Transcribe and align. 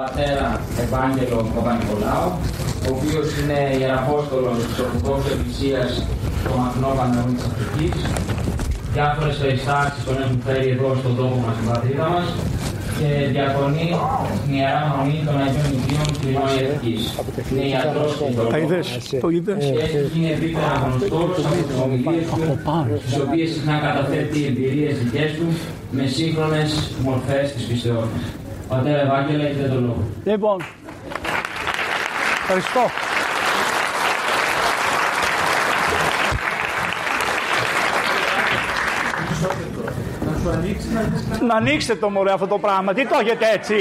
Πατέρα 0.00 0.46
Ευάγγελο 0.84 1.38
Παπα-Νικολάου, 1.54 2.28
ο 2.86 2.88
οποίος 2.94 3.26
είναι 3.38 3.58
ιεραπόστολος 3.80 4.56
της 4.66 4.76
Ορθοδόξης 4.84 5.32
Εκκλησίας 5.34 5.90
του 6.42 6.52
Μαθηνό 6.58 6.90
Παναγού 6.98 7.32
της 7.36 7.44
Αφρικής. 7.48 7.96
Διάφορες 8.94 9.36
περιστάσεις 9.42 10.00
τον 10.06 10.16
έχουν 10.22 10.38
φέρει 10.46 10.68
εδώ 10.74 10.88
στον 11.00 11.12
τόπο 11.18 11.36
μας, 11.44 11.54
στην 11.56 11.66
πατρίδα 11.70 12.06
μας 12.14 12.26
και 12.98 13.08
διακονεί 13.34 13.86
την 14.42 14.52
Ιερά 14.58 14.82
Μονή 14.90 15.18
των 15.26 15.36
Αγίων 15.44 15.70
Ιδίων 15.76 16.06
του 16.18 16.26
Ινωιευτικής. 16.32 17.02
Είναι 17.50 17.64
ιατρός 17.72 18.10
και 18.18 18.26
Τα 18.52 18.58
είδες, 18.62 18.86
το 19.24 19.28
είδες; 19.36 19.62
και 19.74 19.82
έχει 19.86 19.98
γίνει 20.12 20.28
ευρύτερα 20.34 20.72
γνωστός 20.82 21.44
από 21.48 21.62
τις 21.68 21.76
ομιλίες 21.84 22.24
του, 22.30 22.42
στις 23.02 23.18
οποίες 23.24 23.48
συχνά 23.54 23.76
καταθέτει 23.86 24.38
εμπειρίες 24.50 24.92
δικές 25.02 25.30
του 25.38 25.46
με 25.96 26.04
σύγχρονες 26.16 26.70
μορφές 27.06 27.44
της 27.54 27.62
πιστεώς 27.68 28.06
μας. 28.12 28.24
Πατέρα 28.70 29.00
Ευάγγελε, 29.00 29.44
έχετε 29.44 29.68
το 29.68 29.80
λόγο. 29.80 30.02
Λοιπόν, 30.24 30.64
ευχαριστώ. 32.40 32.80
Να 41.46 41.54
ανοίξετε 41.54 41.94
το 41.94 42.10
μωρέ 42.10 42.32
αυτό 42.32 42.46
το 42.46 42.58
πράγμα. 42.58 42.92
Τι 42.92 43.06
το 43.06 43.16
έχετε 43.20 43.46
έτσι; 43.54 43.76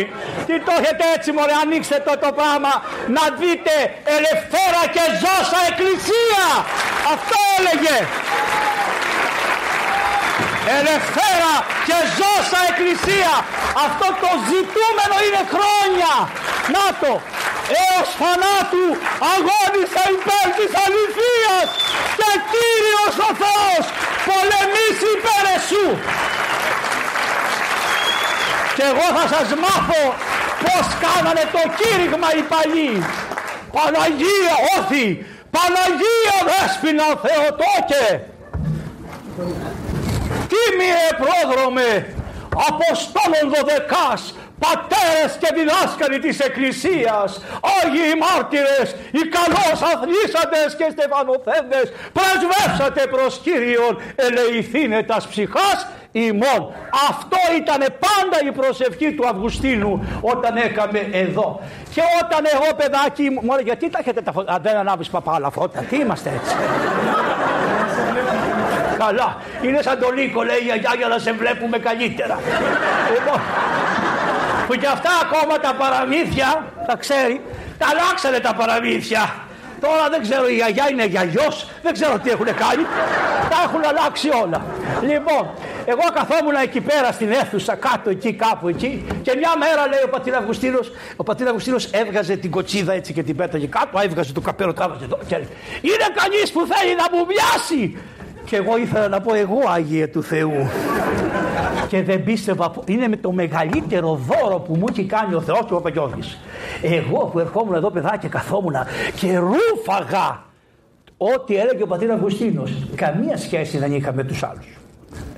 Τι 0.48 0.56
το 0.66 0.72
έχετε 0.80 1.04
έτσι 1.16 1.32
μωρέ; 1.32 1.54
Ανοίξτε 1.64 2.04
το 2.06 2.14
το 2.26 2.32
πράγμα. 2.40 2.74
Να 3.16 3.24
δείτε 3.42 3.74
ελευθέρα 4.18 4.82
και 4.96 5.04
ζώσα 5.24 5.60
εκκλησία. 5.70 6.46
Αυτό 7.14 7.38
έλεγε. 7.58 7.98
Ελευθέρα 10.80 11.52
και 11.88 11.98
ζώσα 12.20 12.60
εκκλησία. 12.70 13.32
Αυτό 13.86 14.08
το 14.24 14.32
ζητούμενο 14.50 15.16
είναι 15.26 15.44
χρόνια. 15.54 16.14
Να 16.76 16.86
το. 17.02 17.14
Έως 17.82 18.10
θανάτου 18.20 18.88
αγώνισα 19.34 20.04
υπέρ 20.16 20.46
της 20.58 20.72
αληθείας 20.84 21.68
και 22.20 22.30
Κύριος 22.52 23.16
ο 23.28 23.32
Θεός 23.42 23.84
πολεμήσει 24.28 25.08
υπέρ 25.18 25.44
εσού. 25.58 25.88
Και 28.76 28.84
εγώ 28.92 29.08
θα 29.18 29.26
σας 29.34 29.48
μάθω 29.64 30.04
πως 30.64 30.86
κάνανε 31.04 31.44
το 31.56 31.62
κήρυγμα 31.80 32.30
οι 32.38 32.44
παλιοί. 32.52 32.96
Παναγία, 33.76 34.56
όχι, 34.78 35.04
Παναγία 35.56 36.38
Δέσποινα 36.50 37.08
Θεοτόκε. 37.24 38.06
Τίμιε 40.50 41.06
πρόδρομε, 41.22 41.90
Αποστόλων 42.70 43.46
δωδεκάς, 43.54 44.22
πατέρες 44.60 45.32
και 45.42 45.50
διδάσκαλοι 45.58 46.20
της 46.20 46.40
Εκκλησίας, 46.40 47.42
Άγιοι 47.78 48.14
μάρτυρες, 48.24 48.88
οι 49.18 49.24
καλώς 49.38 49.80
αθλήσαντες 49.92 50.70
και 50.80 50.88
στεφανοθέντες, 50.96 51.86
πρεσβεύσατε 52.18 53.02
προς 53.14 53.40
Κύριον, 53.44 54.02
ελεηθήνε 54.16 55.04
τας 55.04 55.28
ψυχάς 55.28 55.88
ημών. 56.12 56.62
Αυτό 57.10 57.38
ήταν 57.58 57.80
πάντα 57.80 58.38
η 58.50 58.52
προσευχή 58.52 59.12
του 59.14 59.28
Αυγουστίνου 59.28 60.20
όταν 60.22 60.58
έκαμε 60.58 61.00
εδώ. 61.12 61.62
Και 61.94 62.02
όταν 62.24 62.42
εγώ 62.54 62.76
παιδάκι 62.76 63.30
μου 63.30 63.50
έλεγε 63.54 63.64
γιατί 63.64 63.90
τα 63.90 64.00
έχετε 64.02 64.22
τα 64.22 64.32
φώτα, 64.32 64.60
δεν 64.62 64.76
ανάβεις 64.76 65.10
παπάλα 65.10 65.50
φώτα, 65.50 65.80
τι 65.80 65.96
είμαστε 65.96 66.30
έτσι. 66.36 66.56
Καλά. 69.04 69.38
Είναι 69.62 69.82
σαν 69.82 70.00
το 70.00 70.10
λύκο, 70.18 70.44
λέει 70.44 70.60
η 70.62 70.64
γιαγιά, 70.64 70.94
για 70.98 71.08
να 71.08 71.18
σε 71.18 71.32
βλέπουμε 71.32 71.78
καλύτερα. 71.78 72.40
λοιπόν, 73.16 73.40
που 74.68 74.74
και 74.76 74.88
αυτά 74.88 75.12
ακόμα 75.24 75.56
τα 75.60 75.74
παραμύθια, 75.82 76.50
τα 76.88 76.96
ξέρει, 76.96 77.42
τα 77.78 77.86
αλλάξανε 77.92 78.40
τα 78.40 78.54
παραμύθια. 78.60 79.24
Τώρα 79.82 80.10
δεν 80.10 80.22
ξέρω, 80.22 80.48
η 80.48 80.56
γιαγιά 80.56 80.86
είναι 80.92 81.06
γιαγιός, 81.06 81.68
δεν 81.84 81.94
ξέρω 81.94 82.20
τι 82.24 82.30
έχουν 82.30 82.46
κάνει. 82.46 82.84
Τα 83.50 83.58
έχουν 83.66 83.82
αλλάξει 83.92 84.30
όλα. 84.44 84.66
Λοιπόν, 85.02 85.44
εγώ 85.86 86.06
καθόμουν 86.14 86.56
εκεί 86.64 86.82
πέρα 86.82 87.12
στην 87.12 87.32
αίθουσα, 87.32 87.76
κάτω 87.76 88.10
εκεί, 88.10 88.34
κάπου 88.34 88.68
εκεί, 88.68 89.06
και 89.22 89.34
μια 89.38 89.52
μέρα 89.58 89.88
λέει 89.88 90.04
ο 90.06 90.10
πατήρ 90.10 90.36
Αυγουστίνος, 90.36 90.92
ο 91.16 91.24
πατήρ 91.24 91.48
Αυγουστίνος 91.48 91.86
έβγαζε 91.86 92.36
την 92.36 92.52
κοτσίδα 92.52 92.94
έτσι 92.94 93.14
και 93.14 93.24
την 93.24 93.36
πέταγε 93.36 93.68
κάτω, 93.68 94.00
έβγαζε 94.00 94.34
το 94.34 94.42
καπέλο, 94.42 94.74
τράβαζε 94.74 95.04
εδώ 95.04 95.20
και 95.28 95.36
έλεγε, 95.36 95.52
Είναι 95.82 96.08
κανείς 96.20 96.52
που 96.52 96.68
θέλει 96.72 96.96
να 96.96 97.18
μου 97.18 97.26
βιάσει. 97.26 97.98
Και 98.50 98.56
εγώ 98.56 98.78
ήθελα 98.78 99.08
να 99.08 99.22
πω 99.22 99.34
εγώ 99.34 99.58
Άγιε 99.68 100.08
του 100.08 100.24
Θεού. 100.24 100.70
και 101.88 102.04
δεν 102.04 102.24
πίστευα, 102.24 102.72
είναι 102.86 103.08
με 103.08 103.16
το 103.16 103.32
μεγαλύτερο 103.32 104.20
δώρο 104.28 104.60
που 104.60 104.76
μου 104.76 104.86
έχει 104.90 105.04
κάνει 105.04 105.34
ο 105.34 105.42
Θεός 105.42 105.60
του 105.60 105.74
Παπαγιώργης. 105.74 106.40
Εγώ 106.82 107.26
που 107.26 107.40
ερχόμουν 107.40 107.74
εδώ 107.74 107.92
παιδάκι 107.92 108.28
καθόμουν 108.28 108.76
και 109.16 109.38
ρούφαγα 109.38 110.44
ό,τι 111.18 111.56
έλεγε 111.56 111.84
ο 111.84 111.88
πατήρ 111.88 112.12
Αυγουστίνος. 112.12 112.88
Καμία 112.96 113.38
σχέση 113.38 113.78
δεν 113.78 113.94
είχα 113.94 114.14
με 114.14 114.24
τους 114.24 114.44
άλλους. 114.44 114.78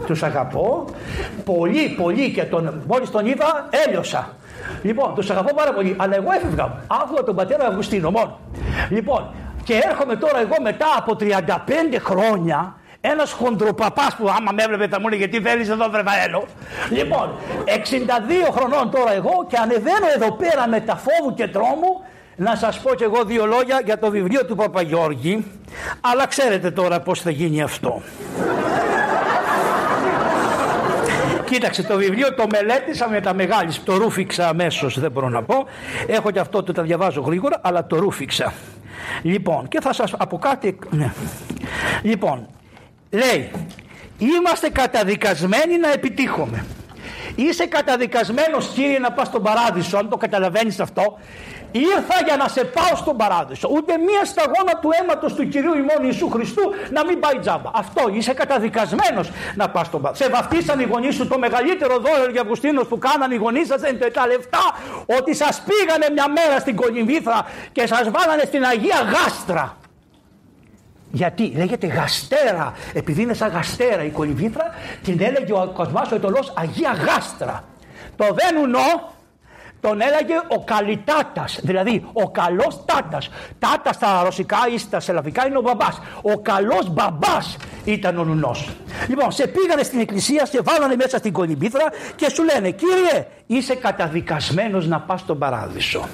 Τους 0.06 0.24
αγαπώ 0.24 0.86
πολύ 1.46 1.96
πολύ 2.02 2.32
και 2.32 2.44
τον, 2.44 2.84
μόλις 2.88 3.10
τον 3.12 3.26
είδα 3.26 3.70
έλειωσα. 3.88 4.30
Λοιπόν, 4.84 5.16
τους 5.16 5.30
αγαπώ 5.30 5.54
πάρα 5.54 5.74
πολύ, 5.74 5.96
αλλά 5.98 6.16
εγώ 6.16 6.32
έφευγα. 6.32 6.84
Άκουγα 6.88 7.24
τον 7.24 7.36
πατέρα 7.36 7.68
Αυγουστίνο 7.68 8.12
μόνο. 8.12 8.40
Λοιπόν, 8.90 9.30
και 9.64 9.74
έρχομαι 9.90 10.16
τώρα 10.16 10.40
εγώ 10.40 10.56
μετά 10.62 10.86
από 10.98 11.16
35 11.20 11.26
χρόνια 12.00 12.76
ένας 13.02 13.32
χοντροπαπάς 13.32 14.16
που 14.16 14.30
άμα 14.30 14.52
με 14.52 14.64
έβλεπε 14.64 14.88
θα 14.88 15.00
μου 15.00 15.08
έλεγε 15.08 15.28
τι 15.28 15.42
θέλεις 15.42 15.70
εδώ, 15.70 15.90
Βρεβαέλο. 15.90 16.46
Λοιπόν, 16.90 17.36
62 17.66 18.52
χρονών 18.52 18.92
τώρα 18.92 19.14
εγώ 19.14 19.46
και 19.48 19.58
ανεβαίνω 19.58 20.08
εδώ 20.16 20.32
πέρα 20.32 20.68
με 20.68 20.80
τα 20.80 20.96
φόβου 20.96 21.34
και 21.34 21.48
τρόμου 21.48 22.02
να 22.36 22.56
σας 22.56 22.80
πω 22.80 22.94
και 22.96 23.04
εγώ 23.04 23.24
δύο 23.24 23.46
λόγια 23.46 23.82
για 23.86 24.00
το 24.00 24.10
βιβλίο 24.10 24.46
του 24.46 24.56
Παπαγιώργη 24.56 25.46
αλλά 26.02 26.28
ξέρετε 26.28 26.72
τώρα 26.72 27.00
πώς 27.00 27.22
θα 27.22 27.30
γίνει 27.30 27.62
αυτό. 27.62 28.02
Κοίταξε 31.46 31.84
το 31.84 31.98
βιβλίο 31.98 32.34
το 32.34 32.46
μελέτησα 32.52 33.10
με 33.10 33.22
τα 33.22 33.34
μεγάλης. 33.34 33.84
Το 33.84 33.96
ρούφιξα 33.96 34.48
αμέσως, 34.48 35.00
δεν 35.00 35.12
μπορώ 35.12 35.30
να 35.30 35.44
πω. 35.44 35.66
Έχω 36.08 36.32
και 36.32 36.40
αυτό 36.40 36.64
το 36.64 36.72
τα 36.72 36.82
διαβάζω 36.82 37.22
γρήγορα, 37.22 37.60
αλλά 37.62 37.88
το 37.88 38.00
ρούφιξα. 38.00 38.54
Λοιπόν, 39.22 39.68
και 39.68 39.82
θα 39.82 39.94
σας 39.94 40.14
από 40.18 40.38
κάτι. 40.38 40.78
Ναι. 40.90 41.14
Λοιπόν, 42.02 42.48
λέει, 43.12 43.52
είμαστε 44.18 44.70
καταδικασμένοι 44.70 45.78
να 45.78 45.92
επιτύχουμε. 45.92 46.66
Είσαι 47.36 47.66
καταδικασμένος 47.66 48.68
κύριε 48.68 49.00
να 49.00 49.12
πας 49.12 49.28
στον 49.28 49.44
παράδεισο, 49.44 49.98
αν 49.98 50.10
το 50.10 50.18
καταλαβαίνεις 50.18 50.80
αυτό. 50.80 51.20
Ήρθα 51.72 52.24
για 52.26 52.36
να 52.36 52.48
σε 52.48 52.64
πάω 52.64 52.96
στον 52.96 53.18
παράδεισο. 53.18 53.70
Ούτε 53.72 53.98
μία 53.98 54.26
σταγόνα 54.26 54.80
του 54.82 54.90
αίματος 55.00 55.34
του 55.34 55.48
κυρίου 55.48 55.74
ημών 55.74 56.00
Ιησού 56.02 56.30
Χριστού 56.30 56.62
να 56.92 57.06
μην 57.06 57.20
πάει 57.20 57.40
τζάμπα. 57.40 57.70
Αυτό 57.74 58.02
είσαι 58.14 58.34
καταδικασμένος 58.34 59.32
να 59.56 59.70
πας 59.70 59.88
στον 59.88 60.02
παράδεισο. 60.02 60.24
Σε 60.24 60.32
βαφτίσαν 60.32 60.80
οι 60.80 60.84
γονείς 60.84 61.16
σου 61.16 61.28
το 61.28 61.38
μεγαλύτερο 61.40 61.98
δώρο 61.98 62.32
για 62.32 62.42
Αυγουστίνο 62.42 62.82
που 62.84 62.98
κάναν 62.98 63.32
οι 63.32 63.36
γονείς 63.36 63.68
σας 63.68 63.82
είναι 63.82 64.10
τα 64.10 64.28
λεφτά 64.28 64.66
ότι 65.20 65.36
σας 65.36 65.64
πήγανε 65.68 66.08
μια 66.14 66.28
μέρα 66.28 66.60
στην 66.60 66.76
Κολυμβήθρα 66.76 67.46
και 67.72 67.88
σας 67.88 68.10
βάλανε 68.12 68.44
στην 68.46 68.66
Αγία 68.66 69.02
Γάστρα. 69.14 69.76
Γιατί 71.12 71.54
λέγεται 71.56 71.88
γαστέρα, 71.88 72.74
επειδή 72.94 73.22
είναι 73.22 73.34
σαν 73.34 73.50
γαστέρα 73.50 74.04
η 74.04 74.10
κολυμβήθρα, 74.10 74.74
την 75.04 75.22
έλεγε 75.22 75.54
ο 75.54 75.72
Κοσμάς 75.74 76.12
ο 76.12 76.16
Ετωλός 76.16 76.54
Αγία 76.56 76.92
Γάστρα. 76.92 77.64
Το 78.16 78.26
Βένουνο 78.40 79.12
τον 79.82 80.02
έλεγε 80.02 80.34
ο 80.48 80.64
Καλιτάτας, 80.64 81.60
δηλαδή 81.64 82.06
ο 82.14 82.30
καλός 82.30 82.86
τάτας. 82.86 83.30
Τάτας 83.60 83.96
στα 83.96 84.22
ρωσικά 84.24 84.58
ή 84.74 84.78
στα 84.78 85.00
σελαβικά 85.00 85.48
είναι 85.48 85.58
ο 85.58 85.62
μπαμπάς. 85.62 86.02
Ο 86.22 86.38
καλός 86.38 86.90
μπαμπάς 86.90 87.58
ήταν 87.84 88.18
ο 88.18 88.24
νουνός. 88.24 88.70
Λοιπόν, 89.08 89.32
σε 89.32 89.48
πήγανε 89.48 89.84
στην 89.84 90.00
εκκλησία, 90.00 90.46
σε 90.46 90.62
βάλανε 90.64 90.96
μέσα 90.96 91.18
στην 91.18 91.34
κολυμπήθρα 91.34 91.86
και 92.16 92.30
σου 92.30 92.44
λένε 92.44 92.70
κύριε 92.70 93.28
είσαι 93.48 93.76
καταδικασμένος 93.76 94.88
να 94.88 95.00
πας 95.00 95.20
στον 95.20 95.38
παράδεισο. 95.38 96.08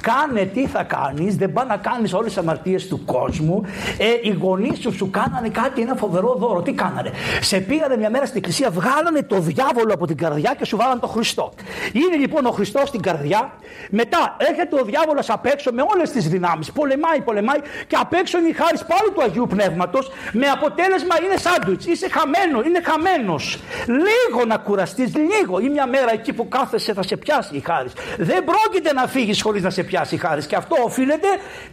Κάνε 0.00 0.44
τι 0.44 0.66
θα 0.66 0.82
κάνεις, 0.82 1.36
δεν 1.36 1.52
πάει 1.52 1.66
να 1.66 1.76
κάνεις 1.76 2.12
όλες 2.12 2.26
τις 2.26 2.38
αμαρτίες 2.38 2.86
του 2.86 3.04
κόσμου. 3.04 3.62
Ε, 3.98 4.04
οι 4.22 4.30
γονείς 4.40 4.78
σου 4.78 4.92
σου 4.92 5.10
κάνανε 5.10 5.48
κάτι, 5.48 5.80
ένα 5.80 5.94
φοβερό 5.94 6.34
δώρο. 6.38 6.62
Τι 6.62 6.72
κάνανε; 6.72 7.10
Σε 7.40 7.60
πήγανε 7.60 7.96
μια 7.96 8.10
μέρα 8.10 8.26
στην 8.26 8.38
εκκλησία, 8.38 8.70
βγάλανε 8.70 9.22
το 9.22 9.40
διάβολο 9.40 9.92
από 9.94 10.06
την 10.06 10.16
καρδιά 10.16 10.54
και 10.58 10.64
σου 10.64 10.76
βάλανε 10.76 11.00
τον 11.00 11.08
Χριστό. 11.10 11.52
Είναι 11.92 12.16
λοιπόν 12.16 12.46
ο 12.46 12.50
Χριστός 12.50 12.88
στην 12.88 13.02
καρδιά. 13.02 13.52
Μετά 13.90 14.36
έρχεται 14.38 14.80
ο 14.80 14.84
διάβολος 14.84 15.30
απ' 15.30 15.46
έξω 15.46 15.70
με 15.72 15.82
όλες 15.94 16.10
τις 16.10 16.28
δυνάμεις. 16.28 16.72
Πολεμάει, 16.72 17.20
πολεμάει 17.20 17.58
και 17.86 17.96
απ' 18.00 18.12
έξω 18.12 18.38
είναι 18.38 18.48
η 18.48 18.52
χάρη 18.52 18.78
πάλι 18.78 19.10
του 19.14 19.22
Αγίου 19.22 19.46
Πνεύματος. 19.48 20.10
Με 20.32 20.46
αποτέλεσμα 20.46 21.14
είναι 21.24 21.36
σάντουιτς. 21.36 21.86
Είσαι 21.86 22.08
χαμένος, 22.08 22.66
είναι 22.66 22.80
χαμένος. 22.84 23.58
Λίγο 23.86 24.44
να 24.46 24.56
κουραστείς, 24.56 25.12
λίγο. 25.14 25.58
Ή 25.58 25.68
μια 25.68 25.86
μέρα 25.86 26.12
εκεί 26.12 26.32
που 26.32 26.48
κάθεσαι 26.48 26.92
θα 26.92 27.02
σε 27.02 27.16
πιάσει 27.16 27.56
η 27.56 27.60
χάρη. 27.60 27.88
Δεν 28.18 28.44
πρόκειται 28.44 28.92
να 28.92 29.06
φύγεις 29.06 29.42
χωρί 29.48 29.60
να 29.60 29.70
σε 29.70 29.82
πιάσει 29.82 30.14
η 30.14 30.18
χάρη. 30.18 30.46
Και 30.46 30.56
αυτό 30.56 30.76
οφείλεται 30.84 31.28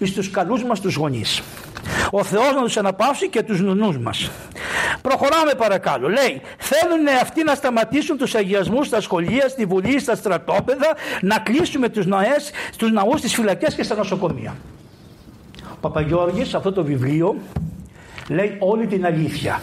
στους 0.05 0.31
καλούς 0.31 0.63
μας 0.63 0.79
τους 0.79 0.95
γονείς. 0.95 1.41
Ο 2.11 2.23
Θεός 2.23 2.53
να 2.55 2.61
τους 2.61 2.77
αναπαύσει 2.77 3.29
και 3.29 3.43
τους 3.43 3.59
νουνού 3.61 4.01
μας. 4.01 4.31
Προχωράμε 5.01 5.53
παρακάτω. 5.57 6.09
Λέει, 6.09 6.41
θέλουν 6.57 7.07
αυτοί 7.21 7.43
να 7.43 7.55
σταματήσουν 7.55 8.17
τους 8.17 8.35
αγιασμούς 8.35 8.87
στα 8.87 9.01
σχολεία, 9.01 9.47
στη 9.47 9.65
Βουλή, 9.65 9.99
στα 9.99 10.15
στρατόπεδα, 10.15 10.95
να 11.21 11.39
κλείσουμε 11.39 11.89
τους, 11.89 12.05
νοές, 12.05 12.51
τους 12.77 12.91
ναούς, 12.91 13.19
στις 13.19 13.33
φυλακές 13.33 13.75
και 13.75 13.83
στα 13.83 13.95
νοσοκομεία. 13.95 14.55
Ο 15.73 15.77
Παπαγιώργης 15.81 16.53
αυτό 16.53 16.71
το 16.71 16.83
βιβλίο 16.83 17.35
λέει 18.29 18.55
όλη 18.59 18.87
την 18.87 19.05
αλήθεια. 19.05 19.61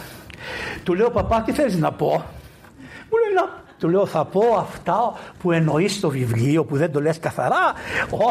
Του 0.83 0.93
λέω 0.93 1.09
παπά 1.09 1.41
τι 1.41 1.51
θέλεις 1.51 1.77
να 1.77 1.91
πω; 1.91 2.25
Μου 3.09 3.17
λέει 3.23 3.33
να 3.35 3.62
του 3.83 3.89
λέω 3.89 4.05
θα 4.05 4.25
πω 4.25 4.43
αυτά 4.67 4.99
που 5.41 5.51
εννοείς 5.51 5.93
στο 5.93 6.09
βιβλίο 6.09 6.65
που 6.65 6.75
δεν 6.77 6.91
το 6.91 6.99
λες 7.01 7.19
καθαρά. 7.19 7.65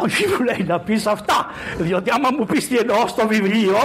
Όχι 0.03 0.23
μου 0.29 0.45
λέει 0.49 0.65
να 0.73 0.81
πεις 0.81 1.07
αυτά. 1.07 1.37
Διότι 1.79 2.11
άμα 2.17 2.29
μου 2.37 2.45
πεις 2.51 2.69
τι 2.69 2.77
εννοώ 2.77 3.07
στο 3.07 3.27
βιβλίο 3.27 3.81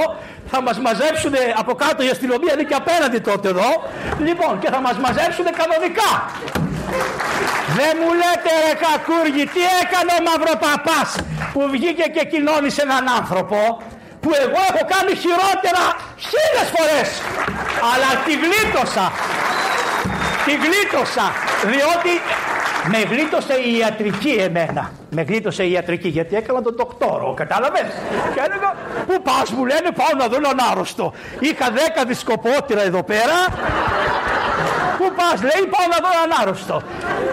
θα 0.51 0.61
μας 0.61 0.77
μαζέψουν 0.79 1.33
από 1.61 1.73
κάτω 1.83 1.99
η 2.07 2.09
αστυνομία 2.09 2.53
είναι 2.53 2.63
και 2.69 2.77
απέναντι 2.83 3.19
τότε 3.29 3.47
εδώ. 3.53 3.71
Λοιπόν 4.27 4.53
και 4.61 4.69
θα 4.73 4.79
μας 4.85 4.97
μαζέψουν 5.05 5.45
κανονικά. 5.61 6.11
Δεν 7.77 7.93
μου 7.99 8.11
λέτε 8.21 8.51
ρε 8.65 8.73
κακούργι 8.83 9.43
τι 9.53 9.61
έκανε 9.81 10.11
ο 10.19 10.21
μαυροπαπάς 10.27 11.09
που 11.53 11.61
βγήκε 11.73 12.05
και 12.15 12.23
κοινώνησε 12.31 12.81
έναν 12.87 13.03
άνθρωπο 13.19 13.59
που 14.21 14.29
εγώ 14.43 14.59
έχω 14.69 14.83
κάνει 14.93 15.13
χειρότερα 15.23 15.83
χίλιες 16.27 16.67
φορές 16.75 17.09
αλλά 17.91 18.09
τη 18.25 18.33
γλίτωσα 18.43 19.05
τη 20.47 20.53
γλίτωσα 20.63 21.27
διότι 21.71 22.13
με 22.91 22.99
γλίτωσε 23.11 23.53
η 23.53 23.77
ιατρική 23.77 24.29
εμένα. 24.29 24.91
Με 25.09 25.21
γλίτωσε 25.21 25.63
η 25.63 25.71
ιατρική 25.71 26.07
γιατί 26.07 26.35
έκανα 26.35 26.61
τον 26.61 26.75
δοκτόρο, 26.77 27.33
κατάλαβες; 27.33 27.89
Και 28.33 28.41
έλεγα, 28.45 28.75
Πού 29.07 29.21
πας, 29.21 29.51
μου 29.51 29.65
λένε, 29.65 29.89
πάω 29.99 30.13
να 30.17 30.27
δω 30.27 30.35
έναν 30.35 30.57
άρρωστο. 30.71 31.13
Είχα 31.39 31.71
δέκα 31.71 32.05
δισκοπότηρα 32.05 32.81
εδώ 32.81 33.03
πέρα. 33.03 33.37
Πού 34.97 35.11
πας, 35.15 35.41
λέει, 35.41 35.63
πάω 35.73 35.87
να 35.93 35.97
δω 36.03 36.09
έναν 36.23 36.39
άρρωστο. 36.41 36.81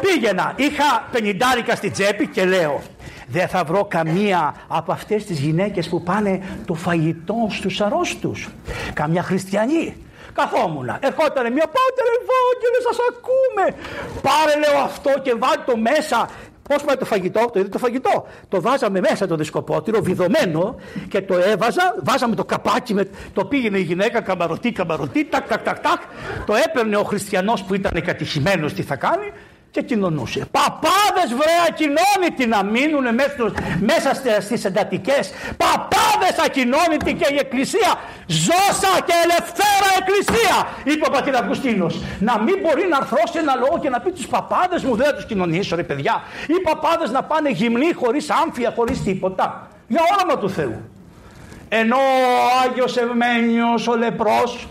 Πήγαινα, 0.00 0.52
είχα 0.56 1.08
πενιντάρικα 1.12 1.74
στην 1.74 1.92
τσέπη 1.92 2.26
και 2.26 2.44
λέω, 2.44 2.82
δεν 3.26 3.48
θα 3.48 3.64
βρω 3.64 3.84
καμία 3.84 4.54
από 4.68 4.92
αυτές 4.92 5.24
τις 5.24 5.38
γυναίκες 5.38 5.88
που 5.88 6.02
πάνε 6.02 6.42
το 6.66 6.74
φαγητό 6.74 7.46
στους 7.50 7.80
αρρώστους. 7.80 8.48
Καμιά 8.92 9.22
χριστιανή. 9.22 9.96
Καθόμουν. 10.38 10.88
Ερχόταν 11.08 11.44
μια 11.56 11.66
πάτερ 11.76 12.06
Ευάγγελε, 12.18 12.78
σας 12.88 12.98
ακούμε. 13.10 13.64
Πάρε 14.26 14.54
λέω 14.62 14.78
αυτό 14.84 15.10
και 15.22 15.34
βάλει 15.38 15.62
το 15.66 15.76
μέσα. 15.76 16.28
Πώς 16.68 16.82
πάει 16.84 16.96
το 16.96 17.04
φαγητό, 17.04 17.50
το 17.52 17.58
είδε 17.60 17.68
το 17.68 17.78
φαγητό. 17.78 18.26
Το 18.48 18.60
βάζαμε 18.60 19.00
μέσα 19.00 19.26
το 19.26 19.36
δισκοπότηρο, 19.36 20.00
βιδωμένο 20.02 20.76
και 21.08 21.22
το 21.22 21.34
έβαζα. 21.38 21.94
Βάζαμε 22.02 22.34
το 22.34 22.44
καπάκι, 22.44 22.94
με, 22.94 23.08
το 23.32 23.44
πήγαινε 23.44 23.78
η 23.78 23.82
γυναίκα 23.82 24.20
καμαρωτή, 24.20 24.72
καμαρωτή, 24.72 25.24
τάκ, 25.24 25.48
τάκ, 25.48 25.62
τάκ, 25.62 25.78
τάκ. 25.78 26.00
Το 26.46 26.54
έπαιρνε 26.54 26.96
ο 26.96 27.02
χριστιανός 27.02 27.62
που 27.62 27.74
ήταν 27.74 28.02
κατηχημένος, 28.02 28.72
τι 28.72 28.82
θα 28.82 28.96
κάνει 28.96 29.32
και 29.74 29.82
κοινωνούσε. 29.82 30.46
Παπάδες 30.50 31.28
βρε 31.38 31.54
ακοινώνητοι 31.68 32.46
να 32.46 32.62
μείνουν 32.64 33.06
μέσα 33.90 34.14
στις 34.40 34.64
εντατικές. 34.64 35.32
Παπάδες 35.56 36.36
ακοινώνητοι 36.46 37.14
και 37.14 37.28
η 37.34 37.36
εκκλησία. 37.38 37.90
Ζώσα 38.26 38.92
και 39.06 39.14
ελευθέρα 39.24 39.88
εκκλησία 40.00 40.56
είπε 40.84 41.06
ο 41.08 41.10
πατήρ 41.10 41.36
Αυγουστίνος. 41.36 42.02
Να 42.20 42.38
μην 42.38 42.56
μπορεί 42.62 42.86
να 42.90 42.96
αρθρώσει 42.96 43.38
ένα 43.38 43.54
λόγο 43.54 43.78
και 43.82 43.88
να 43.88 44.00
πει 44.00 44.10
τους 44.10 44.26
παπάδες 44.26 44.84
μου 44.84 44.96
δεν 44.96 45.06
θα 45.06 45.14
τους 45.14 45.26
κοινωνήσω 45.26 45.76
ρε 45.76 45.82
παιδιά. 45.82 46.22
Οι 46.46 46.60
παπάδες 46.60 47.10
να 47.10 47.22
πάνε 47.22 47.50
γυμνοί 47.50 47.92
χωρίς 47.92 48.30
άμφια, 48.30 48.72
χωρίς 48.76 49.02
τίποτα. 49.02 49.68
Για 49.88 50.00
όνομα 50.18 50.40
του 50.40 50.50
Θεού. 50.50 50.90
Ενώ 51.68 51.96
ο 51.96 52.66
Άγιος 52.68 52.96
Ευμένιος 52.96 53.88
ο 53.88 53.96
λεπρός 53.96 54.68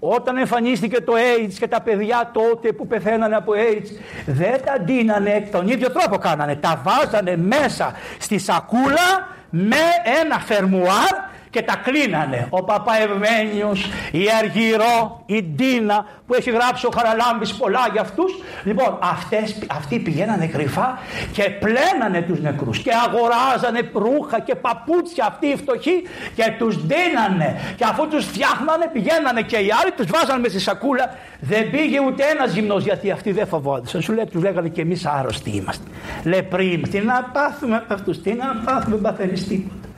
όταν 0.00 0.36
εμφανίστηκε 0.36 1.00
το 1.00 1.12
AIDS 1.12 1.52
και 1.58 1.68
τα 1.68 1.80
παιδιά 1.80 2.30
τότε 2.32 2.72
που 2.72 2.86
πεθαίνανε 2.86 3.36
από 3.36 3.52
AIDS 3.52 3.88
δεν 4.26 4.64
τα 4.64 4.80
ντύνανε, 4.80 5.48
τον 5.52 5.68
ίδιο 5.68 5.90
τρόπο 5.90 6.16
κάνανε. 6.16 6.56
Τα 6.56 6.82
βάζανε 6.84 7.36
μέσα 7.36 7.92
στη 8.18 8.38
σακούλα 8.38 9.28
με 9.50 9.76
ένα 10.22 10.38
φερμουάρ 10.38 11.28
και 11.50 11.62
τα 11.62 11.76
κλείνανε. 11.76 12.46
Ο 12.50 12.64
Παπαευμένιος, 12.64 13.90
η 14.12 14.24
Αργυρό, 14.38 15.22
η 15.26 15.42
Ντίνα 15.42 16.06
που 16.26 16.34
έχει 16.34 16.50
γράψει 16.50 16.86
ο 16.86 16.90
Χαραλάμπης 16.96 17.54
πολλά 17.54 17.88
για 17.92 18.00
αυτούς. 18.00 18.42
Λοιπόν 18.64 18.98
αυτές, 19.02 19.62
αυτοί 19.70 19.98
πηγαίνανε 19.98 20.46
κρυφά 20.46 20.98
και 21.32 21.42
πλένανε 21.42 22.22
τους 22.28 22.40
νεκρούς 22.40 22.78
και 22.78 22.90
αγοράζανε 23.06 23.90
ρούχα 23.92 24.40
και 24.40 24.54
παπούτσια 24.54 25.26
αυτοί 25.26 25.46
οι 25.46 25.56
φτωχοί 25.56 26.02
και 26.34 26.54
τους 26.58 26.86
δίνανε 26.86 27.60
και 27.76 27.84
αφού 27.84 28.08
τους 28.08 28.24
φτιάχνανε 28.24 28.86
πηγαίνανε 28.92 29.42
και 29.42 29.56
οι 29.56 29.68
άλλοι 29.80 29.92
τους 29.96 30.06
βάζανε 30.06 30.38
μέσα 30.38 30.52
στη 30.52 30.62
σακούλα. 30.62 31.14
Δεν 31.40 31.70
πήγε 31.70 32.00
ούτε 32.06 32.24
ένας 32.24 32.52
γυμνός 32.52 32.84
γιατί 32.84 33.10
αυτοί 33.10 33.32
δεν 33.32 33.46
φοβόντουσαν. 33.46 34.02
Σου 34.02 34.12
λέει 34.12 34.24
τους 34.24 34.42
λέγανε 34.42 34.68
και 34.68 34.80
εμείς 34.80 35.06
άρρωστοι 35.06 35.50
είμαστε. 35.50 35.84
Λεπροί, 36.24 36.82
τι 36.90 36.98
να 36.98 37.22
πάθουμε 37.32 37.84
αυτούς, 37.88 38.22
τι 38.22 38.32
να 38.32 38.62
πάθουμε 38.64 38.96
παθαίνεις 38.96 39.48
τίποτα. 39.48 39.89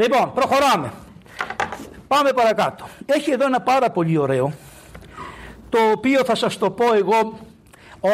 Λοιπόν, 0.00 0.32
προχωράμε. 0.32 0.92
Πάμε 2.08 2.32
παρακάτω. 2.32 2.88
Έχει 3.06 3.30
εδώ 3.30 3.46
ένα 3.46 3.60
πάρα 3.60 3.90
πολύ 3.90 4.18
ωραίο, 4.18 4.52
το 5.68 5.78
οποίο 5.94 6.24
θα 6.24 6.34
σας 6.34 6.58
το 6.58 6.70
πω 6.70 6.94
εγώ 6.94 7.38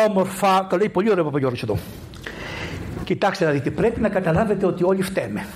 όμορφα, 0.06 0.67
το 0.67 0.77
λέει 0.77 0.88
πολύ 0.88 1.11
ωραίο 1.11 1.25
Παπαγιώργος 1.25 1.62
εδώ. 1.62 1.77
Κοιτάξτε 3.05 3.44
να 3.44 3.50
δείτε, 3.50 3.71
πρέπει 3.71 4.00
να 4.00 4.09
καταλάβετε 4.09 4.67
ότι 4.67 4.85
όλοι 4.85 5.03
φταίμε. 5.03 5.47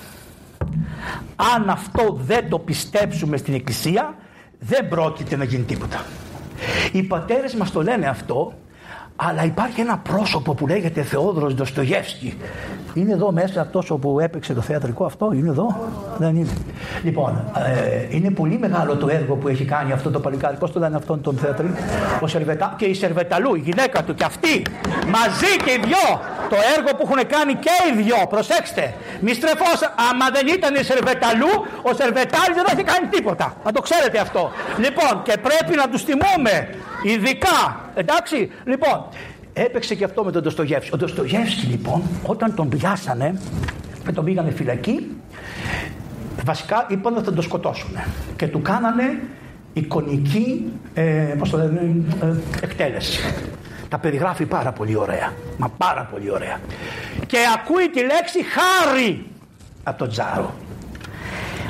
Αν 1.54 1.70
αυτό 1.70 2.18
δεν 2.20 2.48
το 2.48 2.58
πιστέψουμε 2.58 3.36
στην 3.36 3.54
Εκκλησία, 3.54 4.14
δεν 4.58 4.88
πρόκειται 4.88 5.36
να 5.36 5.44
γίνει 5.44 5.64
τίποτα. 5.64 6.04
Οι 6.92 7.02
πατέρες 7.02 7.54
μας 7.54 7.70
το 7.70 7.82
λένε 7.82 8.06
αυτό 8.06 8.52
αλλά 9.28 9.44
υπάρχει 9.44 9.80
ένα 9.80 9.98
πρόσωπο 9.98 10.54
που 10.54 10.66
λέγεται 10.66 11.02
Θεόδωρος 11.02 11.54
Ντοστογεύσκη. 11.54 12.36
Είναι 12.94 13.12
εδώ 13.12 13.32
μέσα 13.32 13.60
αυτός 13.60 13.92
που 14.00 14.20
έπαιξε 14.20 14.54
το 14.54 14.60
θεατρικό 14.60 15.04
αυτό, 15.04 15.32
είναι 15.32 15.48
εδώ; 15.48 15.76
Δεν 16.18 16.36
είναι. 16.36 16.50
Λοιπόν, 17.04 17.44
ε, 18.10 18.16
είναι 18.16 18.30
πολύ 18.30 18.58
μεγάλο 18.58 18.96
το 18.96 19.08
έργο 19.08 19.34
που 19.34 19.48
έχει 19.48 19.64
κάνει 19.64 19.92
αυτό 19.92 20.10
το 20.10 20.20
παλικάρι. 20.20 20.56
Πώς 20.56 20.72
το 20.72 20.78
λένε 20.78 20.96
αυτόν 20.96 21.20
τον 21.20 21.36
θεατρικό, 21.36 21.74
ο 22.20 22.26
Σερβετα... 22.26 22.74
και 22.78 22.84
η 22.84 22.94
Σερβεταλού, 22.94 23.54
η 23.54 23.58
γυναίκα 23.58 24.04
του 24.04 24.14
και 24.14 24.24
αυτή. 24.24 24.62
Μαζί 25.06 25.56
και 25.64 25.70
οι 25.70 25.80
δυο. 25.84 26.20
Το 26.52 26.56
έργο 26.76 26.90
που 26.96 27.02
έχουν 27.06 27.20
κάνει 27.34 27.54
και 27.64 27.76
οι 27.86 28.02
δυο. 28.02 28.20
Προσέξτε. 28.28 28.94
Μη 29.20 29.32
στρεφός, 29.34 29.78
άμα 30.08 30.26
δεν 30.36 30.46
ήταν 30.56 30.74
η 30.74 30.82
Σερβεταλού, 30.90 31.52
ο 31.82 31.90
Σερβετάλης 32.00 32.54
δεν 32.58 32.64
θα 32.66 32.72
έχει 32.74 32.84
κάνει 32.92 33.06
τίποτα. 33.06 33.46
Να 33.64 33.72
το 33.72 33.80
ξέρετε 33.80 34.18
αυτό. 34.18 34.50
Λοιπόν, 34.78 35.12
και 35.22 35.34
πρέπει 35.46 35.72
να 35.76 35.88
τους 35.88 36.04
τιμούμε. 36.04 36.54
Ειδικά. 37.02 37.58
Εντάξει. 37.94 38.50
Λοιπόν, 38.64 38.96
έπαιξε 39.52 39.94
και 39.94 40.04
αυτό 40.04 40.24
με 40.24 40.32
τον 40.32 40.42
Ντοστογεύσκη. 40.42 40.90
Ο 40.94 40.96
Ντοστογεύσκη 40.96 41.66
λοιπόν, 41.66 42.02
όταν 42.22 42.54
τον 42.54 42.68
πιάσανε 42.68 43.40
και 44.04 44.12
τον 44.12 44.24
πήγανε 44.24 44.50
φυλακή, 44.50 45.16
βασικά 46.44 46.86
είπαν 46.88 47.16
ότι 47.16 47.24
θα 47.24 47.32
τον 47.32 47.42
σκοτώσουν. 47.42 47.90
Και 48.36 48.46
του 48.46 48.62
κάνανε 48.62 49.20
εικονική 49.72 50.72
ε, 50.94 51.02
πώς 51.38 51.50
το 51.50 51.56
λένε, 51.56 52.02
ε, 52.22 52.26
εκτέλεση. 52.62 53.20
Τα 53.90 53.98
περιγράφει 53.98 54.44
πάρα 54.46 54.72
πολύ 54.72 54.96
ωραία. 54.96 55.32
Μα 55.56 55.68
πάρα 55.68 56.08
πολύ 56.12 56.30
ωραία. 56.30 56.60
Και 57.26 57.38
ακούει 57.54 57.88
τη 57.88 58.00
λέξη 58.00 58.38
χάρη 58.44 59.26
από 59.82 59.98
τον 59.98 60.08
Τζάρο. 60.08 60.54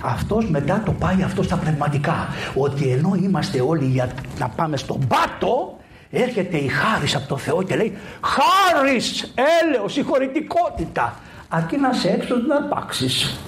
Αυτός 0.05 0.50
μετά 0.50 0.83
το 0.85 0.93
πάει 0.93 1.23
αυτό 1.23 1.43
στα 1.43 1.57
πνευματικά. 1.57 2.29
Ότι 2.55 2.89
ενώ 2.89 3.15
είμαστε 3.23 3.61
όλοι 3.61 3.85
για 3.85 4.09
να 4.39 4.49
πάμε 4.49 4.77
στον 4.77 5.07
πάτο, 5.07 5.79
έρχεται 6.11 6.57
η 6.57 6.69
χάρις 6.69 7.15
από 7.15 7.29
το 7.29 7.37
Θεό 7.37 7.62
και 7.62 7.77
λέει 7.77 7.97
χάρις, 8.21 9.33
έλεος, 9.62 9.93
συγχωρητικότητα. 9.93 11.15
Αρκεί 11.49 11.77
να 11.77 11.91
είσαι 11.95 12.09
έξω 12.09 12.35
να 12.49 12.57
αρπάξεις. 12.57 13.41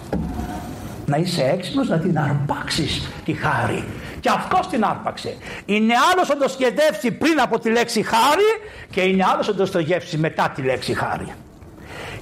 Να 1.07 1.17
είσαι 1.17 1.43
έξυπνος 1.43 1.89
να 1.89 1.99
την 1.99 2.19
αρπάξεις 2.19 3.09
τη 3.25 3.33
χάρη. 3.33 3.85
Και 4.23 4.29
αυτό 4.29 4.61
την 4.71 4.85
άρπαξε. 4.85 5.37
Είναι 5.65 5.95
άλλος 6.13 6.31
ο 6.31 6.37
Ντοστογεύση 6.37 7.11
πριν 7.11 7.41
από 7.41 7.59
τη 7.59 7.71
λέξη 7.71 8.03
χάρη 8.03 8.51
και 8.91 9.01
είναι 9.01 9.25
άλλος 9.33 9.49
ο 9.49 9.55
Ντοστογεύση 9.55 10.19
μετά 10.19 10.53
τη 10.55 10.63
λέξη 10.63 10.95
χάρη. 10.95 11.33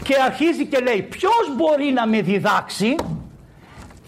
Και 0.03 0.15
αρχίζει 0.27 0.67
και 0.67 0.79
λέει 0.79 1.03
ποιος 1.03 1.55
μπορεί 1.57 1.93
να 1.93 2.07
με 2.07 2.21
διδάξει 2.21 2.95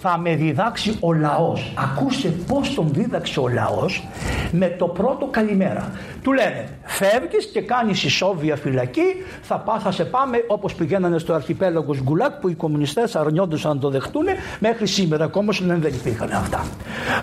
θα 0.04 0.18
με 0.18 0.34
διδάξει 0.34 0.96
ο 1.00 1.12
λαός. 1.12 1.72
Ακούσε 1.76 2.28
πώς 2.28 2.74
τον 2.74 2.88
δίδαξε 2.92 3.40
ο 3.40 3.48
λαός 3.48 4.06
με 4.52 4.68
το 4.68 4.86
πρώτο 4.86 5.26
καλημέρα. 5.26 5.92
Του 6.22 6.32
λένε 6.32 6.68
φεύγεις 6.84 7.46
και 7.52 7.60
κάνεις 7.60 8.04
ισόβια 8.04 8.56
φυλακή, 8.56 9.02
θα 9.42 9.58
πά, 9.58 9.78
θα 9.78 9.90
σε 9.90 10.04
πάμε 10.04 10.44
όπως 10.46 10.74
πηγαίνανε 10.74 11.18
στο 11.18 11.32
αρχιπέλαγος 11.32 12.02
Γκουλάκ 12.02 12.32
που 12.32 12.48
οι 12.48 12.54
κομμουνιστές 12.54 13.16
αρνιόντουσαν 13.16 13.74
να 13.74 13.80
το 13.80 13.90
δεχτούν 13.90 14.24
μέχρι 14.58 14.86
σήμερα 14.86 15.24
ακόμα 15.24 15.52
δεν 15.60 15.92
υπήρχαν 15.94 16.32
αυτά. 16.32 16.64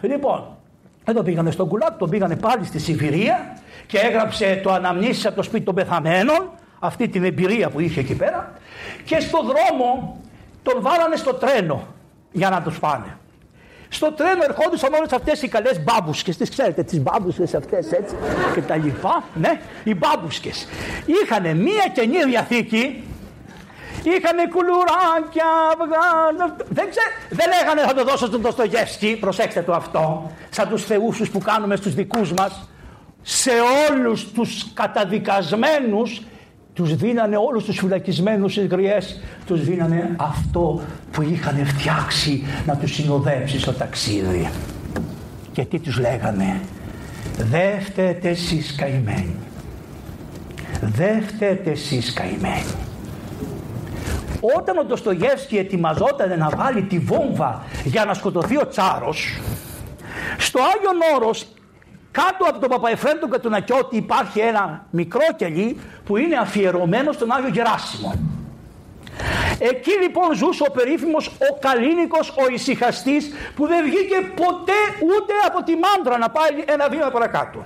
Λοιπόν, 0.01 0.43
εδώ 1.05 1.23
πήγανε 1.23 1.51
στον 1.51 1.67
Γκουλάκ, 1.67 1.97
τον 1.97 2.09
πήγανε 2.09 2.35
πάλι 2.35 2.65
στη 2.65 2.79
Σιβηρία 2.79 3.57
και 3.87 3.97
έγραψε 3.97 4.59
το 4.63 4.71
αναμνήσεις 4.71 5.25
από 5.25 5.35
το 5.35 5.43
σπίτι 5.43 5.63
των 5.63 5.75
πεθαμένων, 5.75 6.49
αυτή 6.79 7.07
την 7.07 7.23
εμπειρία 7.23 7.69
που 7.69 7.79
είχε 7.79 7.99
εκεί 7.99 8.15
πέρα 8.15 8.53
και 9.05 9.19
στο 9.19 9.37
δρόμο 9.37 10.17
τον 10.63 10.81
βάλανε 10.81 11.15
στο 11.15 11.33
τρένο 11.33 11.83
για 12.31 12.49
να 12.49 12.61
τους 12.61 12.79
πάνε. 12.79 13.17
στο 13.89 14.11
τρένο 14.11 14.43
ερχόντουσαν 14.43 14.93
όλες 14.93 15.11
αυτές 15.11 15.41
οι 15.41 15.47
καλές 15.47 15.83
μπάμπουσκες. 15.83 16.37
Τις 16.37 16.49
ξέρετε, 16.49 16.83
τις 16.83 17.01
μπάμπουσκες 17.01 17.53
αυτές 17.53 17.91
έτσι 17.91 18.15
και 18.53 18.61
τα 18.61 18.75
λοιπά. 18.75 19.23
Ναι, 19.33 19.61
οι 19.83 19.95
μπάμπουσκες. 19.95 20.67
Είχαν 21.05 21.57
μία 21.57 21.91
καινή 21.93 22.23
διαθήκη. 22.23 23.03
Είχαν 24.03 24.49
κουλουράκια, 24.49 25.45
δεν, 26.69 26.89
ξέ, 26.89 27.01
δεν 27.29 27.47
λέγανε 27.49 27.81
θα 27.81 27.93
το 27.93 28.03
δώσω 28.03 28.25
στον 28.25 28.41
Τοστογεύσκη, 28.41 29.17
προσέξτε 29.19 29.61
το 29.61 29.73
αυτό, 29.73 30.31
σαν 30.49 30.69
τους 30.69 30.85
θεούσους 30.85 31.29
που 31.29 31.39
κάνουμε 31.39 31.75
στους 31.75 31.93
δικούς 31.93 32.33
μας, 32.33 32.69
σε 33.21 33.51
όλους 33.89 34.31
τους 34.31 34.73
καταδικασμένους 34.73 36.21
τους 36.79 36.95
δίνανε 36.95 37.37
όλους 37.37 37.63
τους 37.63 37.77
φυλακισμένους 37.77 38.51
στις 38.51 38.65
γριές, 38.65 39.19
τους 39.45 39.63
δίνανε 39.63 40.15
αυτό 40.17 40.81
που 41.11 41.21
είχαν 41.21 41.65
φτιάξει 41.65 42.43
να 42.65 42.75
τους 42.75 42.93
συνοδέψει 42.93 43.59
στο 43.59 43.73
ταξίδι. 43.73 44.49
Και 45.51 45.65
τι 45.65 45.79
τους 45.79 45.99
λέγανε, 45.99 46.61
δε 47.37 47.79
φταίτε 47.79 48.29
εσείς 48.29 48.75
καημένοι. 48.75 49.35
Δε 50.81 51.21
φταίτε 51.21 51.71
εσείς 51.71 52.13
καημένοι. 52.13 52.75
Όταν 54.57 54.77
ο 54.77 54.83
Ντοστογεύσκη 54.83 55.57
ετοιμαζόταν 55.57 56.39
να 56.39 56.49
βάλει 56.49 56.81
τη 56.81 56.99
βόμβα 56.99 57.63
για 57.83 58.05
να 58.05 58.13
σκοτωθεί 58.13 58.57
ο 58.57 58.67
Τσάρος, 58.67 59.39
στο 60.37 60.59
Άγιον 60.59 61.15
Όρος 61.15 61.47
κάτω 62.11 62.45
από 62.45 62.59
τον 62.59 62.69
Παπαεφρέντο 62.69 63.29
και 63.29 63.37
τον 63.37 63.53
Ακιώτη 63.53 63.95
υπάρχει 63.95 64.39
ένα 64.39 64.85
μικρό 64.89 65.25
κελί 65.35 65.79
που 66.05 66.17
είναι 66.17 66.35
αφιερωμένο 66.37 67.11
στον 67.11 67.31
Άγιο 67.31 67.49
Γεράσιμο. 67.49 68.13
Εκεί 69.59 69.91
λοιπόν 70.01 70.35
ζούσε 70.35 70.63
ο 70.67 70.71
περίφημος 70.71 71.27
ο 71.27 71.57
Καλίνικος 71.59 72.29
ο 72.29 72.53
ησυχαστής 72.53 73.31
που 73.55 73.67
δεν 73.67 73.83
βγήκε 73.83 74.15
ποτέ 74.35 74.81
ούτε 75.03 75.33
από 75.47 75.63
τη 75.63 75.73
μάντρα 75.75 76.17
να 76.17 76.29
πάει 76.29 76.63
ένα 76.65 76.89
βήμα 76.89 77.09
παρακάτω. 77.09 77.63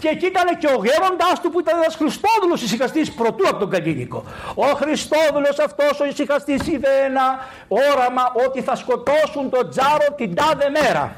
Και 0.00 0.08
εκεί 0.08 0.26
ήταν 0.26 0.58
και 0.58 0.66
ο 0.66 0.82
γέροντάς 0.84 1.40
του 1.40 1.50
που 1.50 1.60
ήταν 1.60 1.76
ένας 1.76 1.94
Χριστόδουλος 1.96 2.62
ησυχαστής 2.62 3.12
πρωτού 3.12 3.48
από 3.48 3.58
τον 3.58 3.70
Καλίνικο. 3.70 4.24
Ο 4.54 4.66
Χριστόδουλος 4.66 5.58
αυτός 5.58 6.00
ο 6.00 6.04
ησυχαστής 6.04 6.66
είδε 6.66 6.88
ένα 7.04 7.46
όραμα 7.68 8.32
ότι 8.46 8.62
θα 8.62 8.76
σκοτώσουν 8.76 9.50
τον 9.50 9.70
Τζάρο 9.70 10.06
την 10.16 10.34
τάδε 10.34 10.68
μέρα. 10.68 11.16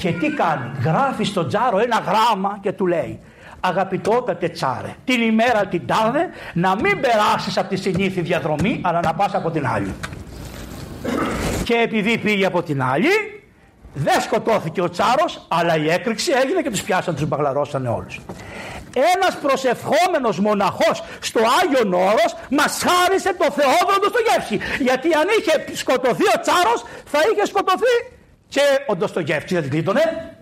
Και 0.00 0.12
τι 0.12 0.30
κάνει, 0.30 0.70
γράφει 0.84 1.24
στον 1.24 1.48
Τζάρο 1.48 1.78
ένα 1.78 2.02
γράμμα 2.06 2.58
και 2.62 2.72
του 2.72 2.86
λέει 2.86 3.20
αγαπητότατε 3.60 4.48
τσάρε, 4.48 4.94
την 5.04 5.20
ημέρα 5.20 5.66
την 5.66 5.86
τάδε 5.86 6.30
να 6.52 6.74
μην 6.74 7.00
περάσεις 7.00 7.58
από 7.58 7.68
τη 7.68 7.76
συνήθη 7.76 8.20
διαδρομή 8.20 8.80
αλλά 8.84 9.00
να 9.00 9.14
πας 9.14 9.34
από 9.34 9.50
την 9.50 9.66
άλλη. 9.66 9.94
Και 11.64 11.74
επειδή 11.74 12.18
πήγε 12.18 12.46
από 12.46 12.62
την 12.62 12.82
άλλη 12.82 13.08
δεν 13.94 14.20
σκοτώθηκε 14.20 14.80
ο 14.80 14.88
Τσάρος 14.88 15.46
αλλά 15.48 15.76
η 15.76 15.90
έκρηξη 15.90 16.32
έγινε 16.44 16.62
και 16.62 16.70
τους 16.70 16.82
πιάσαν, 16.82 17.14
τους 17.14 17.26
μπαγλαρώσανε 17.26 17.88
όλους. 17.88 18.20
Ένας 19.14 19.38
προσευχόμενος 19.42 20.38
μοναχός 20.38 21.02
στο 21.20 21.40
Άγιο 21.62 21.98
Όρος 21.98 22.36
μας 22.50 22.82
χάρισε 22.84 23.34
το 23.34 23.44
Θεόδωρο 23.50 24.08
στο 24.08 24.20
γεύση. 24.26 24.82
Γιατί 24.82 25.08
αν 25.12 25.26
είχε 25.38 25.76
σκοτωθεί 25.76 26.24
ο 26.36 26.40
Τσάρος 26.40 26.84
θα 27.04 27.18
είχε 27.32 27.46
σκοτωθεί 27.46 27.94
και 28.50 28.60
ο 28.86 28.96
Ντοστογεύσκης 28.96 29.52
δεν 29.52 29.62
την 29.62 29.70
κλείτωνε. 29.70 30.34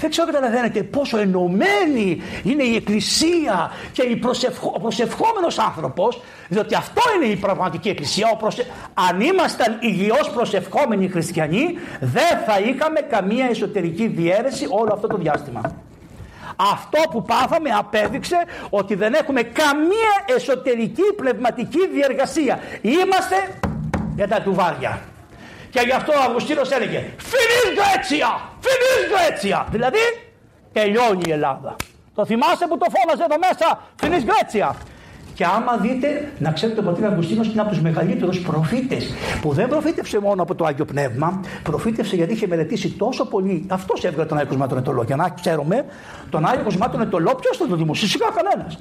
Δεν 0.00 0.10
ξέρω 0.10 0.26
καταλαβαίνετε 0.26 0.82
πόσο 0.82 1.18
ενωμένη 1.18 2.22
είναι 2.42 2.62
η 2.62 2.74
Εκκλησία 2.74 3.70
και 3.92 4.02
η 4.02 4.16
προσευχο, 4.16 4.72
ο 4.76 4.80
προσευχόμενος 4.80 5.58
άνθρωπος 5.58 6.20
διότι 6.48 6.74
αυτό 6.74 7.02
είναι 7.16 7.32
η 7.32 7.36
πραγματική 7.36 7.88
Εκκλησία. 7.88 8.30
Ο 8.32 8.36
προσε... 8.36 8.66
αν 8.94 9.20
ήμασταν 9.20 9.78
υγιώς 9.80 10.30
προσευχόμενοι 10.30 11.08
χριστιανοί 11.08 11.78
δεν 12.00 12.38
θα 12.46 12.58
είχαμε 12.58 13.00
καμία 13.00 13.46
εσωτερική 13.50 14.06
διαίρεση 14.06 14.66
όλο 14.70 14.90
αυτό 14.92 15.06
το 15.06 15.16
διάστημα. 15.16 15.60
Αυτό 16.56 17.00
που 17.10 17.22
πάθαμε 17.22 17.70
απέδειξε 17.70 18.36
ότι 18.70 18.94
δεν 18.94 19.14
έχουμε 19.14 19.42
καμία 19.42 20.34
εσωτερική 20.36 21.12
πνευματική 21.16 21.88
διεργασία. 21.92 22.58
Είμαστε 22.80 23.36
για 24.16 24.28
τα 24.28 24.40
τουβάρια 24.42 25.00
και 25.70 25.80
γι' 25.84 25.92
αυτό 25.92 26.12
ο 26.12 26.22
Αυγουστίνος 26.26 26.70
έλεγε 26.70 27.00
Φινής 27.30 27.66
Γκρέτσια, 27.76 28.30
Φινής 28.64 29.00
Γκρέτσια. 29.10 29.66
Δηλαδή 29.70 30.02
τελειώνει 30.72 31.22
η 31.26 31.30
Ελλάδα. 31.30 31.76
Το 32.14 32.26
θυμάσαι 32.26 32.66
που 32.68 32.78
το 32.78 32.86
φώναζε 32.94 33.24
εδώ 33.28 33.38
μέσα 33.38 33.80
Φινής 34.00 34.24
Γκρέτσια. 34.24 34.76
Και 35.34 35.46
άμα 35.46 35.76
δείτε, 35.76 36.32
να 36.38 36.52
ξέρετε 36.52 36.80
ότι 36.80 36.88
ο 36.88 36.92
πατήρ 36.92 37.08
Αυγουστίνος 37.08 37.46
είναι 37.46 37.60
από 37.60 37.70
τους 37.70 37.80
μεγαλύτερους 37.80 38.40
προφήτες 38.40 39.14
που 39.40 39.52
δεν 39.52 39.68
προφήτευσε 39.68 40.20
μόνο 40.20 40.42
από 40.42 40.54
το 40.54 40.64
Άγιο 40.64 40.84
Πνεύμα, 40.84 41.40
προφήτευσε 41.62 42.16
γιατί 42.16 42.32
είχε 42.32 42.46
μελετήσει 42.46 42.90
τόσο 42.90 43.24
πολύ. 43.26 43.66
Αυτός 43.68 44.04
έβγαλε 44.04 44.28
τον 44.28 44.36
Άγιο 44.36 44.48
Κοσμάτων 44.48 44.78
Ετωλό. 44.78 45.02
Για 45.02 45.16
να 45.16 45.28
ξέρουμε, 45.28 45.84
τον 46.30 46.46
Άγιο 46.46 46.64
Κοσμάτων 46.64 47.00
Ετωλό, 47.00 47.34
ποιος 47.34 47.56
θα 47.56 47.66
το 47.66 47.76
δημοσίσει, 47.76 48.10
σιγά 48.10 48.26
κανένας. 48.34 48.78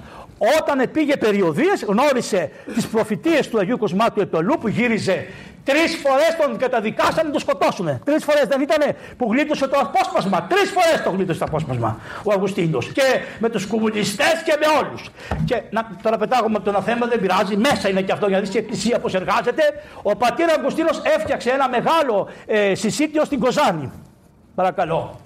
Όταν 0.60 0.92
πήγε 0.92 1.18
περιοδίες, 1.18 1.84
γνώρισε 1.84 2.52
τις 2.74 2.88
προφητείες 2.88 3.48
του 3.48 3.60
Αγίου 3.60 3.78
Κοσμάτου 3.78 4.22
Ετωλού 4.22 4.58
που 4.60 4.68
γύριζε 4.68 5.28
Τρεις 5.64 5.96
φορές 6.04 6.36
τον 6.42 6.58
καταδικάσανε 6.58 7.24
να 7.24 7.32
τον 7.32 7.40
σκοτώσουν. 7.40 8.00
Τρεις 8.04 8.24
φορές 8.24 8.46
δεν 8.48 8.62
ήταν 8.62 8.96
που 9.18 9.32
γλίτωσε 9.32 9.68
το 9.68 9.80
απόσπασμα. 9.80 10.44
Τρεις 10.44 10.70
φορές 10.72 11.02
το 11.04 11.10
γλίτωσε 11.10 11.40
το 11.40 11.46
απόσπασμα 11.48 12.00
ο 12.24 12.32
Αυγουστίνος. 12.32 12.92
Και 12.92 13.02
με 13.40 13.50
τους 13.50 13.66
κομμουνιστές 13.66 14.42
και 14.46 14.58
με 14.60 14.66
όλους. 14.80 15.10
Και 15.46 15.62
να, 15.70 15.88
τώρα 16.02 16.18
πετάγουμε 16.18 16.56
από 16.56 16.64
το 16.64 16.70
ένα 16.70 16.82
θέμα, 16.82 17.08
δεν 17.08 17.20
πειράζει. 17.20 17.58
Μέσα 17.58 17.90
είναι 17.90 18.02
και 18.02 18.12
αυτό 18.12 18.28
για 18.28 18.38
να 18.38 18.44
δεις 18.44 18.54
η 18.54 18.58
Εκκλησία 18.58 19.00
πώς 19.00 19.14
εργάζεται. 19.14 19.64
Ο 20.02 20.16
πατήρ 20.16 20.50
Αυγουστίνος 20.50 21.02
έφτιαξε 21.18 21.50
ένα 21.50 21.70
μεγάλο 21.70 22.30
ε, 22.46 22.76
συσίτιο 22.76 23.26
στην 23.26 23.40
Κοζάνη. 23.40 23.92
Παρακαλώ. 24.56 25.20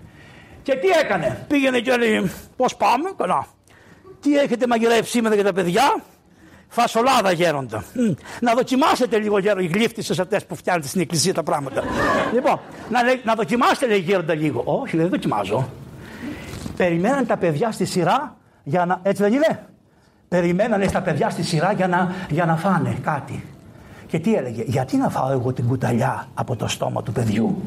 Και 0.63 0.75
τι 0.75 0.87
έκανε; 0.87 1.45
Πήγαινε 1.47 1.79
και 1.79 1.95
λέει: 1.95 2.31
Πώς 2.55 2.75
πάμε, 2.75 3.09
καλά. 3.17 3.47
Τι 4.23 4.37
έχετε 4.37 4.67
μαγειρεύσει 4.67 5.11
σήμερα 5.11 5.35
για 5.35 5.43
τα 5.43 5.53
παιδιά; 5.53 6.03
Φασολάδα 6.67 7.31
γέροντα. 7.31 7.83
Να 8.41 8.53
δοκιμάσετε 8.53 9.17
λίγο 9.17 9.37
γέρο, 9.37 9.59
οι 9.59 9.65
γλύφτισες 9.65 10.19
αυτές 10.19 10.45
που 10.45 10.55
φτιάχνετε 10.55 10.87
στην 10.87 11.01
εκκλησία 11.01 11.33
τα 11.33 11.43
πράγματα. 11.43 11.83
λοιπόν, 12.33 12.59
να, 12.89 12.99
να 13.23 13.33
δοκιμάσετε 13.35 13.87
λέει 13.87 13.99
γέροντα 13.99 14.33
λίγο. 14.33 14.61
Όχι, 14.65 14.97
δεν 14.97 15.09
δοκιμάζω. 15.09 15.69
Περιμέναν 16.77 17.25
τα 17.25 17.37
παιδιά 17.37 17.71
στη 17.71 17.85
σειρά 17.85 18.37
για 18.63 18.85
να. 18.85 18.99
Έτσι 19.03 19.21
δεν 19.21 19.33
είναι; 19.33 19.67
Περιμένανε 20.27 20.85
τα 20.85 21.01
παιδιά 21.01 21.29
στη 21.29 21.43
σειρά 21.43 21.71
για 21.71 21.87
να, 21.87 22.15
για 22.29 22.45
να 22.45 22.55
φάνε 22.55 22.97
κάτι. 23.03 23.43
Και 24.07 24.19
τι 24.19 24.35
έλεγε, 24.35 24.63
γιατί 24.65 24.97
να 24.97 25.09
φάω 25.09 25.31
εγώ 25.31 25.53
την 25.53 25.67
κουταλιά 25.67 26.27
από 26.33 26.55
το 26.55 26.67
στόμα 26.67 27.03
του 27.03 27.11
παιδιού; 27.11 27.61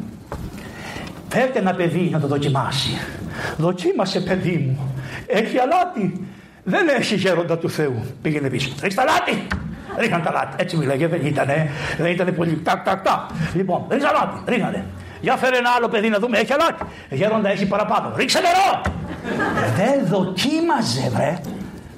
Φέρτε 1.28 1.58
ένα 1.58 1.74
παιδί 1.74 2.08
να 2.12 2.20
το 2.20 2.26
δοκιμάσει. 2.26 2.90
Δοκίμασε 3.56 4.20
παιδί 4.20 4.56
μου. 4.56 4.94
Έχει 5.26 5.58
αλάτι. 5.58 6.25
Δεν 6.68 6.88
έχει 6.88 7.14
γέροντα 7.14 7.58
του 7.58 7.70
Θεού. 7.70 8.04
Πήγαινε 8.22 8.48
πίσω. 8.48 8.72
Ρίξτε 8.82 9.04
τα 9.04 9.12
λάτι. 9.12 9.46
Ρίχναν 9.98 10.22
τα 10.22 10.32
λάτι. 10.32 10.54
Έτσι 10.58 10.76
μιλάγε, 10.76 11.06
δεν 11.06 11.26
ήτανε. 11.26 11.70
Δεν 11.98 12.10
ήτανε 12.10 12.32
πολύ. 12.32 12.60
Τάκ, 12.64 12.84
τάκ, 12.84 13.02
τάκ. 13.02 13.20
Λοιπόν, 13.54 13.86
ρίξτε 13.90 14.10
λάτι. 14.12 14.42
Ρίχνανε. 14.46 14.84
Για 15.20 15.36
φέρε 15.36 15.56
ένα 15.56 15.70
άλλο 15.76 15.88
παιδί 15.88 16.08
να 16.08 16.18
δούμε. 16.18 16.38
Έχει 16.38 16.52
αλάτι. 16.52 16.84
Γέροντα 17.10 17.48
έχει 17.48 17.66
παραπάνω. 17.66 18.12
Ρίξε 18.16 18.40
νερό. 18.40 18.82
δεν 19.76 20.06
δοκίμαζε, 20.06 21.10
βρε. 21.14 21.40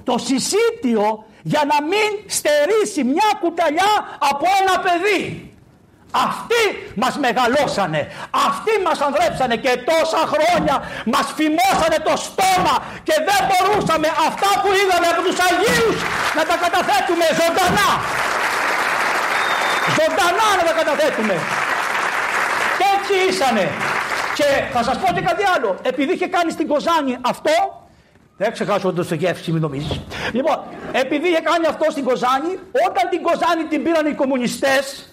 Το 0.05 0.19
συσίτιο 0.19 1.25
για 1.43 1.63
να 1.67 1.87
μην 1.87 2.11
στερήσει 2.27 3.05
μια 3.05 3.31
κουταλιά 3.41 3.93
από 4.19 4.47
ένα 4.61 4.83
παιδί. 4.83 5.48
Αυτοί 6.11 6.63
μας 7.03 7.15
μεγαλώσανε, 7.25 8.01
αυτοί 8.49 8.73
μας 8.87 8.99
ανδρέψανε 9.07 9.57
και 9.65 9.73
τόσα 9.91 10.23
χρόνια 10.33 10.75
μας 11.15 11.27
φημώσανε 11.37 11.99
το 12.09 12.15
στόμα 12.27 12.75
και 13.07 13.17
δεν 13.29 13.41
μπορούσαμε 13.49 14.09
αυτά 14.29 14.51
που 14.63 14.69
είδαμε 14.81 15.07
από 15.13 15.21
τους 15.27 15.39
Αγίους 15.49 15.99
να 16.39 16.43
τα 16.51 16.57
καταθέτουμε 16.65 17.27
ζωντανά. 17.41 17.91
Ζωντανά 19.99 20.49
να 20.59 20.65
τα 20.69 20.75
καταθέτουμε. 20.81 21.37
Και 22.79 22.87
έτσι 22.95 23.15
ήσανε. 23.29 23.67
Και 24.39 24.49
θα 24.73 24.83
σας 24.83 24.97
πω 24.99 25.13
και 25.17 25.21
κάτι 25.21 25.45
άλλο. 25.55 25.71
Επειδή 25.83 26.13
είχε 26.13 26.27
κάνει 26.27 26.51
στην 26.51 26.67
Κοζάνη 26.69 27.19
αυτό, 27.21 27.57
δεν 28.37 28.53
ξεχάσω 28.53 28.93
το 28.93 29.15
γεύση, 29.15 29.53
μην 29.53 29.61
νομίζεις. 29.61 30.01
Λοιπόν, 30.33 30.59
επειδή 30.93 31.29
είχε 31.29 31.41
κάνει 31.41 31.67
αυτό 31.67 31.91
στην 31.91 32.05
Κοζάνη, 32.05 32.59
όταν 32.89 33.09
την 33.11 33.23
Κοζάνη 33.23 33.65
την 33.69 33.83
πήραν 33.83 34.07
οι 34.07 34.15
κομμουνιστές, 34.15 35.08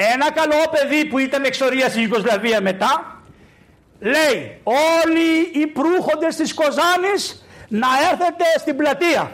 ένα 0.00 0.32
καλό 0.32 0.64
παιδί 0.70 1.04
που 1.04 1.18
ήταν 1.18 1.44
εξορίας 1.44 1.90
στη 1.90 2.00
Ιουγκοσλαβία 2.00 2.60
μετά 2.60 3.22
λέει 3.98 4.60
όλοι 4.62 5.60
οι 5.62 5.66
προύχοντες 5.66 6.36
της 6.36 6.54
Κοζάνης 6.54 7.46
να 7.68 7.88
έρθετε 8.10 8.44
στην 8.58 8.76
πλατεία 8.76 9.32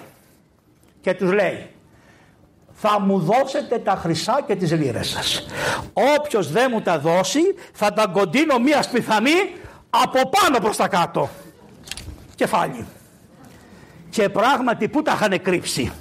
και 1.00 1.14
τους 1.14 1.33
λέει 1.33 1.68
θα 2.75 3.00
μου 3.00 3.18
δώσετε 3.18 3.78
τα 3.78 3.97
χρυσά 3.97 4.42
και 4.47 4.56
τις 4.56 4.73
λίρες 4.73 5.09
σας. 5.09 5.47
Όποιος 5.92 6.50
δεν 6.50 6.68
μου 6.73 6.80
τα 6.80 6.99
δώσει 6.99 7.40
θα 7.73 7.92
τα 7.92 8.06
κοντίνω 8.06 8.59
μία 8.59 8.83
σπιθανή 8.83 9.56
από 9.90 10.28
πάνω 10.28 10.59
προς 10.59 10.76
τα 10.76 10.88
κάτω. 10.88 11.28
Κεφάλι. 12.35 12.87
Και 14.11 14.28
πράγματι 14.28 14.88
που 14.88 15.02
τα 15.02 15.12
είχαν 15.12 15.42
κρύψει; 15.42 15.92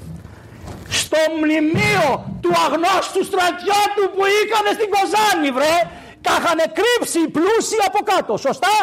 Στο 0.93 1.13
στο 1.23 1.37
μνημείο 1.37 2.07
του 2.41 2.51
αγνώστου 2.65 3.23
στρατιώτου 3.29 4.03
που 4.13 4.23
είχαν 4.35 4.65
στην 4.77 4.89
Κοζάνη 4.93 5.49
βρε. 5.57 5.75
Τα 6.21 6.31
είχαν 6.39 6.59
κρύψει 6.77 7.19
οι 7.19 7.27
πλούσιοι 7.27 7.77
από 7.87 7.99
κάτω. 8.03 8.37
Σωστά; 8.37 8.75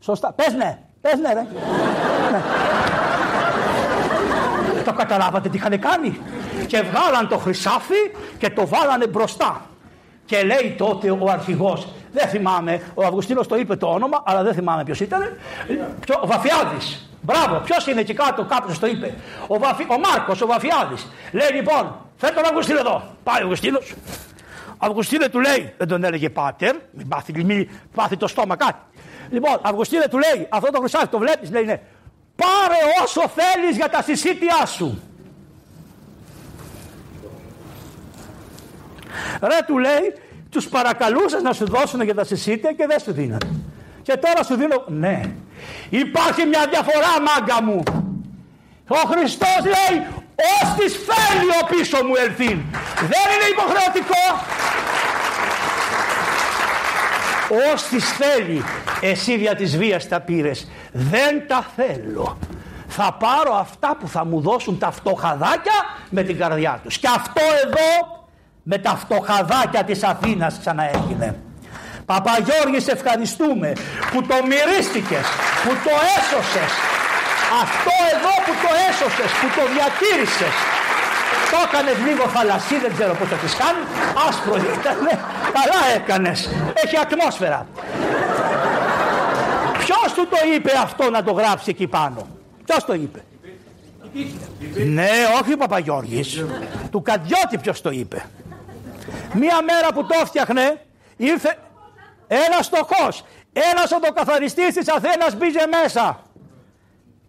Σωστά. 0.00 0.32
Πες 0.32 0.52
ναι. 0.52 0.78
Πες 1.00 1.18
ναι 1.18 1.32
ρε. 1.32 1.46
Ναι. 2.32 2.42
το 4.84 4.92
καταλάβατε 4.92 5.48
τι 5.48 5.56
είχαν 5.56 5.80
κάνει; 5.80 6.20
Και 6.66 6.82
βγάλαν 6.82 7.28
το 7.28 7.38
χρυσάφι 7.38 8.02
και 8.38 8.50
το 8.50 8.66
βάλανε 8.66 9.06
μπροστά. 9.06 9.60
Και 10.24 10.42
λέει 10.42 10.74
τότε 10.78 11.10
ο 11.10 11.30
αρχηγός 11.30 11.88
δεν 12.12 12.28
θυμάμαι, 12.28 12.82
ο 12.94 13.04
Αυγουστίνος 13.04 13.46
το 13.46 13.56
είπε 13.56 13.76
το 13.76 13.86
όνομα, 13.86 14.22
αλλά 14.26 14.42
δεν 14.42 14.54
θυμάμαι 14.54 14.84
ποιος 14.84 15.00
ήταν. 15.00 15.36
Ο 16.22 16.26
Βαφιάδης. 16.26 17.08
Μπράβο, 17.24 17.60
ποιος 17.64 17.86
είναι 17.86 18.00
εκεί 18.00 18.14
κάτω, 18.14 18.44
κάποιος 18.44 18.78
το 18.78 18.86
είπε. 18.86 19.14
Ο, 19.46 19.58
Βαφι... 19.58 19.86
ο 19.88 19.98
Μάρκος, 19.98 20.40
ο 20.40 20.46
Βαφιάδης. 20.46 21.06
Λέει 21.32 21.50
λοιπόν, 21.52 21.96
φέρ 22.16 22.34
τον 22.34 22.44
Αυγουστίνο 22.44 22.78
εδώ. 22.78 23.02
Πάει 23.24 23.40
ο 23.40 23.42
Αυγουστίνος. 23.42 23.94
Αυγουστίνε 24.78 25.28
του 25.28 25.40
λέει, 25.40 25.74
δεν 25.76 25.88
τον 25.88 26.04
έλεγε 26.04 26.30
πάτερ, 26.30 26.76
μην 26.90 27.08
πάθει, 27.08 27.44
μην 27.44 27.68
πάθει 27.94 28.16
το 28.16 28.26
στόμα 28.26 28.56
κάτι. 28.56 28.78
Λοιπόν, 29.30 29.58
Αυγουστίνε 29.62 30.06
του 30.10 30.18
λέει, 30.18 30.46
αυτό 30.48 30.70
το 30.70 30.78
χρυσάφι 30.78 31.06
το 31.06 31.18
βλέπεις, 31.18 31.50
λέει 31.50 31.64
ναι. 31.64 31.80
Πάρε 32.36 33.02
όσο 33.02 33.20
θέλεις 33.28 33.76
για 33.76 33.88
τα 33.88 34.02
συσίτια 34.02 34.66
σου. 34.66 35.02
Ρε 39.40 39.58
του 39.66 39.78
λέει, 39.78 40.14
τους 40.50 40.68
παρακαλούσες 40.68 41.42
να 41.42 41.52
σου 41.52 41.66
δώσουν 41.68 42.00
για 42.02 42.14
τα 42.14 42.24
συσίτια 42.24 42.72
και 42.72 42.86
δεν 42.86 43.00
σου 43.00 43.12
δίνανε. 43.12 43.73
Και 44.04 44.16
τώρα 44.16 44.42
σου 44.44 44.54
δίνω, 44.56 44.84
ναι. 44.86 45.20
Υπάρχει 45.90 46.46
μια 46.46 46.66
διαφορά 46.70 47.12
μάγκα 47.26 47.62
μου. 47.62 47.82
Ο 48.88 49.08
Χριστός 49.10 49.60
λέει, 49.64 50.06
ως 50.36 50.74
της 50.78 50.92
φέρνει 51.06 51.48
ο 51.62 51.66
πίσω 51.66 52.04
μου 52.04 52.14
ελθύν. 52.14 52.58
Δεν 53.12 53.26
είναι 53.32 53.48
υποχρεωτικό. 53.50 54.24
Ως 57.72 57.82
της 57.82 58.12
θέλει, 58.12 58.64
εσύ 59.00 59.36
δια 59.36 59.54
της 59.54 59.76
βίας 59.76 60.08
τα 60.08 60.20
πήρες. 60.20 60.68
Δεν 60.92 61.46
τα 61.48 61.66
θέλω. 61.76 62.38
Θα 62.88 63.16
πάρω 63.18 63.54
αυτά 63.54 63.96
που 64.00 64.08
θα 64.08 64.24
μου 64.24 64.40
δώσουν 64.40 64.78
τα 64.78 64.90
φτωχαδάκια 64.90 65.72
με 66.10 66.22
την 66.22 66.38
καρδιά 66.38 66.80
τους. 66.82 66.98
Και 66.98 67.08
αυτό 67.16 67.40
εδώ 67.64 68.22
με 68.62 68.78
τα 68.78 68.96
φτωχαδάκια 68.96 69.84
της 69.84 70.02
Αθήνας 70.02 70.58
ξαναέγινε. 70.58 71.36
Παπαγιώργης 72.06 72.82
σε 72.86 72.92
ευχαριστούμε 72.98 73.68
που 74.10 74.18
το 74.30 74.36
μυρίστηκες, 74.50 75.26
που 75.62 75.72
το 75.86 75.94
έσωσες. 76.18 76.72
Αυτό 77.62 77.92
εδώ 78.12 78.34
που 78.44 78.52
το 78.64 78.70
έσωσες, 78.88 79.30
που 79.38 79.46
το 79.56 79.62
διατήρησες. 79.74 80.54
Το 81.52 81.56
έκανες 81.66 81.96
λίγο 82.06 82.24
θαλασσί, 82.34 82.76
δεν 82.84 82.92
ξέρω 82.96 83.12
πώς 83.18 83.28
θα 83.28 83.36
τις 83.42 83.54
κάνεις. 83.62 83.86
Άσπρο 84.28 84.56
ήταν, 84.56 84.98
καλά 85.56 85.80
έκανες. 85.98 86.38
Έχει 86.82 86.96
ατμόσφαιρα. 87.04 87.66
Ποιος 89.78 90.12
του 90.14 90.28
το 90.28 90.36
είπε 90.54 90.72
αυτό 90.82 91.10
να 91.10 91.22
το 91.22 91.32
γράψει 91.32 91.70
εκεί 91.70 91.86
πάνω; 91.86 92.26
Ποιος 92.64 92.84
το 92.84 92.94
είπε; 92.94 93.20
Ναι, 94.86 95.10
όχι 95.40 95.52
ο 95.52 95.56
Παπαγιώργης. 95.56 96.44
Του 96.90 97.02
Καντιώτη 97.02 97.58
ποιος 97.62 97.80
το 97.80 97.90
είπε; 97.90 98.24
Μία 99.32 99.58
μέρα 99.62 99.92
που 99.94 100.06
το 100.06 100.14
έφτιαχνε 100.22 100.80
ήρθε 101.16 101.56
ένας 102.26 102.66
στοχός. 102.66 103.24
Ένας 103.52 103.92
οδοκαθαριστής 103.92 104.74
της 104.74 104.88
Αθήνας 104.88 105.36
μπήκε 105.36 105.64
μέσα 105.70 106.22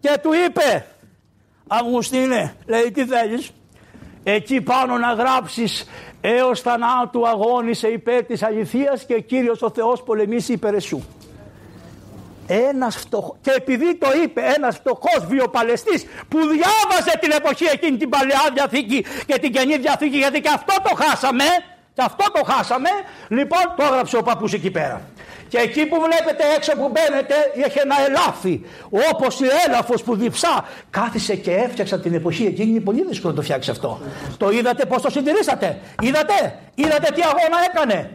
και 0.00 0.18
του 0.22 0.30
είπε 0.46 0.86
Αυγουστίνε, 1.66 2.56
λέει 2.66 2.90
τι 2.90 3.04
θέλεις; 3.06 3.50
Εκεί 4.28 4.60
πάνω 4.60 4.98
να 4.98 5.12
γράψεις 5.12 5.88
έως 6.20 6.60
θανάτου 6.60 7.28
αγώνισε 7.28 7.88
υπέρ 7.88 8.24
της 8.24 8.42
αληθείας 8.42 9.04
και 9.04 9.20
Κύριος 9.20 9.62
ο 9.62 9.70
Θεός 9.70 10.02
πολεμήσει 10.02 10.52
υπέρ 10.52 10.74
εσού. 10.74 11.04
Ένας 12.46 12.96
φτωχός, 12.96 13.36
και 13.40 13.50
επειδή 13.56 13.94
το 13.94 14.08
είπε 14.22 14.40
ένας 14.56 14.76
φτωχός 14.76 15.26
βιοπαλαιστής 15.28 16.04
που 16.28 16.38
διάβαζε 16.38 17.18
την 17.20 17.30
εποχή 17.30 17.64
εκείνη 17.72 17.96
την 17.96 18.08
Παλαιά 18.08 18.40
Διαθήκη 18.54 19.04
και 19.26 19.38
την 19.38 19.52
Καινή 19.52 19.76
Διαθήκη 19.76 20.16
γιατί 20.16 20.40
και 20.40 20.50
αυτό 20.54 20.74
το 20.82 20.94
χάσαμε 20.94 21.44
και 21.96 22.02
αυτό 22.02 22.24
το 22.32 22.52
χάσαμε, 22.52 22.88
λοιπόν 23.28 23.74
το 23.76 23.82
έγραψε 23.84 24.16
ο 24.16 24.22
παππούς 24.22 24.52
εκεί 24.52 24.70
πέρα. 24.70 25.02
Και 25.48 25.58
εκεί 25.58 25.86
που 25.86 25.96
βλέπετε 25.96 26.42
έξω 26.56 26.72
που 26.72 26.90
μπαίνετε 26.92 27.34
είχε 27.54 27.80
ένα 27.80 27.94
ελάφι. 28.06 28.60
Όπως 29.12 29.40
η 29.40 29.44
έλαφος 29.66 30.02
που 30.02 30.16
διψά. 30.16 30.64
Κάθισε 30.90 31.34
και 31.34 31.54
έφτιαξα 31.54 32.00
την 32.00 32.14
εποχή 32.14 32.44
εκείνη. 32.44 32.70
Είναι 32.70 32.80
πολύ 32.80 33.04
δύσκολο 33.08 33.32
να 33.32 33.38
το 33.38 33.44
φτιάξεις 33.44 33.72
αυτό. 33.72 34.00
Το 34.36 34.50
είδατε 34.50 34.86
πώς 34.86 35.02
το 35.02 35.10
συντηρήσατε; 35.10 35.80
Είδατε; 36.02 36.58
Είδατε 36.74 37.12
τι 37.14 37.22
αγώνα 37.22 37.58
έκανε; 37.72 38.10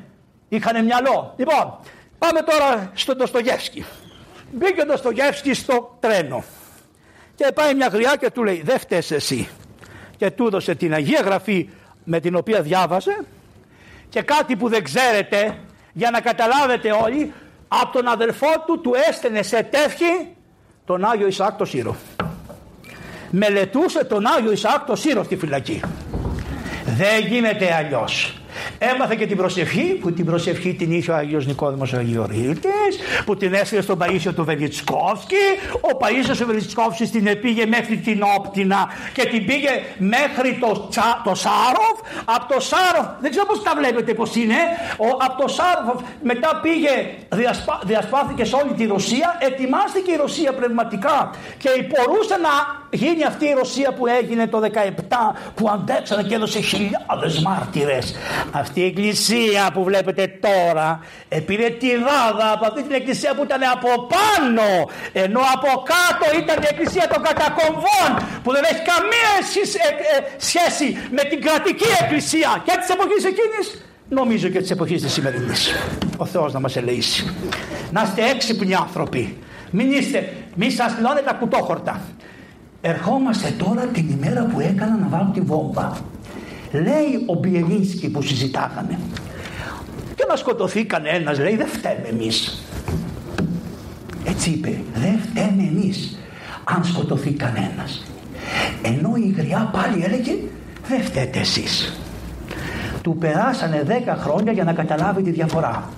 Είχανε 0.49 0.81
μυαλό. 0.81 1.33
Λοιπόν, 1.37 1.79
πάμε 2.17 2.41
τώρα 2.41 2.91
στον 2.93 3.17
Ντοστογεύσκι. 3.17 3.85
Μπήκε 4.51 4.81
ο 4.81 4.85
Ντοστογεύσκι 4.85 5.53
στο 5.53 5.97
τρένο. 5.99 6.43
Και 7.35 7.51
πάει 7.53 7.73
μια 7.73 7.87
γριά 7.87 8.15
και 8.19 8.29
του 8.31 8.43
λέει: 8.43 8.61
Δεν 8.65 8.79
φταίει 8.79 9.03
εσύ. 9.09 9.49
Και 10.17 10.31
του 10.31 10.45
έδωσε 10.45 10.75
την 10.75 10.93
Αγία 10.93 11.21
Γραφή 11.21 11.69
με 12.03 12.19
την 12.19 12.35
οποία 12.35 12.61
διάβαζε 12.61 13.25
και 14.11 14.21
κάτι 14.21 14.55
που 14.55 14.69
δεν 14.69 14.83
ξέρετε 14.83 15.57
για 15.93 16.11
να 16.11 16.21
καταλάβετε 16.21 16.91
όλοι 16.91 17.33
από 17.67 17.91
τον 17.91 18.07
αδελφό 18.07 18.47
του 18.65 18.81
του 18.81 18.91
έστενε 19.09 19.41
σε 19.41 19.63
τεύχη 19.63 20.35
τον 20.85 21.05
Άγιο 21.05 21.27
Ισαάκ 21.27 21.57
το 21.57 21.65
Σύρο. 21.65 21.95
Μελετούσε 23.29 24.03
τον 24.03 24.25
Άγιο 24.25 24.51
Ισαάκ 24.51 24.85
το 24.85 24.95
Σύρο 24.95 25.23
στη 25.23 25.35
φυλακή. 25.35 25.81
Δεν 26.85 27.25
γίνεται 27.27 27.73
αλλιώς. 27.73 28.40
Έμαθε 28.77 29.15
και 29.15 29.27
την 29.27 29.37
προσευχή, 29.37 29.97
που 30.01 30.13
την 30.13 30.25
προσευχή 30.25 30.73
την 30.73 30.91
είχε 30.91 31.11
ο 31.11 31.15
Άγιος 31.15 31.45
Νικόδημος 31.45 31.93
Αγιορείτης, 31.93 32.97
που 33.25 33.37
την 33.37 33.53
έστειλε 33.53 33.81
στον 33.81 33.97
Παΐσιο 34.01 34.33
του 34.35 34.43
Βελιτσκόφσκι. 34.43 35.45
Ο 35.73 35.97
Παΐσιος 35.99 36.41
ο 36.43 36.45
Βελιτσκόφσκι 36.45 37.05
την 37.05 37.39
πήγε 37.41 37.65
μέχρι 37.65 37.97
την 37.97 38.23
Όπτινα 38.37 38.89
και 39.13 39.25
την 39.25 39.45
πήγε 39.45 39.69
μέχρι 39.97 40.57
το, 40.61 40.87
τσα, 40.89 41.21
το 41.23 41.35
Σάροφ. 41.35 41.97
Από 42.25 42.53
το 42.53 42.59
Σάροφ, 42.59 43.05
δεν 43.21 43.29
ξέρω 43.29 43.45
πώς 43.45 43.63
τα 43.63 43.73
βλέπετε 43.77 44.13
πώς 44.13 44.35
είναι, 44.35 44.59
ο, 44.97 45.07
από 45.25 45.41
το 45.41 45.47
Σάροφ 45.47 46.01
μετά 46.23 46.59
πήγε, 46.61 46.93
διασπά, 47.29 47.81
διασπάθηκε 47.85 48.43
σε 48.45 48.55
όλη 48.55 48.73
τη 48.73 48.85
Ρωσία, 48.85 49.37
ετοιμάστηκε 49.39 50.11
η 50.11 50.15
Ρωσία 50.15 50.53
πνευματικά 50.53 51.29
και 51.57 51.69
μπορούσε 51.89 52.35
να 52.47 52.53
γίνει 52.89 53.23
αυτή 53.23 53.45
η 53.45 53.53
Ρωσία 53.53 53.93
που 53.93 54.07
έγινε 54.07 54.47
το 54.47 54.59
17 54.73 54.87
που 55.55 55.69
αντέξανε 55.69 56.23
και 56.23 56.35
έδωσε 56.35 56.59
χιλιάδες 56.59 57.39
μάρτυρες 57.43 58.15
αυτή 58.51 58.79
η 58.79 58.85
εκκλησία 58.85 59.69
που 59.73 59.83
βλέπετε 59.83 60.39
τώρα 60.45 60.99
πήρε 61.45 61.69
τη 61.69 61.87
ράδα 62.07 62.51
από 62.55 62.65
αυτή 62.65 62.81
την 62.83 62.93
εκκλησία 62.93 63.35
που 63.35 63.43
ήταν 63.43 63.61
από 63.75 63.89
πάνω 64.13 64.67
ενώ 65.13 65.41
από 65.55 65.69
κάτω 65.93 66.25
ήταν 66.41 66.57
η 66.63 66.67
εκκλησία 66.69 67.07
των 67.13 67.21
κατακομβών 67.23 68.09
που 68.43 68.51
δεν 68.55 68.63
έχει 68.71 68.81
καμία 68.93 69.31
ε, 69.41 69.89
ε, 70.15 70.19
σχέση 70.47 70.87
με 71.11 71.23
την 71.29 71.41
κρατική 71.41 71.89
εκκλησία. 72.01 72.49
Και 72.65 72.73
της 72.79 72.89
εποχής 72.95 73.23
εκείνης 73.31 73.65
νομίζω 74.09 74.47
και 74.47 74.59
της 74.59 74.71
εποχής 74.71 75.01
της 75.01 75.11
σημερινής. 75.11 75.75
Ο 76.17 76.25
Θεός 76.25 76.53
να 76.53 76.59
μας 76.59 76.75
ελεήσει 76.75 77.33
να 77.91 78.01
είστε 78.01 78.21
έξυπνοι 78.29 78.75
άνθρωποι. 78.75 79.37
Μην 79.71 79.91
είστε, 79.91 80.33
μην 80.55 80.71
σας 80.71 80.93
λένε 81.01 81.21
τα 81.25 81.33
κουτόχορτα. 81.33 82.01
Ερχόμαστε 82.81 83.53
τώρα 83.57 83.81
την 83.81 84.09
ημέρα 84.09 84.43
που 84.45 84.59
έκανα 84.59 84.97
να 84.97 85.07
βάλω 85.07 85.31
τη 85.33 85.41
βόμβα 85.41 85.97
Λέει 86.71 87.23
ο 87.25 87.33
Μπιελίνσκι 87.33 88.09
που 88.09 88.21
συζητάγαμε. 88.21 88.99
Και 90.15 90.25
να 90.29 90.35
σκοτωθεί 90.35 90.85
κανένας 90.85 91.39
λέει 91.39 91.55
δεν 91.55 91.67
φταίμε 91.67 92.07
εμείς. 92.09 92.63
Έτσι 94.25 94.49
είπε 94.49 94.81
δεν 94.93 95.19
φταίμε 95.19 95.63
εμείς 95.63 96.19
αν 96.63 96.83
σκοτωθεί 96.83 97.31
κανένας. 97.31 98.05
Ενώ 98.81 99.15
η 99.15 99.33
γριά 99.37 99.69
πάλι 99.73 100.03
έλεγε 100.03 100.33
δεν 100.87 101.01
φταίτε 101.01 101.39
εσείς. 101.39 102.01
Του 103.01 103.15
περάσανε 103.19 103.83
δέκα 103.85 104.15
χρόνια 104.15 104.51
για 104.51 104.63
να 104.63 104.73
καταλάβει 104.73 105.21
τη 105.21 105.31
διαφορά. 105.31 105.89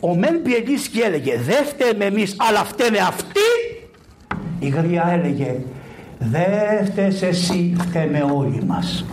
Ο 0.00 0.16
Μεν 0.16 0.42
Πιελίσκι 0.42 1.00
έλεγε 1.00 1.38
δεν 1.38 1.64
φταίμε 1.64 2.04
εμείς 2.04 2.36
αλλά 2.38 2.64
φταίμε 2.64 2.98
αυτοί. 2.98 3.40
Η 4.58 4.68
γριά 4.68 5.08
έλεγε 5.12 5.56
δεν 6.30 6.86
φταίς 6.86 7.22
εσύ 7.22 7.76
φταίμε 7.78 8.24
όλοι 8.34 8.62
μας. 8.66 9.04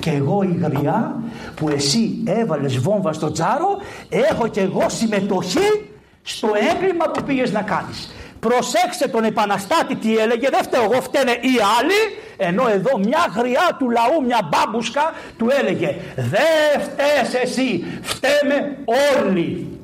Και 0.00 0.10
εγώ 0.10 0.42
η 0.42 0.58
γριά 0.62 1.22
που 1.54 1.68
εσύ 1.68 2.22
έβαλες 2.26 2.78
βόμβα 2.78 3.12
στο 3.12 3.30
τζάρο 3.30 3.68
έχω 4.08 4.48
και 4.48 4.60
εγώ 4.60 4.88
συμμετοχή 4.88 5.90
στο 6.22 6.48
έγκλημα 6.72 7.04
που 7.10 7.22
πήγες 7.22 7.52
να 7.52 7.62
κάνεις. 7.62 8.10
Προσέξτε 8.40 9.08
τον 9.08 9.24
επαναστάτη 9.24 9.96
τι 9.96 10.16
έλεγε 10.16 10.48
δεν 10.50 10.62
φταίω 10.62 10.82
εγώ 10.82 11.00
φταίνε 11.00 11.30
οι 11.30 11.54
άλλοι 11.78 12.00
ενώ 12.36 12.68
εδώ 12.68 12.98
μια 12.98 13.26
γριά 13.36 13.76
του 13.78 13.90
λαού 13.90 14.24
μια 14.26 14.48
μπάμπουσκα 14.50 15.12
του 15.38 15.46
έλεγε 15.60 15.96
δεν 16.16 16.80
φταίς 16.80 17.42
εσύ 17.42 17.84
φταίμε 18.02 18.76
όλοι 19.18 19.78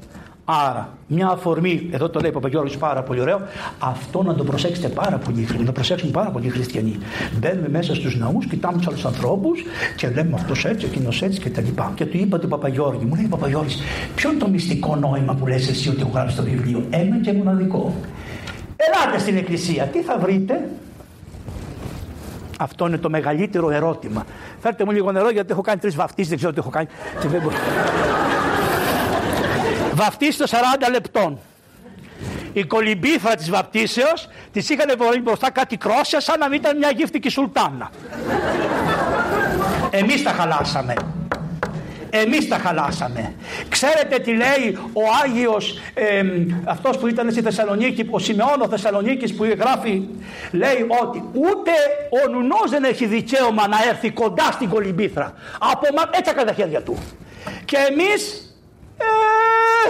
άρα 0.44 0.88
μια 1.12 1.29
αφορμή, 1.29 1.88
εδώ 1.90 2.09
το 2.09 2.20
λέει 2.20 2.31
ο 2.31 2.33
Παπαγιώργης 2.33 2.77
πάρα 2.77 3.03
πολύ 3.03 3.20
ωραίο, 3.20 3.40
αυτό 3.79 4.22
να 4.22 4.35
το 4.35 4.44
προσέξετε 4.44 4.88
πάρα 4.88 5.16
πολύ, 5.16 5.46
να 5.59 5.64
το 5.64 5.72
προσέξουν 5.72 6.11
πάρα 6.11 6.31
πολύ 6.31 6.46
οι 6.46 6.51
χριστιανοί. 6.51 6.96
Μπαίνουμε 7.38 7.68
μέσα 7.68 7.94
στους 7.94 8.16
ναούς, 8.16 8.46
κοιτάμε 8.46 8.77
τους 8.77 8.87
άλλους 8.87 9.05
ανθρώπους 9.05 9.62
και 9.96 10.09
λέμε 10.09 10.31
αυτός 10.35 10.64
έτσι, 10.64 10.87
εκείνος 10.87 11.22
έτσι 11.22 11.40
και 11.40 11.51
τα 11.51 11.61
λοιπά. 11.61 11.92
Και 11.94 12.07
του 12.07 12.16
είπα 12.16 12.38
του 12.38 12.48
Παπαγιώργη, 12.48 13.05
μου 13.05 13.14
λέει 13.14 13.27
Παπαγιώργης, 13.27 13.83
ποιο 14.14 14.31
είναι 14.31 14.38
το 14.38 14.48
μυστικό 14.48 14.96
νόημα 14.96 15.35
που 15.35 15.46
λες 15.46 15.68
εσύ 15.68 15.88
ότι 15.88 16.01
έχω 16.01 16.11
γράψει 16.14 16.35
στο 16.35 16.42
βιβλίο, 16.42 16.85
ένα 16.90 17.20
και 17.20 17.33
μοναδικό; 17.33 17.94
Ελάτε 18.77 19.18
στην 19.18 19.37
εκκλησία, 19.37 19.85
τι 19.85 20.03
θα 20.03 20.18
βρείτε, 20.18 20.68
αυτό 22.59 22.87
είναι 22.87 22.98
το 22.98 23.11
μεγαλύτερο 23.11 23.70
ερώτημα. 23.70 24.25
Φέρτε 24.61 24.85
μου 24.85 24.90
λίγο 24.90 25.12
νερό 25.12 25.31
γιατί 25.31 25.53
έχω 25.53 25.61
κάνει 25.61 25.81
τρεις 25.81 25.94
βαφτίσεις, 25.94 26.29
δεν 26.29 26.38
ξέρω 26.38 26.53
τι 26.53 26.59
έχω 26.59 26.70
κάνει. 26.70 26.87
Βαφτίσει 29.94 30.42
40 30.46 30.90
λεπτών. 30.90 31.38
Η 32.52 32.64
κολυμπήθρα 32.64 33.35
της 33.35 33.50
βαπτίσεως 33.50 34.28
της 34.52 34.68
είχαν 34.68 34.94
βάλει 34.98 35.20
μπροστά 35.20 35.50
κάτι 35.50 35.76
κρόσια 35.76 36.20
σαν 36.20 36.38
να 36.38 36.48
μην 36.48 36.61
ήταν 36.61 36.76
μια 36.78 36.90
γύφτικη 36.96 37.28
σουλτάνα. 37.28 37.90
Εμείς 39.90 40.22
τα 40.22 40.31
χαλάσαμε. 40.31 40.94
Εμείς 42.11 42.48
τα 42.48 42.59
χαλάσαμε. 42.59 43.35
Ξέρετε 43.68 44.18
τι 44.18 44.31
λέει 44.31 44.78
ο 44.92 45.02
Άγιος 45.24 45.81
ε, 45.94 46.22
αυτός 46.64 46.98
που 46.98 47.07
ήταν 47.07 47.31
στη 47.31 47.42
Θεσσαλονίκη, 47.42 48.07
ο 48.11 48.18
Σιμεώνο 48.18 48.68
Θεσσαλονίκης 48.68 49.35
που 49.35 49.44
γράφει, 49.44 50.09
λέει 50.50 50.87
ότι 51.02 51.24
ούτε 51.33 51.70
ο 52.24 52.31
Νουνός 52.31 52.70
δεν 52.70 52.85
έχει 52.85 53.07
δικαίωμα 53.07 53.68
να 53.68 53.76
έρθει 53.88 54.11
κοντά 54.11 54.50
στην 54.52 54.68
κολυμπήθρα. 54.68 55.35
Από 55.59 55.87
έτσι 56.11 56.31
έκανε 56.31 56.50
τα 56.50 56.55
χέρια 56.55 56.83
του. 56.83 56.98
Και 57.64 57.76
εμείς 57.90 58.51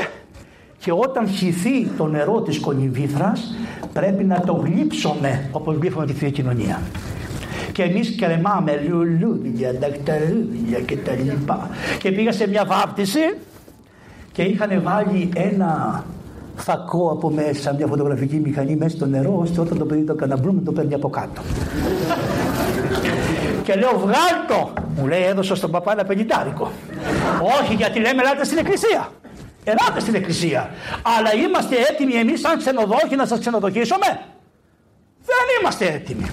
ε, 0.00 0.06
και 0.78 0.92
όταν 0.92 1.28
χυθεί 1.28 1.86
το 1.86 2.06
νερό 2.06 2.40
της 2.40 2.58
κολυμβήθρας 2.58 3.54
πρέπει 3.92 4.24
να 4.24 4.40
το 4.40 4.52
γλύψουμε 4.52 5.48
όπως 5.52 5.76
γλύφουμε 5.76 6.06
τη 6.06 6.12
Θεία 6.12 6.30
Κοινωνία. 6.30 6.80
Και 7.72 7.82
εμείς 7.82 8.14
κρεμάμε 8.16 8.86
λουλούδια, 8.88 9.72
δακταρούδια 9.80 10.80
και 10.86 10.96
τα 10.96 11.12
λοιπά. 11.12 11.70
Και 11.98 12.12
πήγα 12.12 12.32
σε 12.32 12.48
μια 12.48 12.64
βάπτιση 12.64 13.36
και 14.32 14.42
είχαν 14.42 14.82
βάλει 14.82 15.28
ένα 15.34 16.04
φακό 16.56 17.10
από 17.10 17.30
μέσα, 17.30 17.74
μια 17.74 17.86
φωτογραφική 17.86 18.36
μηχανή 18.36 18.76
μέσα 18.76 18.96
στο 18.96 19.06
νερό, 19.06 19.38
ώστε 19.40 19.60
όταν 19.60 19.78
το 19.78 19.84
παιδί 19.84 20.02
το 20.02 20.14
καναμπρούμε 20.14 20.60
το 20.60 20.72
παίρνει 20.72 20.94
από 20.94 21.08
κάτω. 21.08 21.42
και 23.62 23.74
λέω 23.74 23.98
βγάλ 23.98 24.34
το. 24.48 24.70
Μου 24.96 25.06
λέει 25.06 25.22
έδωσα 25.22 25.54
στον 25.54 25.70
παπά 25.70 25.92
ένα 25.92 26.04
πενιντάρικο. 26.04 26.70
Όχι 27.60 27.74
γιατί 27.74 27.98
λέμε 28.00 28.22
ελάτε 28.22 28.44
στην 28.44 28.58
εκκλησία. 28.58 29.08
Ελάτε 29.64 30.00
στην 30.00 30.14
εκκλησία. 30.14 30.70
Αλλά 31.02 31.34
είμαστε 31.34 31.76
έτοιμοι 31.90 32.14
εμείς 32.14 32.40
σαν 32.40 32.58
ξενοδόχοι 32.58 33.16
να 33.16 33.26
σας 33.26 33.38
ξενοδοχήσουμε. 33.38 34.06
Δεν 35.24 35.44
είμαστε 35.60 35.86
έτοιμοι. 35.86 36.30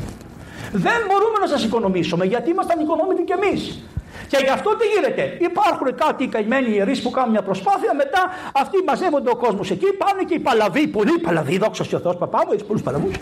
Δεν 0.71 0.99
μπορούμε 1.07 1.37
να 1.41 1.47
σας 1.47 1.63
οικονομήσουμε 1.63 2.25
γιατί 2.25 2.49
ήμασταν 2.49 2.79
οικονόμητοι 2.79 3.23
κι 3.23 3.31
εμείς. 3.31 3.83
Και 4.31 4.37
γι' 4.43 4.49
αυτό 4.57 4.69
τι 4.75 4.85
γίνεται; 4.93 5.23
Υπάρχουν 5.39 5.95
κάτι 5.95 6.27
καημένοι 6.27 6.69
ιερείς 6.75 7.01
που 7.01 7.09
κάνουν 7.09 7.31
μια 7.31 7.41
προσπάθεια, 7.41 7.93
μετά 7.93 8.21
αυτοί 8.53 8.77
μαζεύονται 8.87 9.29
ο 9.29 9.35
κόσμος 9.35 9.71
εκεί, 9.71 9.85
πάνε 10.01 10.23
και 10.23 10.33
οι 10.33 10.39
παλαβοί, 10.39 10.87
πολλοί 10.87 11.19
παλαβοί, 11.19 11.57
δόξα 11.57 11.83
ο 11.93 11.99
Θεός, 11.99 12.15
παπά 12.17 12.39
μου, 12.45 12.51
έχεις 12.51 12.65
πολλούς 12.65 12.81
παλαβούς. 12.81 13.15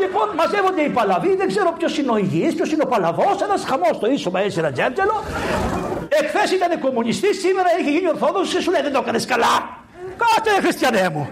λοιπόν, 0.00 0.26
μαζεύονται 0.36 0.82
οι 0.82 0.88
παλαβοί, 0.88 1.36
δεν 1.36 1.46
ξέρω 1.46 1.74
ποιος 1.78 1.98
είναι 1.98 2.10
ο 2.10 2.16
υγιής, 2.16 2.54
ποιος 2.54 2.72
είναι 2.72 2.82
ο 2.82 2.86
παλαβός, 2.86 3.36
ένας 3.42 3.64
χαμός 3.64 3.98
το 4.00 4.06
ίσο 4.06 4.30
ένα 4.34 4.72
Τζέρτζελο. 4.72 5.22
Εχθές 6.08 6.50
ήταν 6.50 6.80
κομμουνιστής, 6.80 7.40
σήμερα 7.40 7.68
έχει 7.78 7.90
γίνει 7.90 8.08
Ορθόδοξος 8.08 8.54
και 8.54 8.60
σου 8.60 8.70
λέει 8.70 8.82
δεν 8.82 8.92
το 8.92 8.98
έκανες 9.02 9.24
καλά. 9.24 9.54
Κάτσε, 10.20 10.60
χριστιανέ 10.60 11.08
μου. 11.14 11.28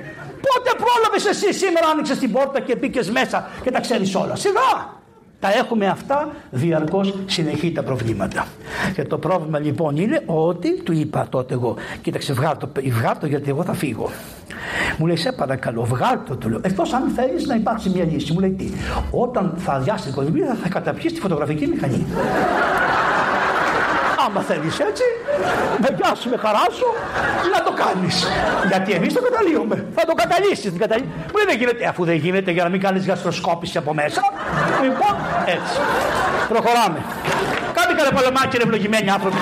Πότε 0.46 0.70
πρόλαβες 0.85 1.26
εσύ 1.26 1.52
σήμερα 1.52 1.87
άνοιξες 1.88 2.18
την 2.18 2.33
πόρτα 2.33 2.61
και 2.61 2.76
μπήκες 2.76 3.11
μέσα 3.11 3.48
και 3.62 3.70
τα 3.70 3.81
ξέρεις 3.81 4.14
όλα. 4.14 4.37
Σιγά. 4.37 5.05
Τα 5.40 5.55
έχουμε 5.55 5.87
αυτά 5.87 6.29
διαρκώς 6.51 7.14
συνεχή 7.27 7.72
τα 7.72 7.83
προβλήματα. 7.83 8.46
Και 8.94 9.05
το 9.05 9.18
πρόβλημα 9.18 9.59
λοιπόν 9.59 9.96
είναι 9.96 10.22
ότι 10.27 10.83
του 10.83 10.92
είπα 10.92 11.27
τότε 11.31 11.55
εγώ, 11.55 11.77
κοίταξε 12.03 12.33
βγάλτο, 12.33 12.68
βγάλτο 12.90 13.27
γιατί 13.27 13.49
εγώ 13.49 13.62
θα 13.62 13.72
φύγω. 13.72 14.11
Μου 14.99 15.07
λέει 15.07 15.16
σε 15.16 15.33
παρακαλώ 15.33 15.85
βγάλτο 15.85 16.37
του 16.37 16.49
λέω, 16.49 16.61
εκτός 16.62 16.92
αν 16.92 17.09
θέλεις 17.09 17.46
να 17.46 17.55
υπάρξει 17.55 17.90
μια 17.90 18.05
λύση. 18.05 18.33
Μου 18.33 18.40
λέει 18.40 18.51
τι, 18.51 18.68
όταν 19.11 19.55
θα 19.57 19.72
αδειάσει 19.72 20.03
την 20.03 20.12
οικονομία 20.12 20.57
θα 20.62 20.68
καταπιείς 20.68 21.12
τη 21.12 21.20
φωτογραφική 21.20 21.66
μηχανή. 21.66 22.07
Άμα 24.27 24.41
θέλεις 24.41 24.79
έτσι, 24.79 25.03
με 25.79 25.89
γεια 25.97 26.15
σου, 26.15 26.29
με 26.29 26.37
χαρά 26.37 26.67
σου, 26.73 26.87
να 27.53 27.62
το 27.62 27.73
κάνεις. 27.83 28.27
Γιατί 28.69 28.93
εμείς 28.93 29.12
το 29.12 29.21
καταλύουμε. 29.21 29.87
Θα 29.95 30.05
το 30.07 30.15
καταλύσεις. 30.15 30.73
Καταλύ... 30.79 31.03
Μου 31.03 31.39
δεν 31.47 31.57
γίνεται, 31.59 31.87
αφού 31.87 32.05
δεν 32.05 32.15
γίνεται 32.15 32.51
για 32.51 32.62
να 32.62 32.69
μην 32.69 32.81
κάνεις 32.81 33.07
γαστροσκόπηση 33.07 33.79
από 33.79 33.95
μέσα. 33.95 34.21
Λοιπόν, 34.83 35.17
έτσι. 35.47 35.81
Προχωράμε. 36.49 36.99
Κάντε 37.73 37.95
καλά 37.97 38.12
παλαμάκι, 38.12 38.57
ευλογημένοι 38.57 39.11
άνθρωποι. 39.11 39.37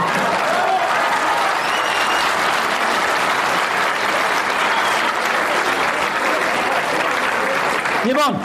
Λοιπόν, 8.06 8.36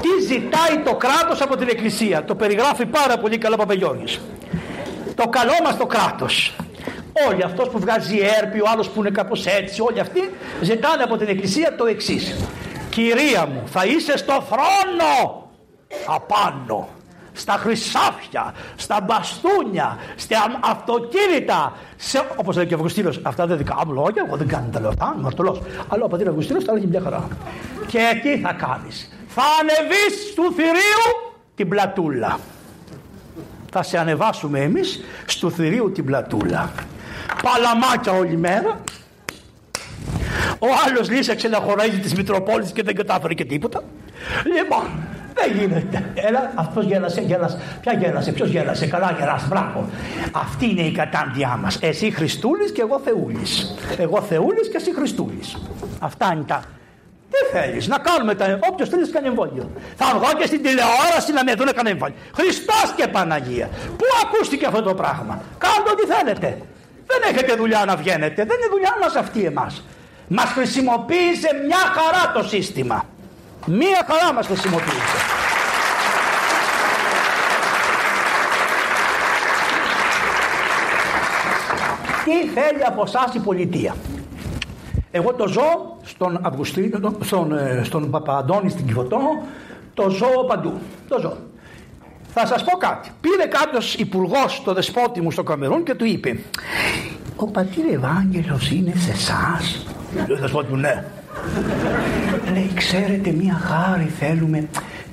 τι 0.00 0.26
ζητάει 0.26 0.78
το 0.84 0.94
κράτος 0.94 1.40
από 1.40 1.56
την 1.56 1.68
Εκκλησία; 1.68 2.24
Το 2.24 2.34
περιγράφει 2.34 2.86
πάρα 2.86 3.18
πολύ 3.18 3.38
καλά 3.38 3.54
ο 3.54 3.58
Παπαγιώργης 3.58 4.20
το 5.18 5.28
καλό 5.28 5.52
μας 5.64 5.76
το 5.76 5.86
κράτος. 5.86 6.56
Όλοι 7.28 7.42
αυτός 7.42 7.68
που 7.68 7.78
βγάζει 7.78 8.18
έρπη, 8.40 8.60
ο 8.60 8.64
άλλος 8.72 8.88
που 8.88 9.00
είναι 9.00 9.10
κάπως 9.10 9.46
έτσι, 9.46 9.82
όλοι 9.82 10.00
αυτοί 10.00 10.30
ζητάνε 10.60 11.02
από 11.02 11.16
την 11.16 11.28
Εκκλησία 11.28 11.74
το 11.76 11.86
εξής. 11.86 12.36
Κυρία 12.90 13.46
μου, 13.46 13.62
θα 13.66 13.84
είσαι 13.84 14.16
στο 14.16 14.32
θρόνο 14.32 15.46
απάνω, 16.06 16.88
στα 17.32 17.52
χρυσάφια, 17.52 18.54
στα 18.76 19.00
μπαστούνια, 19.00 19.98
στα 20.16 20.58
αυτοκίνητα. 20.60 21.72
Σε, 21.96 22.22
όπως 22.36 22.56
λέει 22.56 22.66
και 22.66 22.74
ο 22.74 22.76
Αυγουστίνος, 22.76 23.20
αυτά 23.22 23.46
δεν 23.46 23.56
δικά 23.56 23.82
μου 23.86 23.92
λόγια, 23.92 24.24
εγώ 24.26 24.36
δεν 24.36 24.48
κάνω 24.48 24.68
τα 24.72 24.80
λέω, 24.80 24.90
α, 24.90 25.14
μαρτωλός. 25.16 25.60
Αλλά 25.88 26.04
ο 26.04 26.08
πατήρ 26.08 26.28
Αυγουστίνος 26.28 26.64
τα 26.64 26.72
λέγει 26.72 26.86
μια 26.86 27.00
χαρά. 27.00 27.28
Και 27.86 28.20
τι 28.22 28.38
θα 28.38 28.52
κάνεις. 28.52 29.12
Θα 29.28 29.42
ανεβείς 29.60 30.34
του 30.34 30.52
θηρίου 30.56 31.34
την 31.54 31.68
πλατούλα 31.68 32.38
θα 33.72 33.82
σε 33.82 33.98
ανεβάσουμε 33.98 34.60
εμείς 34.60 35.00
στο 35.26 35.50
θηρίο 35.50 35.90
την 35.90 36.04
πλατούλα. 36.04 36.72
Παλαμάκια 37.42 38.12
όλη 38.12 38.36
μέρα. 38.36 38.80
Ο 40.58 40.66
άλλος 40.86 41.10
λύσαξε 41.10 41.48
να 41.48 41.58
χωράει 41.58 41.88
της 41.88 42.14
Μητροπόλης 42.14 42.72
και 42.72 42.82
δεν 42.82 42.94
κατάφερε 42.94 43.34
και 43.34 43.44
τίποτα. 43.44 43.82
Λοιπόν, 44.44 44.84
δεν 45.34 45.56
γίνεται. 45.58 46.10
Έλα, 46.14 46.52
αυτός 46.54 46.84
γέλασε, 46.84 47.20
γέλασε. 47.20 47.58
Ποια 47.80 47.92
γέλασε, 47.92 48.32
ποιος 48.32 48.48
γέλασε, 48.48 48.86
καλά 48.86 49.16
γελάς, 49.18 49.48
μπράβο. 49.48 49.88
Αυτή 50.32 50.70
είναι 50.70 50.82
η 50.82 50.92
κατάντια 50.92 51.58
μας. 51.62 51.78
Εσύ 51.80 52.10
Χριστούλης 52.10 52.72
και 52.72 52.80
εγώ 52.80 53.00
Θεούλης. 53.04 53.74
Εγώ 53.98 54.22
Θεούλης 54.22 54.68
και 54.68 54.76
εσύ 54.76 54.94
Χριστούλης. 54.94 55.56
Αυτά 55.98 56.30
είναι 56.34 56.44
τα 56.46 56.62
τι 57.38 57.58
θέλεις, 57.58 57.86
να 57.86 57.98
κάνουμε 57.98 58.34
τα. 58.34 58.58
Όποιος 58.70 58.88
θέλει 58.88 59.02
να 59.02 59.10
κάνει 59.10 59.26
εμβόλιο. 59.26 59.70
Θα 59.96 60.06
βγω 60.14 60.30
και 60.38 60.46
στην 60.46 60.62
τηλεόραση 60.62 61.32
να 61.32 61.44
με 61.44 61.54
δουν 61.54 61.66
κανένα 61.66 61.90
εμβόλιο. 61.90 62.16
Χριστός 62.34 62.92
και 62.96 63.06
Παναγία. 63.08 63.68
Πού 63.98 64.04
ακούστηκε 64.22 64.66
αυτό 64.66 64.82
το 64.82 64.94
πράγμα; 64.94 65.42
Κάντε 65.58 65.90
ό,τι 65.90 66.04
θέλετε. 66.14 66.48
Δεν 67.06 67.20
έχετε 67.34 67.54
δουλειά 67.54 67.84
να 67.84 67.96
βγαίνετε. 67.96 68.44
Δεν 68.44 68.56
είναι 68.56 68.70
δουλειά 68.70 68.94
μας 69.02 69.14
αυτή 69.14 69.44
εμάς. 69.44 69.84
Μας 70.28 70.50
χρησιμοποίησε 70.50 71.48
μια 71.66 71.82
χαρά 71.96 72.32
το 72.32 72.42
σύστημα. 72.48 73.04
Μια 73.66 74.06
χαρά 74.08 74.32
μας 74.32 74.46
χρησιμοποίησε. 74.46 75.18
Τι 82.24 82.48
θέλει 82.48 82.84
από 82.86 83.02
εσάς 83.06 83.34
η 83.34 83.38
πολιτεία; 83.38 83.94
Εγώ 85.10 85.34
το 85.34 85.48
ζω 85.48 85.96
στον 86.02 86.38
Αυγουστίνο, 86.42 87.16
στον, 87.20 87.52
ε, 87.52 87.80
στον 87.84 88.10
Παπαντώνη 88.10 88.70
στην 88.70 88.86
Κιβωτό, 88.86 89.18
το 89.94 90.10
ζω 90.10 90.44
παντού. 90.48 90.72
Το 91.08 91.20
ζω. 91.20 91.36
Θα 92.34 92.46
σας 92.46 92.64
πω 92.64 92.76
κάτι. 92.76 93.10
Πήρε 93.20 93.46
κάποιος 93.46 93.94
υπουργός 93.94 94.62
το 94.64 94.72
δεσπότη 94.72 95.20
μου 95.20 95.30
στο 95.30 95.42
Καμερούν 95.42 95.82
και 95.82 95.94
του 95.94 96.04
είπε 96.04 96.38
«Ο 97.36 97.46
πατήρ 97.46 97.84
Ευάγγελος 97.92 98.70
είναι 98.70 98.92
σε 98.96 99.10
εσάς. 99.10 99.86
Λέει 100.14 100.36
ο 100.36 100.40
δεσπότη 100.40 100.70
μου 100.70 100.76
«Ναι». 100.76 101.04
Λέει 102.52 102.70
«Ξέρετε 102.74 103.30
μία 103.30 103.54
χάρη 103.54 104.12
θέλουμε, 104.18 104.68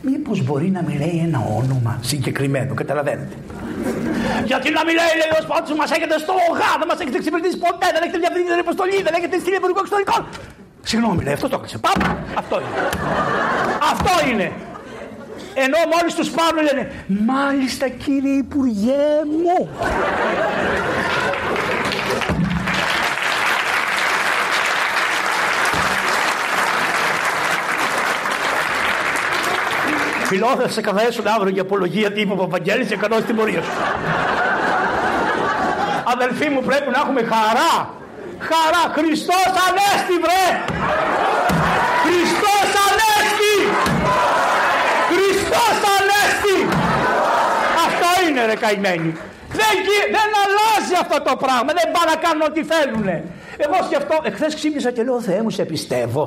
μήπως 0.05 0.37
μπορεί 0.45 0.69
να 0.77 0.81
μιλάει 0.89 1.17
ένα 1.27 1.39
όνομα; 1.61 1.91
Συγκεκριμένο, 2.11 2.73
καταλαβαίνετε». 2.73 3.35
Γιατί 4.49 4.67
να 4.77 4.81
μιλάει, 4.89 5.11
λέει 5.21 5.31
ο 5.39 5.41
σπότη 5.45 5.73
μας 5.81 5.89
έχετε 5.95 6.15
στο 6.25 6.33
ΟΓΑ, 6.49 6.71
δεν 6.79 6.87
μας 6.91 6.99
έχετε 7.01 7.17
εξυπηρετήσει 7.21 7.57
ποτέ, 7.65 7.87
δεν 7.95 8.01
έχετε 8.03 8.19
διαβρύνει 8.23 8.47
την 8.53 8.61
υποστολή, 8.65 8.97
δεν 9.07 9.13
έχετε 9.17 9.35
στείλει 9.41 9.57
υπουργό 9.61 9.79
εξωτερικών. 9.83 10.21
Συγγνώμη, 10.89 11.21
λέει, 11.25 11.33
αυτό 11.37 11.47
το 11.51 11.55
έκανα. 11.59 11.79
Πάμε, 11.87 12.05
αυτό 12.41 12.55
είναι. 12.63 12.81
αυτό 13.93 14.13
είναι. 14.29 14.47
Ενώ 15.63 15.77
μόλις 15.93 16.13
τους 16.15 16.29
πάρουν 16.29 16.63
λένε, 16.67 16.83
Μάλιστα 17.31 17.87
κύριε 17.87 18.37
Υπουργέ 18.45 19.05
μου. 19.41 19.69
Φιλό, 30.29 30.47
θα 30.59 30.67
σε 30.67 30.81
καθαρίσουν 30.81 31.27
αύριο 31.27 31.51
για 31.53 31.61
απολογία 31.61 32.11
τι 32.11 32.21
είπε 32.21 32.31
ο 32.31 32.35
Παπαγγέλης 32.35 32.87
και 32.87 32.95
κανόνες 32.95 33.25
τιμωρίας 33.25 33.65
σου. 33.65 33.71
Αδελφοί 36.13 36.47
μου 36.49 36.61
πρέπει 36.69 36.89
να 36.93 36.99
έχουμε 37.03 37.21
χαρά. 37.33 37.73
Χαρά. 38.49 38.83
Χριστός 38.97 39.51
Ανέστη 39.65 40.15
βρε. 40.25 40.45
Χριστός 42.03 42.69
Ανέστη. 42.85 43.55
Χριστός 45.11 45.77
Ανέστη. 45.95 46.57
Αυτό 47.87 48.09
είναι 48.25 48.45
ρε 48.45 48.55
καημένοι. 48.63 49.11
Δεν, 49.59 49.75
δεν 50.15 50.29
αλλάζει 50.43 50.95
αυτό 51.03 51.17
το 51.27 51.35
πράγμα. 51.43 51.69
Δεν 51.79 51.87
πάνε 51.95 52.09
να 52.13 52.17
κάνουν 52.23 52.41
ό,τι 52.49 52.61
θέλουν. 52.71 53.07
Εγώ 53.57 53.77
σκεφτώ, 53.87 54.15
εχθές 54.23 54.55
ξύπνησα 54.55 54.91
και 54.91 55.03
λέω 55.03 55.21
Θεέ 55.21 55.41
μου 55.41 55.49
σε 55.49 55.63
πιστεύω. 55.65 56.23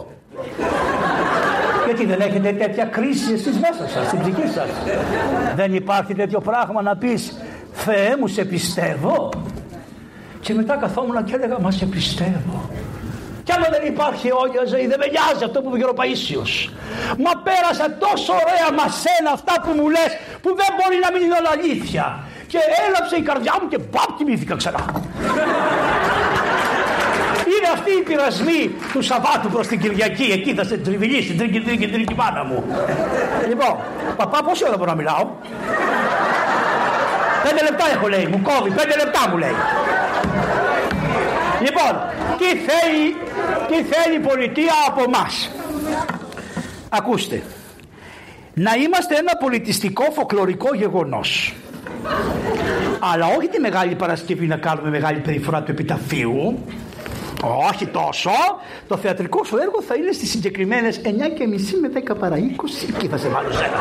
Γιατί 1.89 2.07
δεν 2.07 2.21
έχετε 2.21 2.53
τέτοια 2.53 2.85
κρίση 2.85 3.33
εσείς 3.33 3.57
μέσα 3.59 3.89
σας, 3.89 4.07
στην 4.07 4.19
ψυχή 4.21 4.49
σας. 4.49 4.69
Δεν 5.55 5.75
υπάρχει 5.75 6.15
τέτοιο 6.15 6.41
πράγμα 6.41 6.83
να 6.83 6.97
πεις 6.97 7.37
Θεέ 7.73 8.17
μου 8.21 8.27
σε 8.27 8.45
πιστεύω. 8.45 9.31
Και 10.41 10.55
μετά 10.55 10.77
καθόμουν 10.77 11.25
και 11.25 11.35
έλεγα 11.35 11.59
Μα 11.61 11.71
σε 11.71 11.87
πιστεύω. 11.87 12.71
Και 13.45 13.53
άμα 13.57 13.67
δεν 13.71 13.83
υπάρχει 13.93 14.29
όγια 14.43 14.65
ζωή, 14.73 14.87
δεν 14.93 14.99
με 15.03 15.07
νοιάζει 15.15 15.45
αυτό 15.45 15.59
που 15.63 15.77
είπε 15.77 15.85
ο 15.95 15.97
Παΐσιος. 16.01 16.53
Μα 17.25 17.33
πέρασα 17.47 17.87
τόσο 18.05 18.33
ωραία 18.45 18.71
μασένα 18.81 19.31
αυτά 19.39 19.55
που 19.65 19.71
μου 19.79 19.89
λες 19.97 20.11
που 20.43 20.51
δεν 20.61 20.71
μπορεί 20.77 20.99
να 21.05 21.11
μην 21.13 21.21
είναι 21.25 21.37
όλα 21.41 21.53
αλήθεια. 21.59 22.05
Και 22.47 22.59
έλαψε 22.87 23.17
η 23.17 23.25
καρδιά 23.29 23.55
μου 23.61 23.69
και 23.69 23.79
παπ 23.79 24.11
κοιμήθηκα 24.17 24.55
ξανά. 24.57 24.83
Είναι 27.69 27.79
αυτή 27.79 27.91
η 27.91 28.03
πειρασμή 28.03 28.71
του 28.93 29.03
Σαββάτου 29.03 29.49
προς 29.51 29.67
την 29.67 29.81
Κυριακή. 29.81 30.23
Εκεί 30.23 30.55
θα 30.55 30.65
σε 30.65 30.77
τριβιλήσει, 30.77 31.35
τρίκη, 31.35 31.61
τρίκη, 31.61 31.89
τρίκη 31.89 32.15
μάνα 32.15 32.45
μου. 32.45 32.65
λοιπόν, 33.49 33.77
παπά 34.17 34.43
πόση 34.43 34.65
ώρα 34.67 34.77
μπορώ 34.77 34.91
να 34.91 34.97
μιλάω; 34.97 35.27
Πέντε 37.43 37.63
λεπτά 37.63 37.85
έχω 37.95 38.09
λέει, 38.09 38.27
μου 38.27 38.43
κόβει, 38.43 38.71
πέντε 38.71 38.97
λεπτά 38.97 39.29
μου 39.31 39.37
λέει. 39.37 39.57
Λοιπόν, 41.61 41.93
τι 42.39 42.45
θέλει, 42.45 43.17
τι 43.69 43.75
θέλει 43.95 44.17
η 44.17 44.21
πολιτεία 44.29 44.73
από 44.87 45.03
εμά. 45.03 45.27
Ακούστε, 46.89 47.43
να 48.55 48.75
είμαστε 48.75 49.15
ένα 49.15 49.33
πολιτιστικό 49.41 50.05
φοκλωρικό 50.13 50.75
γεγονός. 50.75 51.55
Αλλά 53.13 53.27
όχι 53.39 53.49
τη 53.49 53.61
Μεγάλη 53.61 53.95
Παρασκευή 53.95 54.47
να 54.47 54.57
κάνουμε 54.57 54.91
μεγάλη 54.91 55.19
περιφορά 55.19 55.63
του 55.63 55.71
επιταφείου. 55.71 56.59
Όχι 57.45 57.87
τόσο. 57.87 58.31
Το 58.89 58.97
θεατρικό 58.97 59.45
σου 59.45 59.57
έργο 59.57 59.83
θα 59.83 59.95
είναι 59.95 60.13
στις 60.13 60.31
συγκεκριμένες 60.31 61.01
9 61.05 61.09
και 61.39 61.47
μισή 61.47 61.77
με 61.77 61.91
10 62.11 62.17
παρα 62.19 62.37
20. 62.37 62.41
Εκεί 62.95 63.09
θα 63.09 63.17
σε 63.17 63.29
βάλω 63.29 63.53
σένα. 63.53 63.79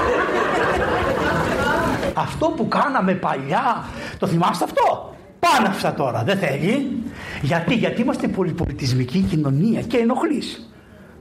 αυτό 2.13 2.47
που 2.47 2.67
κάναμε 2.67 3.13
παλιά, 3.13 3.85
το 4.19 4.27
θυμάστε 4.27 4.63
αυτό; 4.63 5.15
Πάνε 5.39 5.67
αυτά 5.67 5.93
τώρα, 5.93 6.23
δεν 6.23 6.37
θέλει. 6.37 7.03
Γιατί, 7.41 7.73
γιατί 7.73 8.01
είμαστε 8.01 8.27
πολυπολιτισμική 8.27 9.19
κοινωνία 9.19 9.81
και 9.81 9.97
ενοχλείς. 9.97 10.69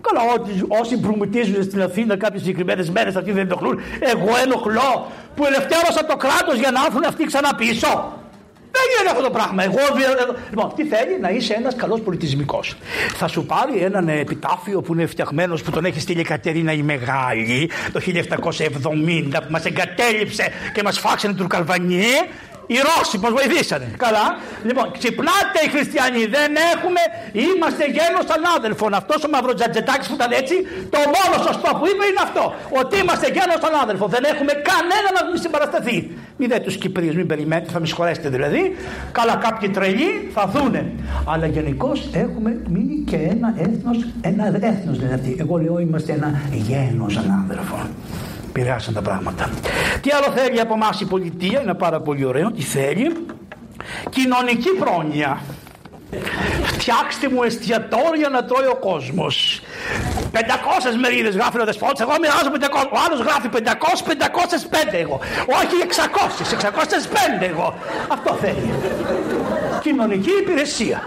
Καλά, 0.01 0.21
όσοι 0.81 0.99
προμηθίζουν 0.99 1.63
στην 1.63 1.83
Αθήνα 1.83 2.17
κάποιες 2.17 2.43
συγκεκριμένες 2.43 2.91
μέρες 2.91 3.17
αυτοί 3.17 3.33
δεν 3.33 3.47
ενοχλούν. 3.47 3.81
Εγώ 4.01 4.31
ενοχλώ 4.45 5.07
που 5.35 5.47
ελευθέρωσα 5.47 6.05
το 6.07 6.17
κράτος 6.17 6.59
για 6.59 6.71
να 6.71 6.85
έρθουν 6.85 7.05
αυτοί 7.05 7.25
ξανά 7.25 7.55
πίσω. 7.55 8.13
Δεν 8.77 8.85
γίνεται 8.91 9.11
αυτό 9.11 9.23
το 9.23 9.31
πράγμα. 9.31 9.63
Εγώ, 9.63 9.83
λοιπόν, 10.51 10.73
τι 10.77 10.85
θέλει; 10.85 11.21
Να 11.21 11.29
είσαι 11.31 11.55
ένας 11.55 11.75
καλός 11.77 12.01
πολιτισμικός. 12.01 12.77
Θα 13.15 13.29
σου 13.29 13.47
πάρει 13.47 13.79
έναν 13.79 14.09
επιτάφιο 14.09 14.81
που 14.81 14.93
είναι 14.95 15.07
φτιαγμένος 15.07 15.63
που 15.63 15.71
τον 15.71 15.85
έχει 15.85 16.01
στείλει 16.01 16.21
η 16.21 16.25
Κατερίνα 16.25 16.73
η 16.73 16.83
Μεγάλη 16.83 17.71
το 17.93 18.01
1770 18.01 19.43
που 19.43 19.51
μας 19.51 19.65
εγκατέλειψε 19.65 20.53
και 20.75 20.83
μας 20.83 20.99
φάξανε 20.99 21.35
του 21.35 21.47
Καλβανιέ 21.47 22.15
οι 22.73 22.77
Ρώσοι 22.87 23.17
μας 23.23 23.33
βοηθήσανε. 23.39 23.87
Καλά. 24.05 24.27
Λοιπόν, 24.69 24.87
ξυπνάτε 24.99 25.59
οι 25.67 25.69
χριστιανοί. 25.75 26.23
Δεν 26.37 26.51
έχουμε. 26.73 27.03
Είμαστε 27.47 27.85
γένος 27.97 28.27
ανάδελφων. 28.37 28.91
Αυτός 29.01 29.19
ο 29.27 29.29
Μαυροτζατζετάκης 29.35 30.07
που 30.09 30.17
ήταν 30.21 30.31
έτσι, 30.41 30.57
το 30.95 30.99
μόνο 31.15 31.35
σωστό 31.47 31.69
που 31.79 31.85
είπε 31.91 32.03
είναι 32.11 32.23
αυτό. 32.29 32.45
Ότι 32.81 32.95
είμαστε 33.03 33.27
γένος 33.37 33.61
ανάδελφων. 33.71 34.09
Δεν 34.17 34.25
έχουμε 34.33 34.53
κανένα 34.71 35.09
να 35.17 35.21
μην 35.27 35.37
συμπαρασταθεί. 35.45 35.97
Μην 36.39 36.49
δεν 36.53 36.63
τους 36.63 36.77
Κυπρίους, 36.77 37.15
μην 37.21 37.27
περιμένετε, 37.27 37.71
θα 37.75 37.81
με 37.81 37.87
συγχωρέσετε 37.87 38.29
δηλαδή. 38.29 38.63
Καλά, 39.13 39.35
κάποιοι 39.47 39.69
τρελοί 39.69 40.31
θα 40.35 40.43
δούνε. 40.55 40.83
Αλλά 41.33 41.47
γενικώς 41.47 42.09
έχουμε 42.13 42.51
μείνει 42.69 42.97
και 43.11 43.17
ένα 43.17 43.55
έθνος, 43.67 43.99
ένα 44.21 44.45
έθνος 44.47 44.99
δηλαδή. 44.99 45.37
Εγώ 45.39 45.57
λέω 45.57 45.79
είμαστε 45.79 46.13
ένα 46.13 46.41
γένος 46.53 47.17
ανάδελφων 47.17 47.87
επηρεάσαν 48.57 48.95
τα 48.95 49.03
πράγματα. 49.03 49.51
Τι 50.01 50.11
άλλο 50.11 50.33
θέλει 50.37 50.61
από 50.61 50.75
εμάς 50.75 51.01
η 51.01 51.07
πολιτεία, 51.07 51.61
είναι 51.63 51.75
πάρα 51.75 52.01
πολύ 52.01 52.25
ωραίο, 52.25 52.53
τι 52.53 52.63
θέλει. 52.63 53.27
Κοινωνική 54.11 54.71
πρόνοια. 54.79 55.41
Φτιάξτε 56.63 57.29
μου 57.29 57.43
εστιατόρια 57.43 58.29
να 58.29 58.45
τρώει 58.45 58.67
ο 58.67 58.77
κόσμος. 58.77 59.63
500 60.33 60.39
μερίδες 61.01 61.35
γράφει 61.35 61.61
ο 61.61 61.65
δεσπότης. 61.65 62.01
Εγώ 62.01 62.15
μοιράζω 62.21 62.51
500. 62.51 62.91
Ο 62.93 62.99
άλλος 63.07 63.21
γράφει 63.27 63.49
500, 63.49 64.03
505 64.05 64.99
εγώ. 65.05 65.21
Όχι 65.61 65.75
600, 65.89 66.45
605 66.45 67.47
εγώ. 67.53 67.75
Αυτό 68.09 68.35
θέλει. 68.35 68.71
Κοινωνική 69.83 70.31
υπηρεσία. 70.43 71.03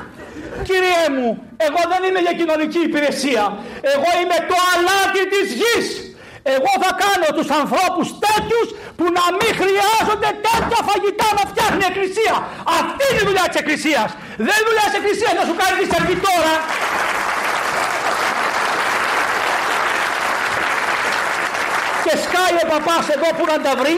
Κύριε 0.64 1.04
μου, 1.16 1.30
εγώ 1.58 1.82
δεν 1.92 2.02
είμαι 2.08 2.20
για 2.20 2.34
κοινωνική 2.34 2.80
υπηρεσία. 2.80 3.58
Εγώ 3.96 4.10
είμαι 4.22 4.38
το 4.50 4.56
αλάτι 4.74 5.22
της 5.34 5.48
γης. 5.60 6.09
Εγώ 6.56 6.72
θα 6.84 6.92
κάνω 7.04 7.28
τους 7.38 7.50
ανθρώπους 7.60 8.08
τέτοιους 8.26 8.68
που 8.98 9.06
να 9.18 9.26
μην 9.40 9.52
χρειάζονται 9.62 10.32
τέτοια 10.48 10.80
φαγητά 10.90 11.28
να 11.38 11.44
φτιάχνει 11.52 11.82
η 11.86 11.90
Εκκλησία. 11.92 12.36
Αυτή 12.80 13.04
είναι 13.10 13.22
η 13.24 13.28
δουλειά 13.30 13.46
της 13.50 13.58
Εκκλησίας. 13.62 14.10
Δεν 14.48 14.56
είναι 14.58 14.68
δουλειά 14.70 14.86
της 14.90 14.98
Εκκλησίας 15.00 15.34
να 15.40 15.44
σου 15.48 15.56
κάνει 15.62 15.76
τη 15.82 15.86
σερβιτόρα. 15.94 16.56
Και 22.04 22.14
σκάει 22.26 22.56
ο 22.64 22.66
παπάς 22.74 23.06
εδώ 23.16 23.30
που 23.38 23.44
να 23.52 23.58
τα 23.66 23.74
βρει 23.82 23.96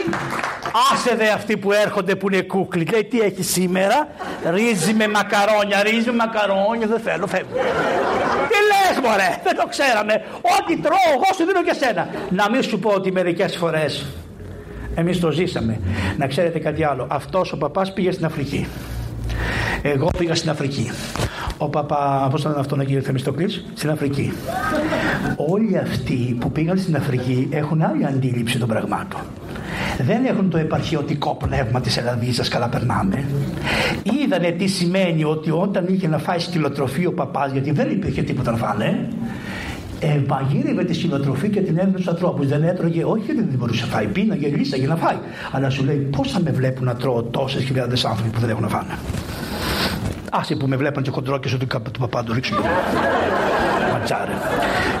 Άσε 0.92 1.14
δε 1.16 1.28
αυτοί 1.28 1.56
που 1.56 1.72
έρχονται 1.72 2.14
που 2.14 2.30
είναι 2.30 2.42
κούκλοι. 2.42 2.86
Λέει 2.92 3.04
τι 3.04 3.20
έχεις 3.20 3.50
σήμερα; 3.52 4.08
Ρύζι 4.50 4.92
με 4.92 5.08
μακαρόνια, 5.08 5.82
ρύζι 5.82 6.10
με 6.10 6.16
μακαρόνια. 6.16 6.86
Δεν 6.86 7.00
θέλω, 7.00 7.26
φεύγω. 7.26 7.56
τι 8.50 8.58
λες 8.70 8.98
μωρέ, 9.04 9.40
δεν 9.44 9.56
το 9.56 9.66
ξέραμε. 9.68 10.24
Ό,τι 10.40 10.76
τρώω 10.76 11.08
εγώ 11.14 11.28
σου 11.36 11.44
δίνω 11.44 11.62
και 11.62 11.74
σένα. 11.74 12.08
Να 12.30 12.50
μην 12.50 12.62
σου 12.62 12.78
πω 12.78 12.90
ότι 12.90 13.12
μερικές 13.12 13.56
φορές 13.56 14.06
εμείς 14.94 15.20
το 15.20 15.30
ζήσαμε. 15.30 15.80
Να 16.18 16.26
ξέρετε 16.26 16.58
κάτι 16.58 16.84
άλλο. 16.84 17.06
Αυτός 17.10 17.52
ο 17.52 17.56
παπάς 17.56 17.92
πήγε 17.92 18.12
στην 18.12 18.24
Αφρική. 18.24 18.66
Εγώ 19.82 20.08
πήγα 20.18 20.34
στην 20.34 20.50
Αφρική. 20.50 20.90
Ο 21.58 21.68
παπά, 21.68 22.28
πώς 22.30 22.40
ήταν 22.40 22.58
αυτό 22.58 22.76
να 22.76 22.82
γίνει 22.82 23.00
Θεμιστοκλής, 23.00 23.64
στην 23.74 23.90
Αφρική. 23.90 24.32
Όλοι 25.36 25.78
αυτοί 25.78 26.36
που 26.40 26.52
πήγαν 26.52 26.78
στην 26.78 26.96
Αφρική 26.96 27.48
έχουν 27.50 27.82
άλλη 27.82 28.06
αντίληψη 28.06 28.58
των 28.58 28.68
πραγμάτων 28.68 29.20
δεν 29.98 30.24
έχουν 30.24 30.50
το 30.50 30.58
επαρχιωτικό 30.58 31.34
πνεύμα 31.34 31.80
της 31.80 31.96
Ελλαδίζας 31.96 32.48
καλά 32.48 32.68
περνάμε. 32.68 33.24
Είδανε 34.02 34.50
τι 34.50 34.66
σημαίνει 34.66 35.24
ότι 35.24 35.50
όταν 35.50 35.86
είχε 35.88 36.08
να 36.08 36.18
φάει 36.18 36.38
σκυλοτροφή 36.38 37.06
ο 37.06 37.12
παπάς 37.12 37.52
γιατί 37.52 37.70
δεν 37.70 37.90
υπήρχε 37.90 38.22
τίποτα 38.22 38.50
να 38.50 38.56
φάνε 38.56 39.08
ε, 40.02 40.20
μαγείρευε 40.28 40.84
τη 40.84 40.94
σκυλοτροφή 40.94 41.48
και 41.48 41.60
την 41.60 41.78
έδινε 41.78 41.92
στους 41.92 42.08
ανθρώπους. 42.08 42.46
Δεν 42.46 42.62
έτρωγε, 42.62 43.04
όχι 43.04 43.24
γιατί 43.24 43.40
δεν 43.40 43.58
μπορούσε 43.58 43.84
να 43.84 43.92
φάει, 43.92 44.06
πίναγε 44.06 44.48
λύσα 44.48 44.76
για 44.76 44.88
να 44.88 44.96
φάει. 44.96 45.16
Αλλά 45.52 45.70
σου 45.70 45.84
λέει, 45.84 45.96
πώ 45.96 46.24
θα 46.24 46.40
με 46.40 46.50
βλέπουν 46.50 46.84
να 46.84 46.94
τρώω 46.94 47.22
τόσες 47.22 47.64
χιλιάδες 47.64 48.04
άνθρωποι 48.04 48.30
που 48.30 48.40
δεν 48.40 48.50
έχουν 48.50 48.62
να 48.62 48.68
φάνε; 48.68 48.98
Άσε 50.30 50.54
που 50.54 50.66
με 50.66 50.76
βλέπαν 50.76 51.02
και 51.02 51.10
χοντρόκε 51.10 51.56
του, 51.56 51.66
του 51.92 52.00
παπά 52.00 52.24
του 52.24 52.32
ρίξουν. 52.32 52.56
Ματσάρε. 53.92 54.32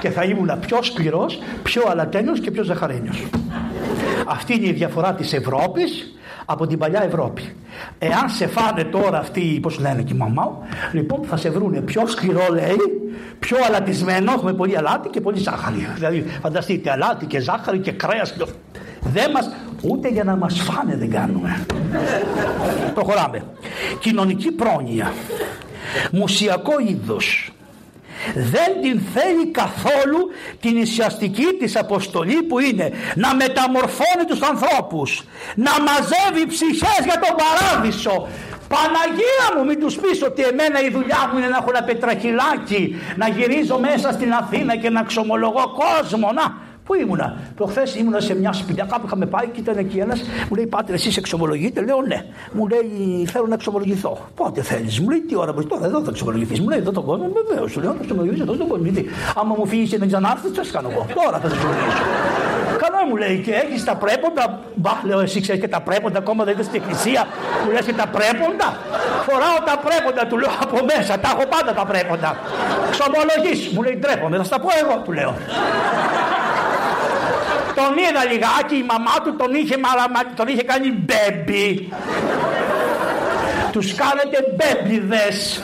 Και 0.00 0.10
θα 0.10 0.24
ήμουν 0.24 0.50
πιο 0.60 0.82
σκληρός, 0.82 1.38
πιο 1.62 1.82
αλατένιος 1.90 2.40
και 2.40 2.50
πιο 2.50 2.62
ζαχαρένιος. 2.62 3.22
Αυτή 4.32 4.54
είναι 4.54 4.66
η 4.66 4.72
διαφορά 4.72 5.14
της 5.14 5.32
Ευρώπης 5.32 6.14
από 6.44 6.66
την 6.66 6.78
παλιά 6.78 7.02
Ευρώπη. 7.02 7.54
Εάν 7.98 8.28
σε 8.28 8.46
φάνε 8.46 8.84
τώρα 8.84 9.18
αυτοί, 9.18 9.58
πώς 9.62 9.78
λένε 9.78 10.02
και 10.02 10.12
η 10.12 10.16
μαμά 10.16 10.58
λοιπόν 10.92 11.20
θα 11.24 11.36
σε 11.36 11.50
βρούνε 11.50 11.80
πιο 11.80 12.06
σκληρό 12.06 12.46
λέει, 12.52 12.76
πιο 13.38 13.56
αλατισμένο, 13.66 14.32
έχουμε 14.32 14.52
πολύ 14.52 14.76
αλάτι 14.76 15.08
και 15.08 15.20
πολύ 15.20 15.38
ζάχαρη. 15.38 15.88
Δηλαδή 15.94 16.24
φανταστείτε 16.42 16.90
αλάτι 16.90 17.26
και 17.26 17.40
ζάχαρη 17.40 17.78
και 17.78 17.92
κρέας. 17.92 18.34
Δεν 19.00 19.30
μας, 19.30 19.50
ούτε 19.82 20.08
για 20.08 20.24
να 20.24 20.36
μας 20.36 20.60
φάνε 20.60 20.96
δεν 20.96 21.10
κάνουμε. 21.10 21.66
Προχωράμε. 22.94 23.44
Κοινωνική 23.98 24.50
πρόνοια. 24.50 25.12
Μουσιακό 26.12 26.72
είδος 26.88 27.52
δεν 28.34 28.80
την 28.82 29.00
θέλει 29.14 29.46
καθόλου 29.46 30.30
την 30.60 30.80
ουσιαστική 30.80 31.46
της 31.58 31.76
αποστολή 31.76 32.42
που 32.42 32.58
είναι 32.58 32.92
να 33.14 33.34
μεταμορφώνει 33.34 34.24
τους 34.26 34.40
ανθρώπους 34.40 35.24
να 35.54 35.70
μαζεύει 35.70 36.46
ψυχές 36.46 37.00
για 37.04 37.20
τον 37.24 37.36
παράδεισο. 37.42 38.28
Παναγία 38.68 39.46
μου 39.56 39.64
μην 39.64 39.80
τους 39.80 39.94
πεις 39.96 40.22
ότι 40.22 40.42
εμένα 40.42 40.80
η 40.80 40.90
δουλειά 40.90 41.30
μου 41.32 41.38
είναι 41.38 41.48
να 41.48 41.56
έχω 41.56 41.70
ένα 41.74 41.82
πετραχυλάκι 41.82 42.96
να 43.16 43.28
γυρίζω 43.28 43.78
μέσα 43.78 44.12
στην 44.12 44.32
Αθήνα 44.32 44.76
και 44.76 44.90
να 44.90 45.02
ξομολογώ 45.02 45.64
κόσμο. 45.82 46.32
Να 46.32 46.56
Πού 46.92 46.98
Πού 46.98 47.04
ήμουνα. 47.04 47.36
Προχθές 47.56 47.94
ήμουνα 47.94 48.20
σε 48.20 48.34
μια 48.34 48.52
σπηλιά, 48.52 48.86
κάπου 48.90 49.06
είχαμε 49.06 49.26
πάει 49.26 49.46
και 49.46 49.60
ήταν 49.60 49.76
εκεί 49.76 49.98
ένας. 49.98 50.22
Μου 50.48 50.56
λέει 50.56 50.66
Πάτερ, 50.66 50.94
εσείς 50.94 51.16
εξομολογείτε. 51.16 51.80
Λέω 51.84 52.00
ναι. 52.06 52.24
Μου 52.52 52.66
λέει 52.66 53.26
Θέλω 53.26 53.46
να 53.46 53.54
εξομολογηθώ. 53.54 54.18
Πότε 54.34 54.62
θέλεις. 54.62 55.00
Μου 55.00 55.08
λέει 55.08 55.20
Τι 55.20 55.36
ώρα 55.36 55.52
μπορείς 55.52 55.68
τώρα, 55.68 55.84
εδώ 55.86 56.02
θα 56.02 56.10
εξομολογηθείς. 56.10 56.60
Μου 56.60 56.68
λέει 56.68 56.78
Εδώ 56.78 56.92
τον 56.92 57.04
κόσμο. 57.04 57.28
Βεβαίως. 57.48 57.70
Σου 57.70 57.80
λέω 57.80 57.92
να 57.92 58.00
εξομολογήσω 58.02 58.42
εδώ 58.42 58.56
τον 58.56 58.68
κόσμο. 58.68 58.84
Γιατί 58.84 59.10
άμα 59.36 59.54
μου 59.58 59.66
φύγεις 59.66 59.90
και 59.90 59.98
δεν 59.98 60.08
ξανάρθεις, 60.08 60.50
τι 60.50 60.56
θα 60.56 60.72
κάνω 60.72 60.88
εγώ. 60.92 61.06
Τώρα 61.14 61.38
θα 61.38 61.48
εξομολογήσω. 61.52 62.02
Καλά 62.82 63.00
μου 63.08 63.16
λέει 63.16 63.36
και 63.44 63.52
έχεις 63.62 63.84
τα 63.84 63.94
πρέποντα. 64.02 64.44
Μπα, 64.74 64.92
λέω 65.04 65.20
εσύ 65.20 65.40
ξέρεις 65.40 65.60
και 65.60 65.68
τα 65.68 65.80
πρέποντα, 65.80 66.18
ακόμα 66.18 66.44
δεν 66.44 66.54
είσαι 66.54 66.62
στην 66.62 66.80
εκκλησία. 66.80 67.26
Μου 67.64 67.70
λες 67.74 67.84
και 67.84 67.92
τα 67.92 68.06
πρέποντα. 68.16 68.68
Φοράω 69.26 69.58
τα 69.68 69.76
πρέποντα, 69.84 70.22
του 70.30 70.38
λέω 70.38 70.50
από 70.64 70.78
μέσα. 70.90 71.12
Τα 71.18 71.28
έχω 71.34 71.44
πάντα 71.54 71.72
τα 71.80 71.84
πρέποντα. 71.90 72.30
Ξομολογή. 72.94 73.54
Μου 73.74 73.82
λέει 73.82 73.96
ντρέπομαι, 74.00 74.36
θα 74.36 74.44
στα 74.44 74.58
πω 74.60 74.68
εγώ, 74.82 74.94
του 75.04 75.12
λέω. 75.12 75.32
Τον 77.74 77.92
είδα 77.96 78.24
λιγάκι, 78.30 78.76
η 78.76 78.86
μαμά 78.92 79.14
του 79.24 79.36
τον 79.36 79.54
είχε, 79.54 79.76
τον 80.34 80.48
είχε 80.48 80.62
κάνει 80.62 80.88
μπέμπι. 80.90 81.88
Τους 83.72 83.94
κάνετε 83.94 84.38
μπέμπιδες. 84.56 85.62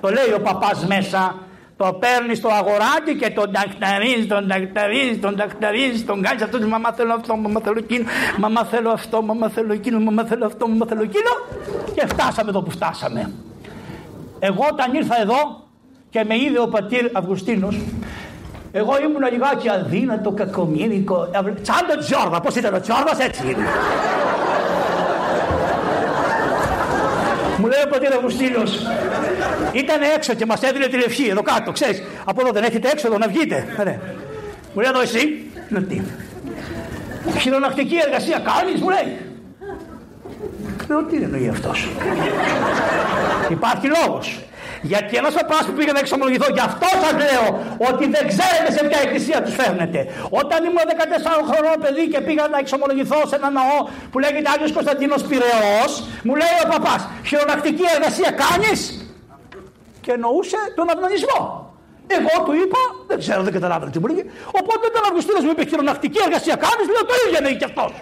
Το 0.00 0.08
λέει 0.08 0.32
ο 0.36 0.40
παπάς 0.40 0.86
μέσα. 0.86 1.34
Το 1.76 1.92
παίρνεις 1.92 2.38
στο 2.38 2.48
αγοράκι 2.48 3.16
και 3.18 3.30
τον 3.30 3.52
τακταρίζεις, 3.52 4.26
τον 4.26 4.48
τακταρίζεις, 4.48 5.20
τον 5.20 5.36
τακταρίζεις, 5.36 6.04
τον 6.06 6.22
κάνεις 6.22 6.42
αυτό. 6.42 6.58
Μαμά 6.68 6.92
θέλω 6.92 7.12
αυτό, 7.12 7.36
μαμά 7.36 7.60
θέλω 7.60 7.78
εκείνο, 7.78 8.04
μαμά 8.38 8.64
θέλω 8.64 8.90
αυτό, 8.90 9.22
μαμά 9.22 9.48
θέλω 9.48 9.72
εκείνο, 9.72 9.98
μαμά 9.98 10.24
θέλω 10.24 10.46
αυτό, 10.46 10.68
μαμά 10.68 10.86
θέλω 10.86 11.02
εκείνο. 11.02 11.30
Και 11.94 12.06
φτάσαμε 12.06 12.50
εδώ 12.50 12.62
που 12.62 12.70
φτάσαμε. 12.70 13.32
Εγώ 14.38 14.66
όταν 14.72 14.94
ήρθα 14.94 15.20
εδώ 15.20 15.68
και 16.10 16.24
με 16.24 16.36
είδε 16.36 16.60
ο 16.60 16.68
πατήρ 16.68 17.10
Αυγουστίνος 17.12 17.76
εγώ 18.72 18.92
ήμουν 19.00 19.32
λιγάκι 19.32 19.68
αδύνατο, 19.68 20.30
κακομύρικο. 20.32 21.28
Σαν 21.62 21.86
τον 21.88 21.98
Τζόρδα. 21.98 22.40
Πώς 22.40 22.54
ήταν 22.54 22.74
ο 22.74 22.80
Τζόρδα, 22.80 23.16
έτσι 23.18 23.42
είναι. 23.44 23.66
Μου 27.58 27.66
λέει 27.66 27.82
ο 27.84 27.88
πατήρ 27.88 28.12
Αυγουστίνο, 28.12 28.62
ήταν 29.72 30.02
έξω 30.14 30.34
και 30.34 30.46
μας 30.46 30.62
έδινε 30.62 30.86
τη 30.86 30.96
λευχή 30.96 31.28
εδώ 31.28 31.42
κάτω, 31.42 31.72
ξέρεις. 31.72 32.02
Από 32.24 32.40
εδώ 32.40 32.50
δεν 32.50 32.64
έχετε 32.64 32.88
έξοδο 32.88 33.18
να 33.18 33.28
βγείτε. 33.28 33.66
Ε, 33.78 33.84
ναι. 33.84 33.98
Μου 34.74 34.80
λέει 34.80 34.90
εδώ 34.90 35.00
εσύ, 35.00 35.50
λέω 35.68 35.82
τι. 35.82 36.00
Χειρονακτική 37.38 37.96
εργασία 38.06 38.38
κάνεις, 38.38 38.80
μου 38.80 38.88
λέει. 38.88 39.16
Λέω 40.88 41.04
τι 41.04 41.16
εννοεί 41.16 41.48
αυτός. 41.48 41.88
Υπάρχει 43.50 43.86
λόγος. 43.86 44.38
Γιατί 44.82 45.16
ένα 45.16 45.30
παπά 45.30 45.58
που 45.66 45.72
πήγε 45.72 45.92
να 45.92 45.98
εξομολογηθώ, 45.98 46.46
γι' 46.52 46.64
αυτό 46.70 46.88
σας 47.02 47.14
λέω 47.22 47.44
ότι 47.90 48.04
δεν 48.14 48.24
ξέρετε 48.32 48.70
σε 48.76 48.82
ποια 48.88 49.00
εκκλησία 49.04 49.42
τους 49.42 49.54
φέρνετε. 49.54 50.00
Όταν 50.40 50.58
ήμουν 50.64 50.80
14 50.86 51.44
χρονών 51.48 51.76
παιδί 51.82 52.04
και 52.12 52.20
πήγα 52.20 52.44
να 52.48 52.58
εξομολογηθώ 52.58 53.20
σε 53.30 53.36
ένα 53.36 53.50
ναό 53.50 53.78
που 54.10 54.18
λέγεται 54.18 54.48
Άγιος 54.54 54.72
Κωνσταντίνος 54.72 55.22
Πυραιός, 55.28 55.92
μου 56.26 56.34
λέει 56.40 56.56
ο 56.64 56.66
παπάς, 56.72 57.08
χειρονακτική 57.28 57.84
εργασία 57.96 58.30
κάνεις; 58.42 58.80
Και 60.00 60.12
εννοούσε 60.12 60.58
τον 60.76 60.86
αυνανισμό. 60.92 61.42
Εγώ 62.16 62.44
του 62.44 62.54
είπα, 62.62 62.78
δεν 63.06 63.18
ξέρω, 63.18 63.42
δεν 63.42 63.52
καταλάβαινε 63.52 63.90
τι 63.90 63.98
μου 63.98 64.06
λέγει. 64.06 64.24
Οπότε 64.60 64.82
όταν 64.90 65.02
ο 65.04 65.06
Αυγουστίνος 65.10 65.42
μου 65.44 65.50
είπε 65.50 65.64
χειρονακτική 65.64 66.18
εργασία 66.26 66.54
κάνεις, 66.64 66.86
λέω 66.92 67.04
το 67.10 67.14
ίδιο 67.24 67.38
είναι 67.40 67.58
και 67.60 67.64
αυτός. 67.70 67.92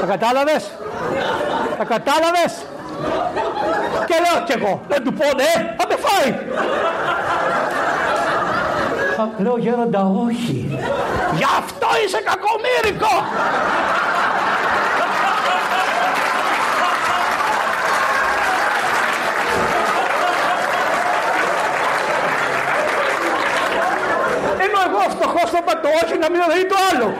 Τα 0.00 0.06
κατάλαβες; 0.06 0.70
Τα 1.78 1.84
κατάλαβες; 1.84 2.52
Και 4.06 4.14
λέω 4.24 4.44
κι 4.44 4.52
εγώ, 4.52 4.80
δεν 4.88 5.04
του 5.04 5.12
πω 5.12 5.24
ναι, 5.24 5.74
θα 5.78 5.86
με 5.88 5.96
φάει. 6.04 6.34
Λέω 9.38 9.56
γέροντα 9.58 10.12
όχι. 10.26 10.78
Γι' 11.32 11.44
αυτό 11.58 11.86
είσαι 12.04 12.20
κακομύρικο. 12.24 13.14
Ενώ 24.64 24.78
εγώ 24.88 25.10
φτωχός 25.10 25.50
θα 25.50 25.62
πατώ 25.62 25.88
όχι 26.04 26.18
να 26.18 26.30
μην 26.30 26.40
δει 26.54 26.66
το 26.66 26.76
άλλο. 26.90 27.14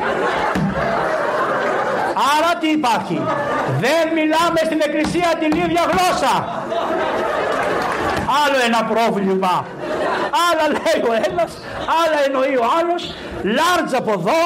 Άρα 2.39 2.59
τι 2.61 2.69
υπάρχει; 2.69 3.23
Δεν 3.81 4.05
μιλάμε 4.15 4.61
στην 4.65 4.81
εκκλησία 4.87 5.29
την 5.41 5.51
ίδια 5.63 5.83
γλώσσα. 5.91 6.35
Άλλο 8.43 8.59
ένα 8.67 8.85
πρόβλημα. 8.85 9.67
Άλλα 10.47 10.65
λέει 10.69 10.99
ο 11.11 11.13
ένας, 11.29 11.51
άλλα 12.01 12.19
εννοεί 12.27 12.57
ο 12.57 12.65
άλλος. 12.79 13.03
Large 13.59 13.93
από 13.97 14.13
εδώ, 14.13 14.43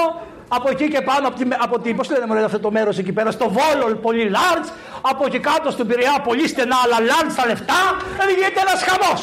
από 0.49 0.69
εκεί 0.71 0.89
και 0.89 1.01
πάνω 1.01 1.29
από, 1.29 1.37
τη, 1.39 1.45
από 1.59 1.79
την, 1.79 1.97
πώς 1.97 2.11
λένε 2.11 2.45
αυτό 2.45 2.61
το 2.61 2.71
μέρος 2.71 2.99
εκεί 2.99 3.12
πέρα, 3.12 3.31
στο 3.31 3.47
Βόλο 3.57 3.95
πολύ 3.95 4.31
large, 4.37 4.69
από 5.01 5.25
εκεί 5.27 5.39
κάτω 5.39 5.71
στον 5.71 5.87
Πειραιά 5.87 6.17
πολύ 6.25 6.49
στενά 6.49 6.77
αλλά 6.85 6.97
large 7.11 7.31
στα 7.31 7.47
λεφτά, 7.47 7.81
δεν 8.19 8.29
γίνεται 8.35 8.61
ένας 8.67 8.81
χαμός. 8.89 9.21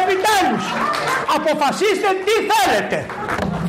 Επιτέλους, 0.00 0.64
αποφασίστε 1.36 2.08
τι 2.24 2.34
θέλετε. 2.50 3.06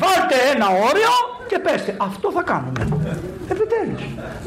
Βάλτε 0.02 0.36
ένα 0.54 0.66
όριο 0.88 1.12
και 1.48 1.58
πέστε, 1.58 1.96
αυτό 1.98 2.32
θα 2.32 2.42
κάνουμε. 2.42 2.99
Επιτέλους. 3.50 4.02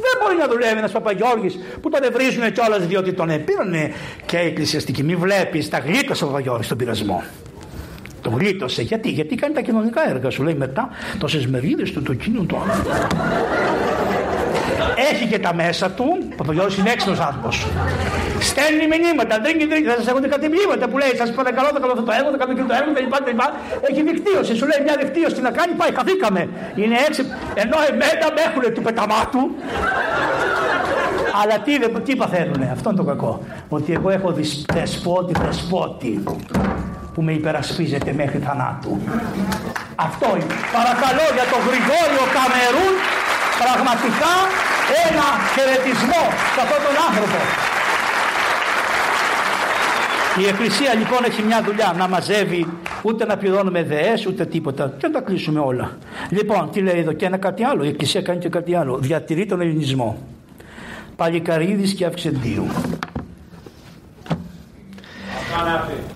Δεν 0.05 0.13
μπορεί 0.21 0.35
να 0.39 0.47
δουλεύει 0.47 0.77
ένας 0.77 0.91
Παπαγιώργης 0.91 1.59
που 1.81 1.89
τον 1.89 2.03
ευρίζουν 2.03 2.51
κιόλας 2.51 2.87
διότι 2.87 3.13
τον 3.13 3.29
επήρανε 3.29 3.93
και 4.25 4.37
εκκλησιαστική. 4.37 5.03
Μην 5.03 5.19
βλέπεις, 5.19 5.69
τα 5.69 5.77
γλίτωσε 5.77 6.23
ο 6.23 6.27
Παπαγιώργης 6.27 6.65
στον 6.65 6.77
πειρασμό. 6.77 7.23
Το 8.21 8.29
γλίτωσε. 8.29 8.81
Γιατί, 8.81 9.09
γιατί 9.09 9.35
κάνει 9.35 9.53
τα 9.53 9.61
κοινωνικά 9.61 10.09
έργα. 10.09 10.29
Σου 10.29 10.43
λέει 10.43 10.53
μετά 10.53 10.89
τόσε 11.19 11.47
μερίδε 11.47 11.83
του 11.83 12.01
το 12.01 12.13
κοινό 12.13 12.41
του 12.43 12.57
Έχει 15.11 15.27
και 15.27 15.39
τα 15.39 15.53
μέσα 15.53 15.91
του. 15.91 16.05
Ο 16.31 16.35
Παπαγιώργης 16.35 16.77
είναι 16.77 16.91
έξυπνο 16.91 17.17
άνθρωπος. 17.19 17.65
Στέλνει 18.51 18.85
μηνύματα, 18.93 19.33
δεν 19.45 19.53
κινδυνεύει. 19.59 19.87
Θα 19.93 19.97
σας 20.01 20.07
έχουν 20.11 20.23
κάτι 20.33 20.45
μηνύματα 20.53 20.85
που 20.89 20.97
λέει: 21.01 21.13
Σας 21.21 21.29
παρακαλώ, 21.39 21.67
θα 21.75 21.79
κάνω 21.81 21.91
αυτό 21.95 22.05
το 22.09 22.13
έργο, 22.19 22.29
θα 22.33 22.39
κάνω 22.41 22.53
και 22.57 22.65
το 22.69 22.75
έργο, 22.79 22.89
τα 22.95 23.01
λοιπά. 23.05 23.47
Έχει 23.87 24.01
δικτύωση. 24.09 24.51
Σου 24.59 24.65
λέει 24.69 24.79
μια 24.87 24.95
δικτύωση 25.01 25.33
τι 25.37 25.41
να 25.47 25.51
κάνει, 25.59 25.71
πάει, 25.79 25.91
χαθήκαμε. 25.99 26.41
Είναι 26.81 26.97
έτσι. 27.07 27.21
Ενώ 27.63 27.77
εμένα 27.89 28.25
με 28.35 28.41
έχουν 28.47 28.63
του 28.75 28.81
πεταμάτου. 28.87 29.43
Αλλά 31.41 31.55
τι, 31.65 31.73
τι 32.05 32.15
παθαίνουνε, 32.21 32.67
αυτό 32.75 32.87
είναι 32.89 32.99
το 33.01 33.07
κακό. 33.11 33.33
Ότι 33.69 33.89
εγώ 33.97 34.09
έχω 34.17 34.29
δεσπότη, 34.73 35.33
δεσπότη 35.43 36.23
που 37.13 37.21
με 37.21 37.31
υπερασπίζεται 37.39 38.11
μέχρι 38.21 38.39
θανάτου. 38.45 38.93
Αυτό 40.07 40.27
είναι. 40.39 40.55
Παρακαλώ 40.77 41.25
για 41.37 41.45
τον 41.53 41.61
Γρηγόριο 41.67 42.23
Καμερούν 42.37 42.93
πραγματικά 43.61 44.33
ένα 45.07 45.27
χαιρετισμό 45.53 46.23
σε 46.53 46.59
αυτόν 46.63 46.79
τον 46.85 46.95
άνθρωπο. 47.07 47.39
Η 50.37 50.47
Εκκλησία 50.47 50.93
λοιπόν 50.93 51.23
έχει 51.23 51.41
μια 51.41 51.63
δουλειά 51.63 51.93
να 51.97 52.07
μαζεύει 52.07 52.67
ούτε 53.01 53.25
να 53.25 53.37
πληρώνουμε 53.37 53.83
ΔΕΕΣ 53.83 54.25
ούτε 54.25 54.45
τίποτα 54.45 54.93
και 54.97 55.07
να 55.07 55.13
τα 55.13 55.21
κλείσουμε 55.21 55.59
όλα. 55.59 55.97
Λοιπόν, 56.29 56.69
τι 56.71 56.81
λέει 56.81 56.99
εδώ 56.99 57.13
και 57.13 57.25
ένα 57.25 57.37
κάτι 57.37 57.63
άλλο. 57.63 57.83
Η 57.83 57.87
Εκκλησία 57.87 58.21
κάνει 58.21 58.39
και 58.39 58.49
κάτι 58.49 58.75
άλλο. 58.75 58.97
Διατηρεί 58.97 59.45
τον 59.45 59.61
ελληνισμό. 59.61 60.17
Παλικαρίδης 61.15 61.93
και 61.93 62.05
Αυξεντίου. 62.05 62.67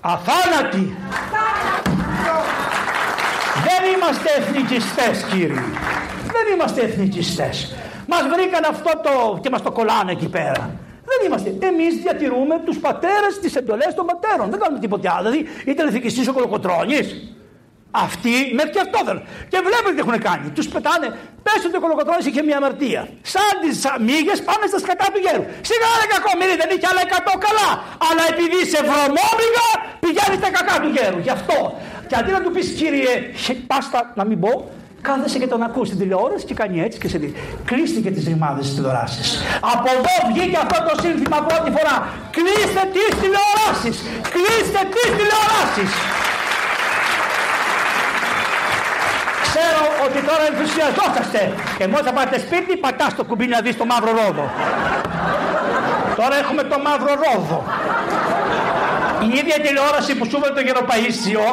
Αθάνατη. 0.00 0.96
Δεν 3.62 3.92
είμαστε 3.94 4.28
εθνικιστές 4.38 5.24
κύριοι. 5.32 5.64
Δεν 6.22 6.54
είμαστε 6.54 6.80
εθνικιστές. 6.80 7.74
Μας 8.08 8.22
βρήκαν 8.34 8.64
αυτό 8.70 8.90
το 9.02 9.38
και 9.40 9.50
μας 9.50 9.62
το 9.62 9.70
κολλάνε 9.70 10.12
εκεί 10.12 10.28
πέρα. 10.28 10.70
Δεν 11.10 11.18
είμαστε. 11.26 11.48
Εμείς 11.70 11.92
διατηρούμε 12.04 12.54
τους 12.66 12.78
πατέρες, 12.86 13.32
τις 13.42 13.54
εντολές 13.60 13.92
των 13.98 14.04
πατέρων. 14.10 14.46
Δεν 14.52 14.58
κάνουμε 14.60 14.80
τίποτα 14.84 15.08
άλλο. 15.16 15.30
Δηλαδή, 15.30 15.48
είτε 15.68 15.80
ηθικιστή 15.88 16.28
ο 16.28 16.32
κολοκοτρόνη. 16.32 17.00
Αυτοί 17.90 18.34
μέχρι 18.58 18.70
και 18.74 18.82
αυτό 18.86 18.98
δεν. 19.08 19.18
Και 19.50 19.58
βλέπετε 19.66 19.92
τι 19.96 20.00
έχουν 20.04 20.16
κάνει. 20.28 20.46
Τους 20.56 20.66
πετάνε. 20.74 21.08
Πες 21.46 21.60
ότι 21.68 21.76
ο 21.80 21.82
κολοκοτρόνη 21.84 22.22
είχε 22.30 22.42
μια 22.48 22.56
αμαρτία. 22.60 23.02
Σαν 23.32 23.52
τις 23.62 23.76
μύγε 24.06 24.34
πάνε 24.48 24.66
στα 24.72 24.78
σκατά 24.84 25.06
του 25.12 25.20
γέρου. 25.24 25.44
Σιγά 25.68 25.88
ρε 26.00 26.06
κακομίρι, 26.14 26.54
δεν 26.62 26.68
είχε 26.74 26.86
άλλα 26.90 27.02
100 27.10 27.34
καλά. 27.46 27.70
Αλλά 28.08 28.22
επειδή 28.32 28.56
είσαι 28.64 28.80
βρωμόμυγα, 28.88 29.66
πηγαίνεις 30.02 30.38
στα 30.42 30.50
κακά 30.56 30.76
του 30.82 30.90
γέρου. 30.96 31.18
Γι' 31.26 31.34
αυτό. 31.38 31.58
Και 32.08 32.16
αντί 32.20 32.30
να 32.36 32.40
του 32.44 32.50
πεις 32.54 32.66
κύριε, 32.78 33.12
πάστα 33.70 33.98
να 34.18 34.24
μην 34.28 34.38
πω, 34.44 34.52
κάθεσαι 35.02 35.38
και 35.38 35.46
τον 35.46 35.62
ακούς 35.62 35.86
στην 35.86 35.98
τηλεόραση 35.98 36.44
και 36.44 36.54
κάνει 36.54 36.80
έτσι 36.80 36.98
και 36.98 37.08
σε 37.08 37.18
λέει 37.18 37.34
κλείστε 37.64 38.10
τις 38.10 38.26
ρημάδες 38.26 38.66
της 38.66 38.74
τηλεοράσης 38.74 39.42
από 39.60 39.88
εδώ 39.96 40.14
βγήκε 40.30 40.58
αυτό 40.64 40.78
το 40.88 40.94
σύνθημα 41.02 41.38
πρώτη 41.48 41.70
φορά. 41.76 41.96
Κλείστε 42.36 42.82
τις 42.94 43.10
τηλεοράσεις. 43.20 43.96
Κλείστε 44.34 44.80
τις 44.94 45.08
τηλεοράσεις. 45.18 45.90
Ξέρω 49.46 49.82
ότι 50.06 50.18
τώρα 50.28 50.44
ενθουσιαζόσαστε 50.50 51.40
και 51.78 51.86
μόλις 51.90 52.06
θα 52.08 52.12
πάτε 52.18 52.36
σπίτι 52.44 52.72
πατάς 52.84 53.12
το 53.18 53.24
κουμπί 53.28 53.46
να 53.54 53.60
δεις 53.64 53.76
το 53.80 53.84
μαύρο 53.92 54.12
ρόδο. 54.20 54.46
Τώρα 56.20 56.36
έχουμε 56.42 56.62
το 56.72 56.76
μαύρο 56.86 57.12
ρόδο. 57.24 57.58
Η 59.26 59.28
ίδια 59.40 59.58
τηλεόραση 59.64 60.12
που 60.18 60.24
σου 60.30 60.38
το 60.56 60.60
Γεροπαΐσιο 60.66 61.46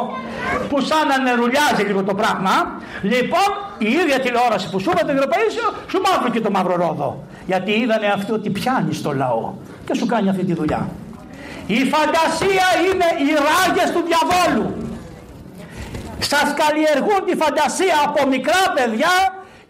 που 0.68 0.80
σαν 0.80 1.06
να 1.08 1.18
νερουλιάζει 1.18 1.82
λίγο 1.86 2.02
το 2.02 2.14
πράγμα. 2.14 2.80
Λοιπόν, 3.02 3.48
η 3.78 3.90
ίδια 3.90 4.20
τηλεόραση 4.20 4.70
που 4.70 4.78
σου 4.80 4.90
είπα 4.90 5.04
το 5.06 5.12
Ευρωπαϊκό 5.12 5.50
σου 5.90 6.00
μαύρω 6.06 6.30
και 6.30 6.40
το 6.40 6.50
μαύρο 6.50 6.76
ρόδο. 6.76 7.24
Γιατί 7.46 7.70
είδανε 7.72 8.06
αυτό 8.06 8.34
ότι 8.34 8.50
πιάνει 8.50 8.94
στο 8.94 9.12
λαό 9.12 9.52
και 9.86 9.94
σου 9.94 10.06
κάνει 10.06 10.28
αυτή 10.28 10.44
τη 10.44 10.54
δουλειά. 10.54 10.88
Η 11.66 11.80
φαντασία 11.94 12.66
είναι 12.86 13.08
οι 13.24 13.30
ράγες 13.48 13.88
του 13.94 14.02
διαβόλου. 14.08 14.66
Σας 16.18 16.54
καλλιεργούν 16.60 17.20
τη 17.26 17.34
φαντασία 17.42 17.96
από 18.06 18.28
μικρά 18.28 18.62
παιδιά 18.74 19.14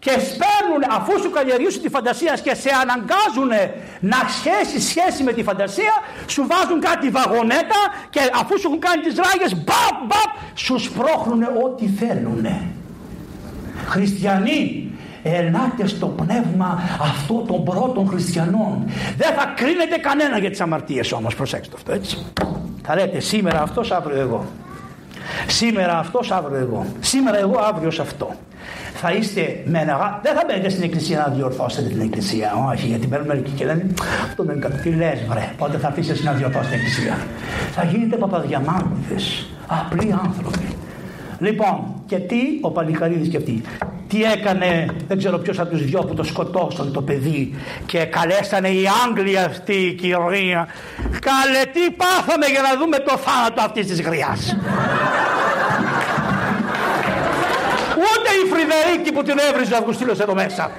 και 0.07 0.15
σπέρνουν 0.29 0.81
αφού 0.97 1.19
σου 1.21 1.29
καλλιεργήσουν 1.29 1.81
τη 1.81 1.89
φαντασία 1.89 2.37
και 2.43 2.53
σε 2.63 2.69
αναγκάζουν 2.81 3.51
να 3.99 4.17
σχέσεις 4.37 4.87
σχέση 4.91 5.23
με 5.23 5.33
τη 5.33 5.43
φαντασία 5.43 5.93
σου 6.27 6.47
βάζουν 6.51 6.79
κάτι 6.79 7.09
βαγονέτα 7.09 7.81
και 8.09 8.19
αφού 8.41 8.59
σου 8.59 8.67
έχουν 8.67 8.79
κάνει 8.79 9.01
τις 9.01 9.15
ράγες 9.15 9.53
μπαπ 9.55 9.95
μπαπ 10.07 10.31
σου 10.55 10.79
σπρώχνουν 10.79 11.43
ό,τι 11.43 11.85
θέλουν 11.87 12.45
χριστιανοί 13.87 14.91
ελάτε 15.23 15.87
στο 15.87 16.07
πνεύμα 16.07 16.81
αυτό 17.01 17.33
των 17.47 17.63
πρώτων 17.63 18.07
χριστιανών. 18.07 18.85
Δεν 19.17 19.33
θα 19.33 19.53
κρίνετε 19.55 19.97
κανένα 19.97 20.37
για 20.37 20.49
τις 20.49 20.61
αμαρτίες 20.61 21.11
όμως 21.11 21.35
προσέξτε 21.35 21.75
αυτό 21.75 21.91
έτσι. 21.91 22.25
Θα 22.83 22.95
λέτε 22.95 23.19
σήμερα 23.19 23.61
αυτός 23.61 23.91
αύριο 23.91 24.19
εγώ 24.19 24.45
σήμερα 25.47 25.97
αυτός 25.97 26.31
αύριο 26.31 26.57
εγώ 26.57 26.85
σήμερα 26.99 27.39
εγώ 27.39 27.59
αύριο 27.59 27.91
αυτό 28.01 28.35
θα 29.01 29.11
είστε 29.11 29.63
με 29.65 29.79
ένα. 29.79 30.19
Δεν 30.23 30.35
θα 30.35 30.43
μπαίνετε 30.47 30.69
στην 30.69 30.83
εκκλησία 30.83 31.17
να 31.27 31.33
διορθώσετε 31.33 31.89
την 31.89 32.01
εκκλησία. 32.01 32.53
Όχι, 32.71 32.87
γιατί 32.87 33.07
παίρνουν 33.07 33.27
μερικοί 33.27 33.51
και 33.51 33.65
λένε 33.65 33.85
Αυτό 34.23 34.43
δεν 34.43 34.55
είναι 34.55 34.69
Τι 34.83 34.89
λες, 34.89 35.23
βρε, 35.27 35.51
πότε 35.57 35.77
θα 35.77 35.87
αφήσεις 35.87 36.23
να 36.23 36.31
διορθώσει 36.31 36.69
την 36.69 36.79
εκκλησία. 36.79 37.17
Θα 37.71 37.83
γίνετε 37.83 38.15
παπαδιαμάντηδε, 38.17 39.15
απλοί 39.67 40.15
άνθρωποι. 40.23 40.67
Λοιπόν, 41.39 41.96
και 42.07 42.15
τι 42.15 42.41
ο 42.61 42.71
Παλικαρίδης 42.71 43.29
και 43.29 43.37
αυτοί. 43.37 43.61
Τι 44.07 44.23
έκανε, 44.23 44.85
δεν 45.07 45.17
ξέρω 45.17 45.37
ποιος 45.37 45.59
από 45.59 45.69
τους 45.69 45.85
δυο 45.85 45.99
που 45.99 46.13
το 46.13 46.23
σκοτώσαν 46.23 46.91
το 46.93 47.01
παιδί 47.01 47.55
και 47.85 47.99
καλέσανε 48.05 48.69
οι 48.69 48.83
Άγγλοι 49.05 49.39
αυτή 49.39 49.73
η 49.73 49.93
κυρία. 49.93 50.67
Καλέ 51.29 51.63
τι 51.73 51.91
πάθαμε 51.91 52.45
για 52.45 52.61
να 52.61 52.79
δούμε 52.79 52.97
το 52.97 53.17
θάνατο 53.17 53.61
αυτής 53.61 53.87
της 53.87 54.01
γριάς. 54.01 54.55
Ούτε 58.09 58.29
η 58.43 58.43
Φρυδερίκη 58.51 59.11
που 59.13 59.23
την 59.23 59.37
έβριζε 59.49 59.73
ο 59.73 59.77
Αυγουστήλος 59.77 60.19
εδώ 60.19 60.33
μέσα. 60.33 60.71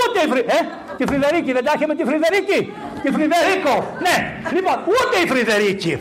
Ούτε 0.00 0.18
η 0.26 0.28
Φρυδερίκη. 0.30 0.56
Ε, 0.56 0.60
τη 0.96 1.04
Φρυδερίκη 1.10 1.52
δεν 1.52 1.64
τα 1.64 1.72
με 1.86 1.94
τη 1.94 2.04
Φρυδερίκη. 2.10 2.72
Τη 3.02 3.08
Φρυδερίκο. 3.16 3.74
Ναι. 4.06 4.16
Λοιπόν, 4.56 4.76
ούτε 4.96 5.16
η 5.24 5.26
Φρυδερίκη. 5.32 5.98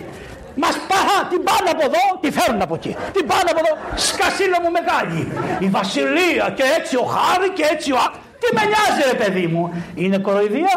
Μας 0.62 0.76
πάχα 0.90 1.18
την 1.32 1.42
πάνε 1.48 1.70
από 1.76 1.84
εδώ, 1.90 2.04
τη 2.22 2.32
φέρνουν 2.32 2.62
από 2.62 2.76
εκεί. 2.76 2.96
Την 3.16 3.26
πάνε 3.28 3.50
από 3.54 3.62
εδώ, 3.64 3.74
σκασίλα 4.08 4.58
μου 4.64 4.72
μεγάλη. 4.78 5.22
Η 5.60 5.68
Βασιλεία 5.78 6.46
και 6.58 6.64
έτσι 6.78 6.96
ο 6.96 7.06
Χάρη 7.16 7.50
και 7.58 7.66
έτσι 7.74 7.92
ο 7.92 7.98
Τι 8.42 8.48
με 8.56 8.64
νοιάζει 8.72 9.02
ρε 9.12 9.18
παιδί 9.22 9.48
μου. 9.48 9.84
Είναι 9.96 10.18
κοροϊδία. 10.18 10.76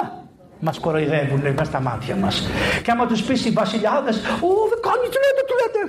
Μας 0.65 0.79
κοροϊδεύουν 0.79 1.41
μέσα 1.41 1.65
στα 1.65 1.81
μάτια 1.81 2.17
μας. 2.17 2.49
Και 2.83 2.91
άμα 2.91 3.07
τους 3.07 3.23
πεις 3.23 3.45
οι 3.45 3.51
βασιλιάδες, 3.51 4.17
Ω, 4.17 4.51
δεν 4.71 4.81
κάνει, 4.87 5.07
του 5.13 5.19
λέτε, 5.25 5.43
του 5.49 5.55
λέτε. 5.61 5.81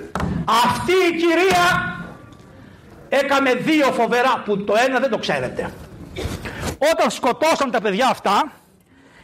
Αυτή 0.66 0.96
η 1.10 1.12
κυρία 1.22 1.66
έκαμε 3.10 3.54
δύο 3.54 3.86
φοβερά 3.86 4.42
που 4.46 4.64
το 4.64 4.74
ένα 4.88 5.00
δεν 5.00 5.10
το 5.10 5.18
ξέρετε. 5.18 5.72
Όταν 6.92 7.10
σκοτώσαν 7.10 7.72
τα 7.72 7.82
παιδιά 7.82 8.08
αυτά 8.12 8.52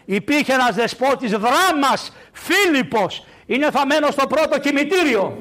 υπήρχε 0.06 0.54
ένας 0.54 0.76
δεσπότης 0.76 1.32
δράμας 1.32 2.12
Φίλιππος 2.32 3.26
είναι 3.50 3.72
θαμένος 3.72 4.14
στο 4.14 4.28
πρώτο 4.28 4.60
κημητήριο. 4.60 5.38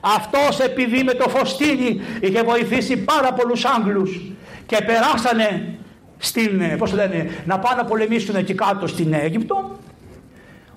Αυτός 0.00 0.58
επειδή 0.58 1.02
με 1.02 1.12
το 1.12 1.28
φωστίνι 1.28 2.00
είχε 2.20 2.42
βοηθήσει 2.42 2.96
πάρα 2.96 3.32
πολλούς 3.32 3.64
Άγγλους 3.64 4.20
και 4.66 4.76
περάσανε 4.86 5.74
στην, 6.18 6.76
πώς 6.78 6.92
λένε, 6.92 7.42
να 7.44 7.58
πάνε 7.58 7.76
να 7.76 7.84
πολεμήσουν 7.84 8.36
εκεί 8.36 8.54
κάτω 8.54 8.86
στην 8.86 9.12
Αίγυπτο 9.12 9.78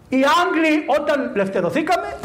οι 0.10 0.16
Άγγλοι 0.16 0.84
όταν 1.00 1.32
λευτερωθήκαμε 1.36 2.18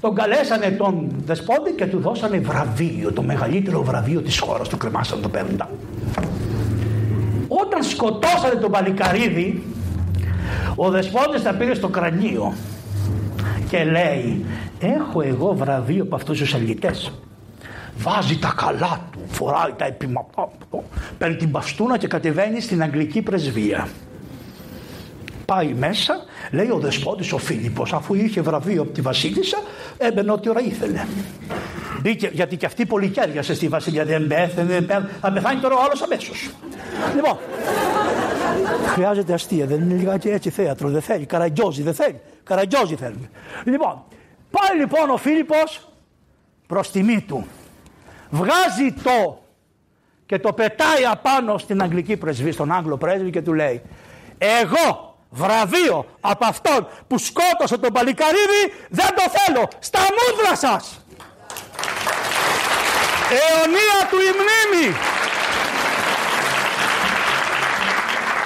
τον 0.00 0.14
καλέσανε 0.14 0.70
τον 0.70 1.10
δεσπότη 1.24 1.72
και 1.72 1.86
του 1.86 1.98
δώσανε 1.98 2.38
βραβείο, 2.38 3.12
το 3.12 3.22
μεγαλύτερο 3.22 3.82
βραβείο 3.82 4.20
της 4.20 4.38
χώρας, 4.38 4.68
του 4.68 4.76
κρεμάσαν 4.76 5.22
το 5.22 5.28
πέμπτα. 5.28 5.70
Όταν 7.48 7.82
σκοτώσανε 7.82 8.54
τον 8.54 8.70
Παλικαρίδη, 8.70 9.62
ο 10.74 10.90
δεσπότης 10.90 11.42
τα 11.42 11.54
πήρε 11.54 11.74
στο 11.74 11.88
κρανίο 11.88 12.54
και 13.68 13.84
λέει 13.84 14.44
έχω 14.80 15.22
εγώ 15.22 15.54
βραβείο 15.54 16.02
από 16.02 16.14
αυτούς 16.14 16.38
τους 16.38 16.54
ελγητές 16.54 17.12
βάζει 17.96 18.38
τα 18.38 18.54
καλά 18.56 19.00
του, 19.12 19.18
φοράει 19.28 19.72
τα 19.76 19.84
επιματά 19.84 20.48
παίρνει 21.18 21.36
την 21.36 21.48
μπαστούνα 21.48 21.98
και 21.98 22.06
κατεβαίνει 22.06 22.60
στην 22.60 22.82
αγγλική 22.82 23.22
πρεσβεία 23.22 23.88
Πάει 25.46 25.74
μέσα, 25.78 26.14
λέει 26.50 26.70
ο 26.70 26.78
δεσπότης 26.78 27.32
ο 27.32 27.38
Φίλιππος, 27.38 27.92
αφού 27.92 28.14
είχε 28.14 28.40
βραβείο 28.40 28.82
από 28.82 28.90
τη 28.90 29.00
Βασίλισσα, 29.00 29.58
έμπαινε 29.98 30.32
ό,τι 30.32 30.48
ώρα 30.48 30.60
ήθελε. 30.60 31.04
Μπήκε, 32.00 32.30
γιατί 32.32 32.56
και 32.56 32.66
αυτή 32.66 32.86
πολύ 32.86 33.08
κέρδιασε 33.08 33.54
στη 33.54 33.68
Βασιλεία, 33.68 34.04
δεν 34.04 34.26
πέθανε, 34.26 34.86
θα 35.20 35.32
πεθάνει 35.32 35.60
τώρα 35.60 35.74
ο 35.74 35.78
άλλος 35.84 36.02
αμέσως. 36.02 36.50
Λοιπόν, 37.14 37.38
χρειάζεται 38.86 39.32
αστεία, 39.32 39.66
δεν 39.66 39.80
είναι 39.80 39.94
λιγάκι 39.94 40.28
έτσι 40.28 40.50
θέατρο, 40.50 40.88
δεν 40.88 41.00
θέλει, 41.00 41.26
καραγκιόζι 41.26 41.82
δεν 41.82 41.94
θέλει, 41.94 42.20
καραγκιόζι 42.46 42.96
θέλει. 42.96 43.30
Λοιπόν, 43.64 44.04
πάει 44.50 44.78
λοιπόν 44.78 45.10
ο 45.10 45.16
Φίλιππος 45.16 45.88
προς 46.66 46.90
τιμή 46.90 47.20
του, 47.20 47.46
βγάζει 48.30 48.92
το 49.02 49.42
και 50.26 50.38
το 50.38 50.52
πετάει 50.52 51.04
απάνω 51.10 51.58
στην 51.58 51.82
αγγλική 51.82 52.16
πρεσβή, 52.16 52.52
στον 52.52 52.72
Άγγλο 52.72 52.96
πρέσβη 52.96 53.30
και 53.30 53.42
του 53.42 53.52
λέει 53.52 53.82
εγώ 54.38 55.16
βραβείο 55.30 56.06
από 56.20 56.46
αυτόν 56.46 56.88
που 57.06 57.18
σκότωσε 57.18 57.78
τον 57.78 57.92
Παλικαρίδη 57.92 58.74
δεν 58.88 59.08
το 59.14 59.22
θέλω. 59.30 59.68
Στα 59.78 60.00
μούδρα 60.00 60.56
σας! 60.56 61.04
Αιωνία 63.30 64.08
του 64.10 64.16
η 64.16 64.30
μνήμη! 64.38 64.96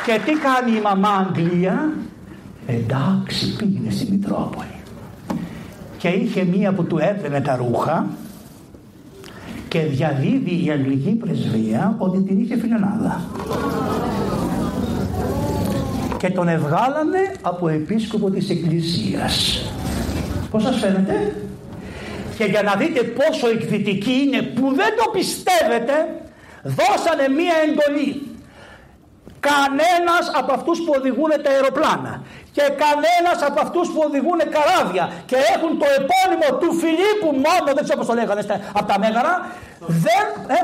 Και 0.05 0.21
τι 0.25 0.33
κάνει 0.33 0.77
η 0.77 0.81
μαμά 0.81 1.27
Αγγλία; 1.29 1.93
Εντάξει 2.71 3.57
πήγαινε 3.57 3.91
στη 3.91 4.11
Μητρόπολη 4.11 4.81
και 5.99 6.09
είχε 6.09 6.45
μία 6.45 6.73
που 6.73 6.85
του 6.85 6.99
έδαινε 6.99 7.41
τα 7.41 7.57
ρούχα 7.57 8.07
και 9.69 9.81
διαδίδει 9.81 10.65
η 10.65 10.71
Αγγλική 10.71 11.11
Πρεσβεία 11.11 11.95
ότι 11.99 12.23
την 12.23 12.41
είχε 12.41 12.57
φιλενάδα 12.57 13.25
και 16.21 16.31
τον 16.31 16.49
ευγάλανε 16.49 17.33
από 17.43 17.69
επίσκοπο 17.69 18.31
της 18.31 18.51
Εκκλησίας. 18.51 19.65
Πώς 20.51 20.63
σας 20.63 20.79
φαίνεται; 20.79 21.35
Και 22.39 22.45
για 22.45 22.63
να 22.63 22.75
δείτε 22.75 23.03
πόσο 23.03 23.49
εκδυτική 23.49 24.13
είναι 24.13 24.43
που 24.43 24.75
δεν 24.75 24.93
το 24.97 25.11
πιστεύετε, 25.13 25.95
δώσανε 26.63 27.29
μία 27.29 27.55
εντολή. 27.67 28.23
Κανένας 29.41 30.25
από 30.37 30.53
αυτούς 30.53 30.79
που 30.79 30.93
οδηγούν 30.97 31.31
τα 31.43 31.51
αεροπλάνα 31.51 32.23
και 32.57 32.65
κανένας 32.85 33.39
από 33.49 33.59
αυτούς 33.65 33.87
που 33.93 34.01
οδηγούν 34.09 34.41
καράβια 34.57 35.05
και 35.31 35.39
έχουν 35.55 35.71
το 35.83 35.87
επώνυμο 35.99 36.49
του 36.61 36.69
Φιλίππου 36.81 37.29
μόνο, 37.47 37.69
δεν 37.77 37.83
ξέρω 37.85 37.99
πώς 38.01 38.09
το 38.11 38.15
λέγανε 38.21 38.43
από 38.79 38.87
τα 38.93 38.97
μέγαρα, 39.03 39.35
δεν... 40.05 40.25
Ε, 40.57 40.59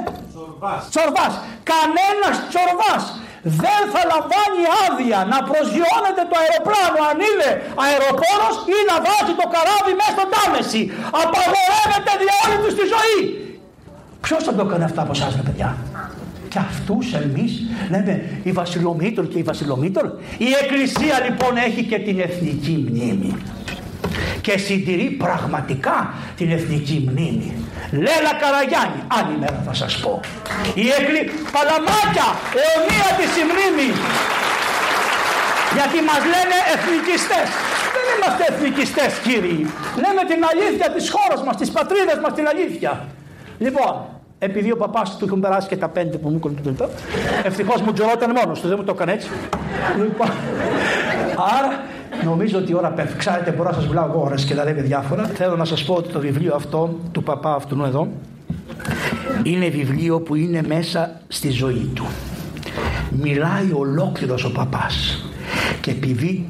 τσορβάς. 0.93 1.33
Κανένας 1.73 2.35
τσορβάς 2.51 3.05
δεν 3.63 3.83
θα 3.93 4.03
λαμβάνει 4.13 4.63
άδεια 4.85 5.19
να 5.33 5.39
προσγειώνεται 5.51 6.23
το 6.31 6.37
αεροπλάνο 6.43 6.99
αν 7.11 7.19
είναι 7.29 7.51
αεροπόρος 7.87 8.55
ή 8.77 8.79
να 8.91 8.97
βάζει 9.07 9.35
το 9.41 9.47
καράβι 9.55 9.93
μέσα 10.01 10.13
στον 10.17 10.29
τάμεση. 10.37 10.81
Απαγορεύεται 11.23 12.13
διόλου 12.23 12.57
του 12.63 12.71
στη 12.77 12.85
ζωή. 12.95 13.21
Ποιος 14.25 14.41
θα 14.47 14.53
το 14.57 14.63
έκανε 14.67 14.85
αυτά 14.91 15.01
από 15.07 15.13
εσάς 15.19 15.33
παιδιά; 15.47 15.69
Και 16.57 16.63
αυτούς 16.63 17.07
εμείς 17.13 17.53
λέμε 17.91 18.15
η 18.43 18.53
Βασιλομήτωρ 18.53 19.25
και 19.29 19.39
η 19.39 19.43
Βασιλομήτωρ. 19.43 20.05
Η 20.39 20.49
Εκκλησία 20.63 21.17
λοιπόν 21.27 21.57
έχει 21.57 21.83
και 21.91 21.99
την 21.99 22.21
εθνική 22.21 22.75
μνήμη 22.87 23.37
και 24.41 24.59
συντηρεί 24.59 25.09
πραγματικά 25.25 25.97
την 26.37 26.51
εθνική 26.51 26.99
μνήμη. 27.09 27.51
Λέλα 27.91 28.33
Καραγιάννη, 28.43 29.01
άλλη 29.19 29.35
μέρα 29.41 29.63
θα 29.67 29.75
σας 29.81 29.93
πω. 30.03 30.21
Η 30.85 30.87
Εκκλη... 30.99 31.21
Παλαμάκια, 31.55 32.29
αιωνία 32.61 33.09
της 33.19 33.31
η 33.43 33.45
μνήμη. 33.51 33.91
Γιατί 35.77 35.99
μας 36.09 36.23
λένε 36.33 36.57
εθνικιστές. 36.75 37.49
Δεν 37.95 38.05
είμαστε 38.15 38.43
εθνικιστές 38.51 39.13
κύριοι. 39.27 39.59
Λέμε 40.03 40.23
την 40.31 40.41
αλήθεια 40.51 40.89
της 40.97 41.05
χώρας 41.15 41.41
μας, 41.47 41.57
της 41.61 41.71
πατρίδας 41.77 42.19
μας 42.23 42.33
την 42.39 42.47
αλήθεια. 42.53 42.93
Λοιπόν, 43.65 43.93
επειδή 44.39 44.73
ο 44.73 44.77
παπάς 44.77 45.17
του 45.17 45.25
έχουν 45.25 45.41
περάσει 45.41 45.69
και 45.69 45.77
τα 45.77 45.89
πέντε 45.89 46.17
που 46.17 46.29
μου 46.29 46.41
έκανε 46.43 46.77
το 46.77 46.89
ευτυχώς 47.45 47.81
μου 47.81 47.93
τζορώταν 47.93 48.31
μόνος 48.31 48.61
του, 48.61 48.69
δεν 48.69 48.77
μου 48.81 48.85
το 48.85 48.93
έκανε 48.95 49.13
έτσι. 49.13 49.29
Λοιπόν, 49.99 50.29
άρα 51.59 51.81
νομίζω 52.25 52.59
ότι 52.59 52.71
η 52.71 52.75
ώρα 52.75 52.89
πέφτει. 52.89 53.17
Ξέρετε, 53.17 53.51
μπορώ 53.51 53.69
να 53.69 53.75
σας 53.75 53.87
μιλάω 53.87 54.09
εγώ 54.09 54.23
ώρες 54.23 54.45
και 54.45 54.55
να 54.55 54.65
λέμε 54.65 54.81
διάφορα. 54.81 55.25
Θέλω 55.25 55.57
να 55.57 55.65
σας 55.65 55.85
πω 55.85 55.95
ότι 55.95 56.13
το 56.13 56.21
βιβλίο 56.21 56.55
αυτό 56.55 56.99
του 57.13 57.23
παπά 57.23 57.55
αυτού 57.55 57.85
εδώ 57.85 58.09
Είναι 59.43 59.69
βιβλίο 59.69 60.21
που 60.21 60.35
είναι 60.35 60.63
μέσα 60.67 61.21
στη 61.29 61.51
ζωή 61.51 61.91
του. 61.95 62.07
Μιλάει 63.11 63.71
ολόκληρος 63.73 64.45
ο 64.45 64.53
παπάς 64.53 65.25
και 65.81 65.91
επειδή 65.91 66.49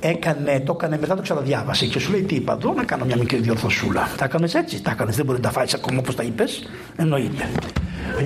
έκανε, 0.00 0.62
το 0.64 0.72
έκανε 0.78 0.98
μετά 1.00 1.16
το 1.16 1.22
ξαναδιάβασε 1.22 1.86
και 1.86 1.98
σου 1.98 2.10
λέει 2.10 2.22
τι 2.22 2.34
είπα 2.34 2.52
εδώ 2.52 2.72
να 2.72 2.84
κάνω 2.84 3.04
μια 3.04 3.16
μικρή 3.16 3.38
διορθωσούλα. 3.38 4.08
Τα 4.16 4.24
έκανες 4.24 4.54
έτσι, 4.54 4.82
τα 4.82 4.90
έκανες, 4.90 5.16
δεν 5.16 5.24
μπορεί 5.24 5.38
να 5.38 5.44
τα 5.44 5.50
φάεις 5.50 5.74
ακόμα 5.74 5.98
όπως 5.98 6.14
τα 6.14 6.22
είπες. 6.22 6.68
Εννοείται. 6.96 7.48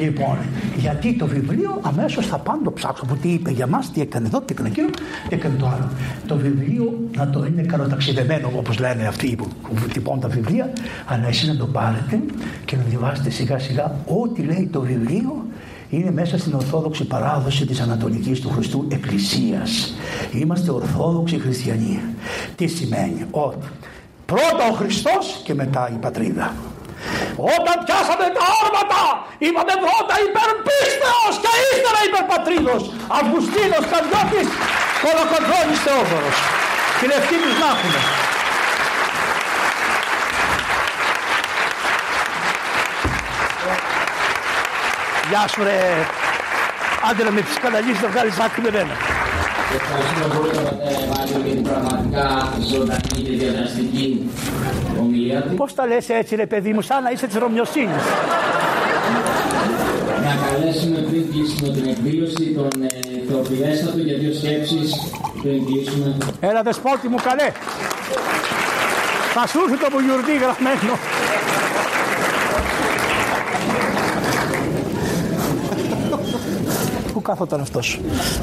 Λοιπόν, 0.00 0.38
γιατί 0.76 1.14
το 1.14 1.26
βιβλίο 1.26 1.80
αμέσως 1.82 2.26
θα 2.26 2.38
πάνε 2.38 2.60
το 2.64 2.72
ψάξω 2.72 3.04
που 3.04 3.16
τι 3.16 3.28
είπε 3.28 3.50
για 3.50 3.66
μας, 3.66 3.90
τι 3.90 4.00
έκανε 4.00 4.26
εδώ, 4.26 4.40
τι 4.40 4.52
έκανε 4.52 4.68
εκείνο, 4.68 4.88
τι 5.28 5.34
έκανε 5.34 5.54
το 5.58 5.66
άλλο. 5.66 5.88
Το 6.26 6.36
βιβλίο 6.36 6.98
να 7.16 7.30
το 7.30 7.44
είναι 7.44 7.62
καλοταξιδεμένο 7.62 8.50
όπως 8.56 8.78
λένε 8.78 9.06
αυτοί 9.06 9.36
που 9.36 9.48
τυπώνουν 9.92 10.20
τα 10.20 10.28
βιβλία, 10.28 10.72
αλλά 11.06 11.26
εσεί 11.26 11.46
να 11.46 11.56
το 11.56 11.66
πάρετε 11.66 12.20
και 12.64 12.76
να 12.76 12.82
διαβάσετε 12.82 13.30
σιγά 13.30 13.58
σιγά 13.58 13.96
ό,τι 14.06 14.42
λέει 14.42 14.68
το 14.72 14.80
βιβλίο 14.80 15.46
είναι 15.88 16.10
μέσα 16.10 16.38
στην 16.38 16.54
Ορθόδοξη 16.54 17.04
παράδοση 17.04 17.66
της 17.66 17.80
Ανατολικής 17.80 18.40
του 18.40 18.50
Χριστού 18.50 18.86
Εκκλησίας. 18.90 19.94
Είμαστε 20.32 20.70
Ορθόδοξοι 20.70 21.38
Χριστιανοί. 21.38 22.00
Τι 22.56 22.66
σημαίνει; 22.66 23.26
Ότι 23.30 23.66
πρώτα 24.26 24.64
ο 24.70 24.74
Χριστός 24.74 25.40
και 25.44 25.54
μετά 25.54 25.90
η 25.94 25.98
πατρίδα. 26.04 26.54
Όταν 27.56 27.76
πιάσαμε 27.84 28.26
τα 28.36 28.44
όρματα 28.62 29.00
είπαμε 29.44 29.74
πρώτα 29.84 30.14
υπερπίστεως 30.26 31.34
και 31.42 31.52
ύστερα 31.70 32.00
υπερπατρίδος. 32.08 32.82
Αυγουστίνος 33.18 33.84
Καρδιώτης, 33.92 34.48
Κολοκοντρώνης 35.04 35.80
Θεόδωρος. 35.84 36.36
Την 37.00 37.10
ευχή 37.18 37.36
τους 37.42 37.56
να 37.62 37.68
έχουμε. 37.74 38.23
Γεια 45.34 45.48
σου 45.48 45.62
ρε. 45.62 45.78
Άντε 47.10 47.22
να 47.24 47.30
με 47.30 47.40
ψυχαναλύσεις 47.40 48.02
να 48.02 48.08
βγάλεις 48.08 48.38
άκρη 48.38 48.62
με 48.62 48.70
μένα. 48.76 48.94
Ευχαριστούμε 49.78 50.26
πολύ 50.34 50.50
τον 50.56 50.64
πατέρα 50.64 50.98
Ευάγγελο 51.04 51.42
για 51.46 51.54
την 51.54 51.62
πραγματικά 51.68 52.26
ζωντανή 52.70 53.20
και 53.26 53.32
διαδραστική 53.42 54.30
ομιλία 55.00 55.40
του. 55.42 55.54
Πώς 55.54 55.74
τα 55.74 55.86
λες 55.86 56.08
έτσι 56.08 56.34
ρε 56.34 56.46
παιδί 56.46 56.72
μου, 56.72 56.80
σαν 56.80 57.02
να 57.02 57.10
είσαι 57.10 57.26
της 57.26 57.36
Ρωμιοσύνης. 57.36 58.04
Να 60.26 60.32
καλέσουμε 60.44 60.98
πριν 61.08 61.22
κλείσουμε 61.30 61.68
την 61.76 61.84
εκδήλωση 61.92 62.44
τον 62.58 62.72
ε, 62.82 62.88
Θεοπηρέστατο 63.28 63.98
για 63.98 64.16
δύο 64.18 64.32
σκέψεις 64.40 64.88
πριν 65.42 65.66
κλείσουμε. 65.66 66.16
Έλα 66.40 66.62
δεσπότη 66.62 67.08
μου 67.08 67.18
καλέ. 67.28 67.48
Θα 69.34 69.46
σου 69.46 69.58
έρθει 69.64 69.76
το 69.84 69.88
μπουγιουρδί 69.92 70.34
γραμμένο. 70.42 70.94
Πού 77.12 77.13
κάθονταν 77.24 77.60
αυτός. 77.60 78.00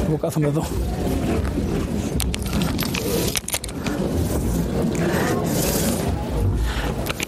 Εγώ 0.08 0.18
κάθομαι 0.18 0.48
εδώ. 0.48 0.66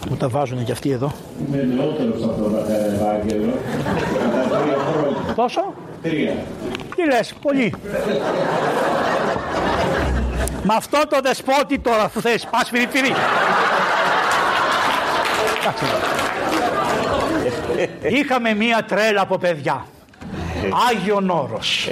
Μου 0.10 0.16
τα 0.16 0.28
βάζουν 0.28 0.64
και 0.64 0.72
αυτοί 0.72 0.90
εδώ. 0.92 1.14
Είμαι 1.48 1.64
νεότερος 1.76 2.24
από 2.24 2.42
τον 2.42 2.52
πατέρα 2.54 2.86
Ευάγγελο. 2.86 3.54
Κατά 4.14 4.62
τρία 4.62 4.78
χρόνια. 4.78 5.34
Πόσο; 5.36 5.74
Τρία. 6.02 6.34
Τι 6.96 7.06
λες, 7.06 7.34
πολύ. 7.42 7.74
Με 10.64 10.74
αυτό 10.78 10.98
το 11.10 11.20
δεσπότη 11.24 11.80
τώρα 11.80 12.10
που 12.14 12.22
θες, 12.22 12.48
πας 12.52 12.70
φιριτήρι. 12.70 13.14
Κάτσε 15.64 15.86
εδώ. 15.86 15.98
Είχαμε 18.18 18.54
μία 18.54 18.86
τρέλα 18.88 19.22
από 19.22 19.38
παιδιά. 19.38 19.86
Άγιον 20.90 21.30
Όρος. 21.30 21.90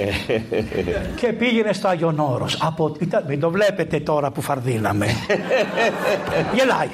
και 1.20 1.32
πήγαινε 1.32 1.72
στο 1.72 1.88
Άγιον 1.88 2.18
Όρος. 2.18 2.58
Από... 2.62 2.96
Ήταν... 3.00 3.24
Μην 3.28 3.40
το 3.40 3.50
βλέπετε 3.50 4.00
τώρα 4.00 4.30
που 4.30 4.40
φαρδίναμε. 4.40 5.06
Γελάει. 6.56 6.88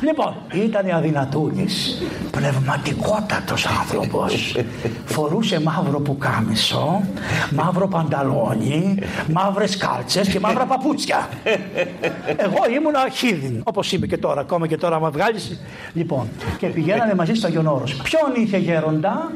Λοιπόν, 0.00 0.34
ήταν 0.52 0.90
αδυνατούλης, 0.90 2.02
πνευματικότατος 2.30 3.66
άνθρωπος. 3.66 4.56
Φορούσε 5.04 5.60
μαύρο 5.60 6.00
πουκάμισο, 6.00 7.02
μαύρο 7.50 7.88
πανταλόνι, 7.88 8.98
μαύρες 9.32 9.76
κάλτσες 9.76 10.28
και 10.28 10.40
μαύρα 10.40 10.64
παπούτσια. 10.64 11.28
Εγώ 12.36 12.58
ήμουνα 12.76 13.08
χίδιν, 13.12 13.60
όπως 13.64 13.92
είμαι 13.92 14.06
και 14.06 14.18
τώρα, 14.18 14.40
ακόμα 14.40 14.66
και 14.66 14.76
τώρα 14.76 15.00
με 15.00 15.08
βγάλεις. 15.08 15.60
Λοιπόν, 15.92 16.28
και 16.58 16.66
πηγαίνανε 16.66 17.14
μαζί 17.14 17.34
στο 17.34 17.46
Άγιον 17.46 17.66
Όρος. 17.66 17.94
Ποιον 17.94 18.44
είχε 18.44 18.56
γέροντα, 18.56 19.32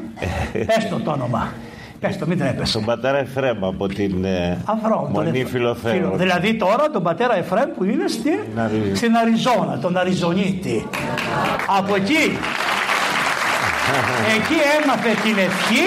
πες 0.51 0.87
το 0.89 0.99
το 0.99 1.11
όνομα. 1.11 1.53
Πες 1.99 2.17
το, 2.17 2.25
μην 2.27 2.37
τρέπεσαι. 2.39 2.73
Τον 2.73 2.85
πατέρα 2.85 3.17
Εφρέμ 3.17 3.65
από 3.65 3.87
την 3.87 4.23
ε, 4.25 4.57
Αφρό, 4.65 5.09
τον 5.13 5.23
Μονή 5.23 5.39
Εφ- 5.39 5.49
Φιλοθέου. 5.49 5.91
Φιλο- 5.91 6.13
Δηλαδή 6.17 6.53
τώρα 6.55 6.89
τον 6.89 7.03
πατέρα 7.03 7.37
Εφραίμ 7.37 7.69
που 7.77 7.83
είναι 7.83 8.07
στη, 8.07 8.29
Αριζ- 8.57 8.95
στην 8.97 9.15
Αριζόνα, 9.15 9.79
τον 9.81 9.97
Αριζονίτη. 9.97 10.87
Από 11.77 11.95
εκεί, 11.95 12.13
εκεί 14.35 14.55
έμαθε 14.83 15.09
την 15.23 15.37
ευχή, 15.37 15.83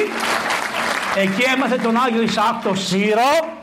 εκεί 1.16 1.42
έμαθε 1.56 1.76
τον 1.76 1.94
Άγιο 2.06 2.22
Ισαάκ 2.22 2.62
το 2.64 2.74
Σύρο, 2.74 3.60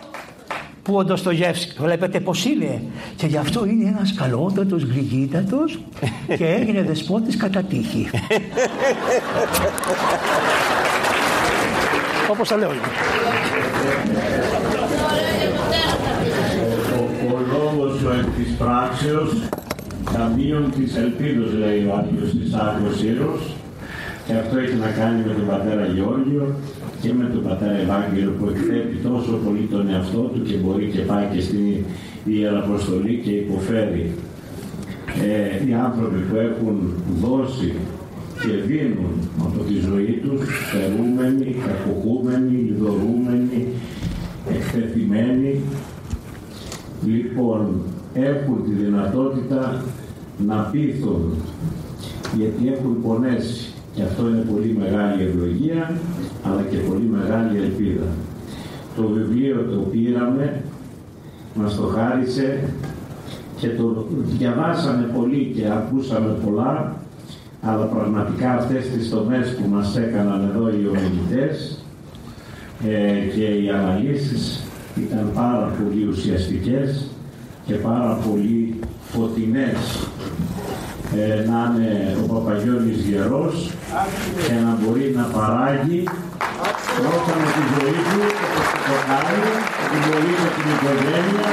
που 0.83 0.95
ο 0.95 1.03
Ντοστογεύσκη, 1.03 1.75
βλέπετε 1.79 2.19
πως 2.19 2.45
είναι. 2.45 2.81
Και 3.15 3.25
γι' 3.27 3.37
αυτό 3.37 3.65
είναι 3.65 3.89
ένας 3.97 4.13
καλότατος, 4.13 4.83
γλυκύτατος 4.83 5.79
και 6.37 6.45
έγινε 6.47 6.81
δεσπότης 6.83 7.37
κατά 7.37 7.63
τύχη. 7.63 8.09
Όπως 12.29 12.47
τα 12.47 12.57
λέω 12.57 12.71
είναι. 12.71 12.89
Ο, 16.97 17.33
ο 17.33 17.39
λόγος 17.53 18.03
ο 18.03 18.11
εκ 18.19 18.27
της 18.37 18.55
πράξεως 18.57 19.31
καμίων 20.13 20.71
της 20.75 20.95
ελπίδος 20.95 21.53
λέει 21.53 21.79
ο 21.89 21.91
Άγιος 21.99 22.29
της 22.39 22.53
Άγιος 22.53 23.03
Ήρος 23.03 23.55
και 24.25 24.33
αυτό 24.41 24.57
έχει 24.57 24.75
να 24.75 24.91
κάνει 24.99 25.19
με 25.27 25.33
τον 25.33 25.47
πατέρα 25.47 25.85
Γεώργιο 25.85 26.55
και 27.01 27.13
με 27.13 27.25
τον 27.33 27.43
πατέρα 27.47 27.77
Ευάγγελο 27.83 28.31
που 28.39 28.45
εκθέτει 28.51 28.95
τόσο 29.09 29.31
πολύ 29.45 29.67
τον 29.71 29.89
εαυτό 29.93 30.21
του 30.31 30.41
και 30.47 30.55
μπορεί 30.61 30.85
και 30.93 30.99
πάει 30.99 31.25
και 31.33 31.41
στην 31.41 31.65
Ιεραποστολή 32.25 33.21
και 33.23 33.31
υποφέρει. 33.31 34.11
Ε, 35.23 35.67
οι 35.67 35.73
άνθρωποι 35.73 36.19
που 36.27 36.35
έχουν 36.35 36.93
δώσει 37.23 37.73
και 38.41 38.53
δίνουν 38.67 39.13
από 39.39 39.63
τη 39.63 39.73
ζωή 39.73 40.21
τους 40.23 40.49
φερούμενοι, 40.71 41.55
κακοκούμενοι, 41.65 42.57
λιδωρούμενοι, 42.57 43.67
εκτεθειμένοι. 44.49 45.61
Λοιπόν 47.05 47.81
έχουν 48.13 48.63
τη 48.63 48.71
δυνατότητα 48.83 49.83
να 50.47 50.55
πείθουν 50.55 51.33
γιατί 52.37 52.67
έχουν 52.67 53.01
πονέσει. 53.01 53.73
Και 53.93 54.03
αυτό 54.03 54.29
είναι 54.29 54.45
πολύ 54.51 54.77
μεγάλη 54.79 55.23
ευλογία 55.23 55.91
αλλά 56.43 56.61
και 56.69 56.77
πολύ 56.77 57.09
μεγάλη 57.11 57.57
ελπίδα. 57.57 58.07
Το 58.95 59.07
βιβλίο 59.07 59.55
το 59.71 59.77
πήραμε, 59.77 60.61
μας 61.55 61.75
το 61.75 61.81
χάρισε 61.81 62.73
και 63.57 63.67
το 63.67 64.05
διαβάσαμε 64.37 65.11
πολύ 65.15 65.51
και 65.55 65.65
ακούσαμε 65.71 66.37
πολλά 66.45 66.95
αλλά 67.61 67.85
πραγματικά 67.85 68.51
αυτές 68.53 68.89
τις 68.89 69.09
τομές 69.09 69.55
που 69.55 69.69
μας 69.69 69.97
έκαναν 69.97 70.51
εδώ 70.53 70.69
οι 70.69 70.87
ομιλητές 70.87 71.83
ε, 72.87 73.35
και 73.35 73.43
οι 73.43 73.69
αναλύσεις 73.69 74.63
ήταν 74.95 75.31
πάρα 75.33 75.71
πολύ 75.77 76.07
ουσιαστικές 76.07 77.07
και 77.65 77.73
πάρα 77.73 78.19
πολύ 78.27 78.79
φωτεινές. 79.11 80.07
Ε, 81.15 81.49
να 81.49 81.73
είναι 81.75 82.17
ο 82.23 82.33
Παπαγιώργης 82.33 82.97
γερός 83.07 83.71
και 84.47 84.53
να 84.65 84.77
μπορεί 84.79 85.13
να 85.15 85.23
παράγει 85.23 86.03
πρώτα 86.97 87.33
με 87.41 87.49
τη 87.55 87.63
ζωή 87.73 87.99
του 88.09 88.21
όπως 88.45 88.65
το 88.73 88.79
κοκάλι, 88.87 89.51
την 89.89 90.01
πολύ 90.07 90.33
με 90.41 90.49
την 90.55 90.65
οικογένεια 90.73 91.49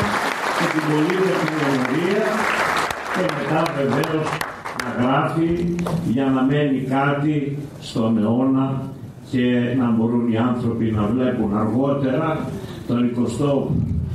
και 0.57 0.67
την 0.73 0.83
πολύ 0.91 1.15
με 1.25 1.33
την 1.41 1.55
εμπειρία 1.69 2.27
και 3.15 3.23
μετά 3.37 3.61
βεβαίως 3.77 4.27
να 4.41 4.56
γράφει 5.01 5.75
για 6.13 6.25
να 6.25 6.43
μένει 6.43 6.81
κάτι 6.81 7.59
στον 7.81 8.19
αιώνα 8.19 8.83
και 9.31 9.75
να 9.79 9.91
μπορούν 9.91 10.33
οι 10.33 10.37
άνθρωποι 10.39 10.85
να 10.85 11.07
βλέπουν 11.07 11.57
αργότερα 11.57 12.49
τον 12.87 13.11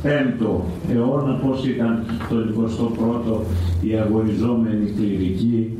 25ο 0.03 0.61
αιώνα 0.93 1.33
πώς 1.33 1.65
ήταν 1.65 2.05
τον 2.29 2.69
21ο 2.69 3.37
οι 3.81 3.95
αγωνιζόμενοι 3.95 4.91
κληρικοί 4.95 5.77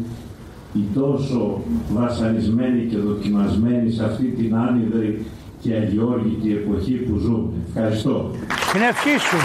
οι 0.74 0.84
τόσο 0.94 1.62
βασανισμένοι 1.94 2.82
και 2.82 2.98
δοκιμασμένοι 2.98 3.92
σε 3.92 4.04
αυτή 4.04 4.24
την 4.24 4.56
άνυδρη 4.56 5.26
και 5.62 5.74
αγιώργητη 5.74 6.52
εποχή 6.52 6.94
που 6.94 7.18
ζούμε. 7.18 7.50
Ευχαριστώ. 7.68 8.32
Την 8.72 8.82
ευχή 8.82 9.18
σου. 9.18 9.38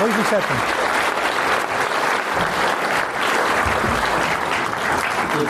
Βοήθησέ 0.00 0.38
τον. 0.48 0.58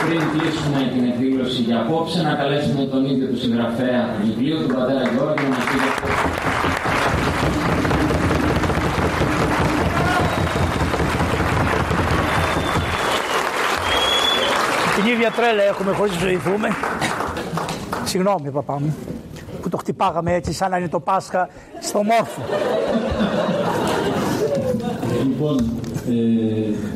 πριν 0.11 0.39
κλείσουμε 0.39 0.91
την 0.93 1.03
εκδήλωση 1.03 1.61
για 1.61 1.79
απόψε, 1.79 2.21
να 2.21 2.33
καλέσουμε 2.33 2.85
τον 2.85 3.05
ίδιο 3.05 3.27
του 3.27 3.37
συγγραφέα 3.37 4.01
του 4.13 4.25
βιβλίου, 4.25 4.57
τον 4.57 4.75
πατέρα 4.75 5.01
Γιώργη, 5.13 5.47
να 5.49 5.55
πει 5.55 5.77
Την 14.95 15.11
ίδια 15.11 15.31
τρέλα 15.31 15.63
έχουμε 15.63 15.91
χωρίς 15.91 16.13
ζωηθούμε. 16.13 16.69
Συγγνώμη 18.03 18.51
παπά 18.51 18.79
μου 18.79 18.95
που 19.61 19.69
το 19.69 19.77
χτυπάγαμε 19.77 20.33
έτσι 20.33 20.53
σαν 20.53 20.69
να 20.71 20.77
είναι 20.77 20.89
το 20.89 20.99
Πάσχα 20.99 21.49
στο 21.81 22.03
μόρφο. 22.03 22.41
Λοιπόν, 25.23 25.57
ε, 26.09 26.90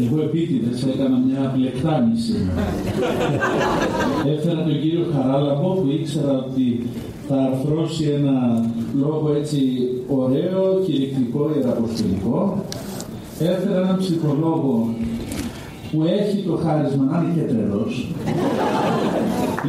εγώ 0.00 0.22
επίτηδες 0.22 0.82
έκανα 0.92 1.16
μια 1.26 1.42
πλεκτάνηση. 1.54 2.34
Έφερα 4.34 4.62
τον 4.62 4.80
κύριο 4.80 5.04
Χαράλαμπο 5.14 5.68
που 5.74 5.88
ήξερα 5.98 6.32
ότι 6.46 6.86
θα 7.28 7.36
αρθρώσει 7.36 8.04
ένα 8.18 8.64
λόγο 9.00 9.34
έτσι 9.38 9.58
ωραίο, 10.08 10.80
κηρυκτικό, 10.84 11.50
ιεραποστολικό. 11.56 12.64
Έφερα 13.38 13.76
έναν 13.82 13.96
ψυχολόγο 13.98 14.94
που 15.92 16.02
έχει 16.18 16.38
το 16.46 16.56
χάρισμα 16.64 17.04
να 17.04 17.18
είναι 17.18 17.32
και 17.34 17.52
τρελός. 17.52 18.08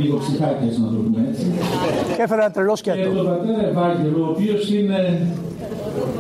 Λίγο 0.02 0.18
ψυχάκιας 0.18 0.78
να 0.78 0.88
το 0.88 0.96
πούμε 1.04 1.28
έτσι. 1.30 1.46
Και 2.16 2.22
έφερα 2.22 2.42
ένα 2.44 2.52
τρελό 2.52 2.72
Και 2.74 2.78
σκέτο. 2.78 3.10
τον 3.10 3.26
πατέρα 3.26 3.68
Ευάγγελο, 3.70 4.26
ο 4.26 4.30
οποίος 4.30 4.72
είναι, 4.72 5.28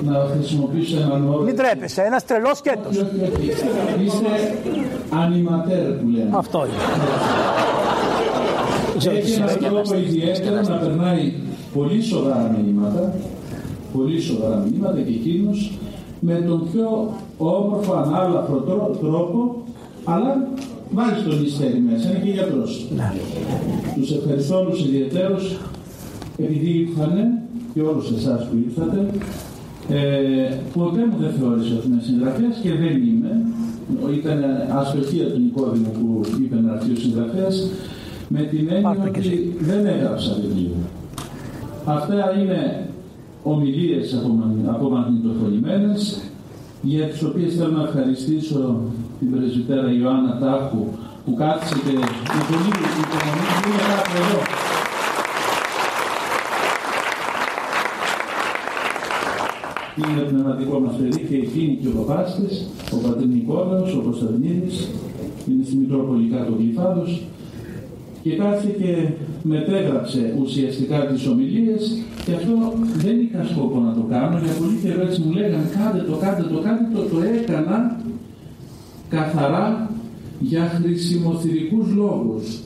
να 0.06 0.16
χρησιμοποιήσω 0.34 0.98
έναν 1.00 1.28
όρο, 1.30 1.42
Μην 1.44 1.56
τρέπεσαι, 1.56 2.02
ένας 2.02 2.26
τρελός 2.26 2.58
σκέτος. 2.58 2.96
όχι, 2.98 3.02
όχι, 3.02 3.50
όχι. 3.50 4.04
Είστε 4.06 4.28
ανηματέρ 5.10 5.84
που 6.00 6.08
λέμε. 6.16 6.30
Αυτό 6.32 6.58
είναι. 6.66 6.78
Δεν 8.90 8.98
ξέρω 8.98 9.16
τι 9.16 9.22
Έχει 9.22 9.34
έναν 9.34 9.50
σημαίνει. 9.50 9.74
τρόπο 9.74 9.96
ιδιαίτερο 10.08 10.62
να 10.62 10.76
περνάει 10.78 11.34
πολύ 11.74 12.02
σοβαρά 12.02 12.56
μηνύματα, 12.58 13.14
πολύ 13.94 14.22
σοβαρά 14.22 14.56
μηνύματα 14.70 15.00
και 15.02 15.14
εκείνος 15.20 15.72
με 16.20 16.34
τον 16.48 16.68
πιο 16.72 17.14
όμορφο, 17.38 17.94
ανάλαφρο 17.94 18.56
τρό- 18.58 18.98
τρόπο, 19.02 19.64
αλλά 20.04 20.48
βάζει 20.92 21.22
τον 21.30 21.44
ιστέρι 21.46 21.84
μέσα, 21.92 22.10
είναι 22.10 22.20
και 22.24 22.30
γιατρός. 22.32 22.86
Τους 23.96 24.12
ευχαριστώ 24.12 24.60
όλους 24.60 24.80
ιδιαίτερως 24.86 25.58
επειδή 26.38 26.70
ήρθανε 26.88 27.42
και 27.74 27.82
όλους 27.82 28.12
εσάς 28.18 28.48
που 28.48 28.56
ήρθατε. 28.68 29.06
Ε, 29.90 30.54
ποτέ 30.74 31.06
μου 31.06 31.18
δεν 31.20 31.32
θεώρησα 31.40 31.74
ότι 31.78 31.88
είμαι 31.88 32.02
συγγραφέας 32.04 32.56
και 32.62 32.70
δεν 32.70 32.96
είμαι. 33.08 33.32
Ήταν 34.20 34.40
αστοχία 34.80 35.26
του 35.32 35.40
Νικόδημου 35.40 35.92
που 35.98 36.22
είπε 36.42 36.56
να 36.66 36.74
έρθει 36.74 36.92
ο 36.92 36.96
συγγραφέας 36.96 37.70
με 38.28 38.42
την 38.42 38.68
έννοια 38.72 38.82
Πάρτε 38.82 39.10
και 39.10 39.20
ότι 39.20 39.56
δεν 39.60 39.86
έγραψα 39.86 40.32
βιβλίο. 40.42 40.76
Αυτά 41.86 42.16
είναι 42.40 42.88
ομιλίες 43.44 44.14
απομαγ- 44.14 44.68
απομαγνητοφωνημένες 44.76 46.22
για 46.82 47.06
τις 47.08 47.24
οποίες 47.24 47.56
θέλω 47.56 47.72
να 47.78 47.84
ευχαριστήσω 47.84 48.82
την 49.20 49.32
πρεσβυτέρα 49.32 49.92
Ιωάννα 50.00 50.38
Τάχου 50.42 50.84
που 51.26 51.34
κάθισε 51.34 51.76
και 51.86 51.92
με 52.34 52.40
πολύ 52.50 52.70
υπομονή 53.04 53.44
που 53.62 53.68
είναι 53.70 53.84
κάτω 53.92 54.14
εδώ. 54.24 54.42
Είναι 59.98 60.20
το 60.20 60.26
πνευματικό 60.32 60.80
μας 60.80 60.96
παιδί 60.96 61.22
και 61.30 61.36
εκείνη 61.36 61.78
και 61.82 61.88
ο 61.88 61.92
παπάς 61.98 62.40
της, 62.40 62.70
ο 62.94 62.98
πατήρ 63.04 63.28
Νικόλαος, 63.28 63.96
ο 63.96 64.02
Κωνσταντινίδης, 64.08 64.90
είναι 65.48 65.64
στη 65.66 65.76
Μητρόπολη 65.76 66.30
κάτω 66.34 66.52
Γλυφάδος. 66.60 67.22
Και 68.24 68.36
κάθισε 68.36 68.72
και 68.80 68.92
μετέγραψε 69.44 70.36
ουσιαστικά 70.42 71.06
τις 71.06 71.28
ομιλίες. 71.28 72.02
Και 72.26 72.34
αυτό 72.34 72.54
δεν 72.96 73.20
είχα 73.20 73.44
σκοπό 73.52 73.80
να 73.80 73.94
το 73.94 74.04
κάνω 74.10 74.40
για 74.44 74.54
πολύ 74.60 74.78
καιρό 74.84 75.02
έτσι 75.08 75.22
μου 75.22 75.32
λέγανε 75.32 75.70
κάντε 75.78 76.02
το, 76.10 76.16
κάντε 76.24 76.44
το, 76.54 76.60
κάντε 76.66 76.86
το, 76.94 77.02
το 77.02 77.18
έκανα 77.36 78.00
καθαρά 79.10 79.90
για 80.40 80.64
χρησιμοθυρικούς 80.76 81.88
λόγους. 81.96 82.60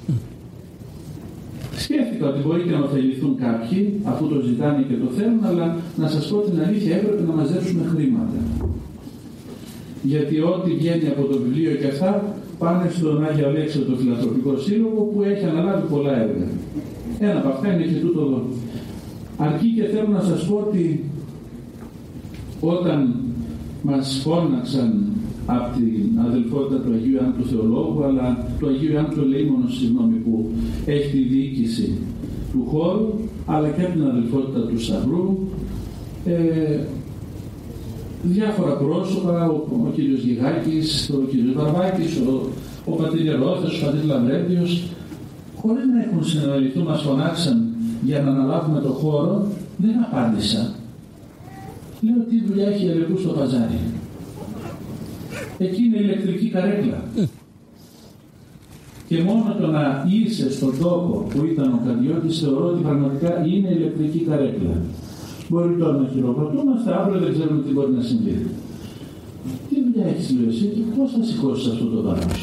Σκέφτηκα 1.84 2.26
ότι 2.32 2.40
μπορεί 2.44 2.62
και 2.62 2.76
να 2.78 2.84
ωφεληθούν 2.88 3.34
κάποιοι, 3.46 3.82
αφού 4.04 4.28
το 4.28 4.38
ζητάνε 4.48 4.82
και 4.90 4.98
το 5.04 5.10
θέλουν, 5.18 5.46
αλλά 5.50 5.66
να 6.02 6.08
σας 6.08 6.28
πω 6.30 6.38
την 6.38 6.62
αλήθεια, 6.66 6.96
έπρεπε 6.96 7.24
να 7.30 7.34
μαζέψουμε 7.34 7.84
χρήματα. 7.94 8.40
Γιατί 10.02 10.36
ό,τι 10.42 10.70
βγαίνει 10.80 11.08
από 11.14 11.24
το 11.32 11.36
βιβλίο 11.44 11.72
και 11.76 11.88
αυτά 11.88 12.12
πάνε 12.60 12.90
στον 12.90 13.26
Άγιο 13.26 13.48
Αλέξιο 13.48 13.82
το 13.82 13.96
Φιλανθρωπικό 13.96 14.58
Σύλλογο 14.58 15.02
που 15.02 15.24
έχει 15.24 15.46
αναλάβει 15.46 15.88
πολλά 15.94 16.14
έργα. 16.22 16.48
Ένα 17.20 17.38
από 17.40 17.50
αυτά 17.50 17.74
είναι 17.74 17.84
και 17.84 18.00
τούτο 18.00 18.22
εδώ. 18.22 18.42
Αρκεί 19.38 19.68
και 19.76 19.84
θέλω 19.84 20.08
να 20.08 20.22
σας 20.22 20.46
πω 20.48 20.56
ότι 20.68 21.04
όταν 22.60 23.16
μας 23.82 24.22
φώναξαν 24.24 25.17
από 25.56 25.68
την 25.78 26.20
αδελφότητα 26.28 26.78
του 26.84 26.92
Αγίου 26.94 27.14
Ιωάννου 27.14 27.36
του 27.40 27.48
Θεολόγου, 27.52 28.04
αλλά 28.04 28.28
του 28.60 28.68
Αγίου 28.68 28.92
Ιωάννου 28.92 29.14
του 29.14 29.24
Ελεήμονος, 29.28 29.78
συγγνώμη, 29.80 30.16
που 30.16 30.34
έχει 30.86 31.08
τη 31.12 31.22
διοίκηση 31.32 31.98
του 32.52 32.62
χώρου, 32.72 33.08
αλλά 33.46 33.68
και 33.70 33.82
από 33.82 33.92
την 33.92 34.06
αδελφότητα 34.14 34.60
του 34.60 34.80
Σταυρού, 34.84 35.38
ε, 36.26 36.80
διάφορα 38.24 38.74
πρόσωπα, 38.74 39.50
ο, 39.50 39.56
ο 39.88 39.92
κύριος 39.96 40.22
Γιγάκης, 40.22 41.10
ο 41.10 41.28
κύριος 41.30 41.54
Βαρβάκης, 41.54 42.18
ο, 42.18 42.50
ο 42.86 42.92
πατήρ 42.92 43.22
Γερόθας, 43.22 43.82
ο 43.82 43.86
πατήρ 43.86 44.04
Λαμπρέντιος, 44.06 44.84
χωρίς 45.56 45.86
να 45.94 46.04
έχουν 46.04 46.24
συναντηθεί, 46.26 46.80
μας 46.80 47.02
φωνάξαν 47.02 47.68
για 48.04 48.22
να 48.22 48.32
αναλάβουμε 48.32 48.80
το 48.80 48.90
χώρο, 48.90 49.48
δεν 49.78 49.96
απάντησα. 50.12 50.74
Λέω 52.02 52.24
τι 52.30 52.44
δουλειά 52.48 52.68
έχει 52.68 52.86
η 52.86 52.90
Ελεκού 52.90 53.20
στο 53.20 53.30
παζάρι; 53.30 53.80
Εκεί 55.58 55.84
είναι 55.84 55.98
ηλεκτρική 55.98 56.48
καρέκλα. 56.50 57.04
Και 59.08 59.24
μόνο 59.24 59.56
το 59.62 59.68
να 59.68 60.06
είσαι 60.10 60.52
στον 60.52 60.74
τόπο 60.82 61.28
που 61.30 61.46
ήταν 61.52 61.68
ο 61.74 61.82
Καρδιώτης 61.86 62.40
θεωρώ 62.40 62.68
ότι 62.68 62.82
πραγματικά 62.82 63.46
είναι 63.46 63.70
ηλεκτρική 63.78 64.20
καρέκλα. 64.20 64.76
Μπορεί 65.50 65.76
τώρα 65.80 65.98
να 65.98 66.08
χειροκροτούμαστε, 66.14 66.90
αύριο 67.00 67.20
δεν 67.20 67.34
ξέρουμε 67.34 67.62
τι 67.62 67.72
μπορεί 67.74 67.92
να 67.92 68.02
συμβεί. 68.02 68.48
Τι 69.70 69.76
δουλειά 69.84 70.06
έχεις 70.12 70.36
λέω 70.36 70.50
εσύ 70.50 70.66
και 70.66 70.82
πώς 70.98 71.12
θα 71.12 71.24
σηκώσεις 71.24 71.68
αυτό 71.72 71.86
το 71.86 72.02
βάρος. 72.02 72.42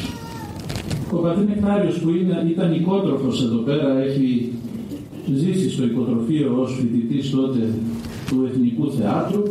Ο 1.11 1.17
πατήρ 1.17 1.45
Νεκτάριος 1.47 1.99
που 1.99 2.09
είναι, 2.09 2.45
ήταν 2.49 2.73
οικότροφος 2.73 3.43
εδώ 3.43 3.57
πέρα, 3.57 3.97
έχει 3.97 4.51
ζήσει 5.35 5.69
στο 5.69 5.83
οικοτροφείο 5.83 6.57
ως 6.61 6.77
φοιτητής 6.79 7.29
τότε 7.29 7.69
του 8.27 8.47
Εθνικού 8.49 8.91
Θεάτρου, 8.91 9.43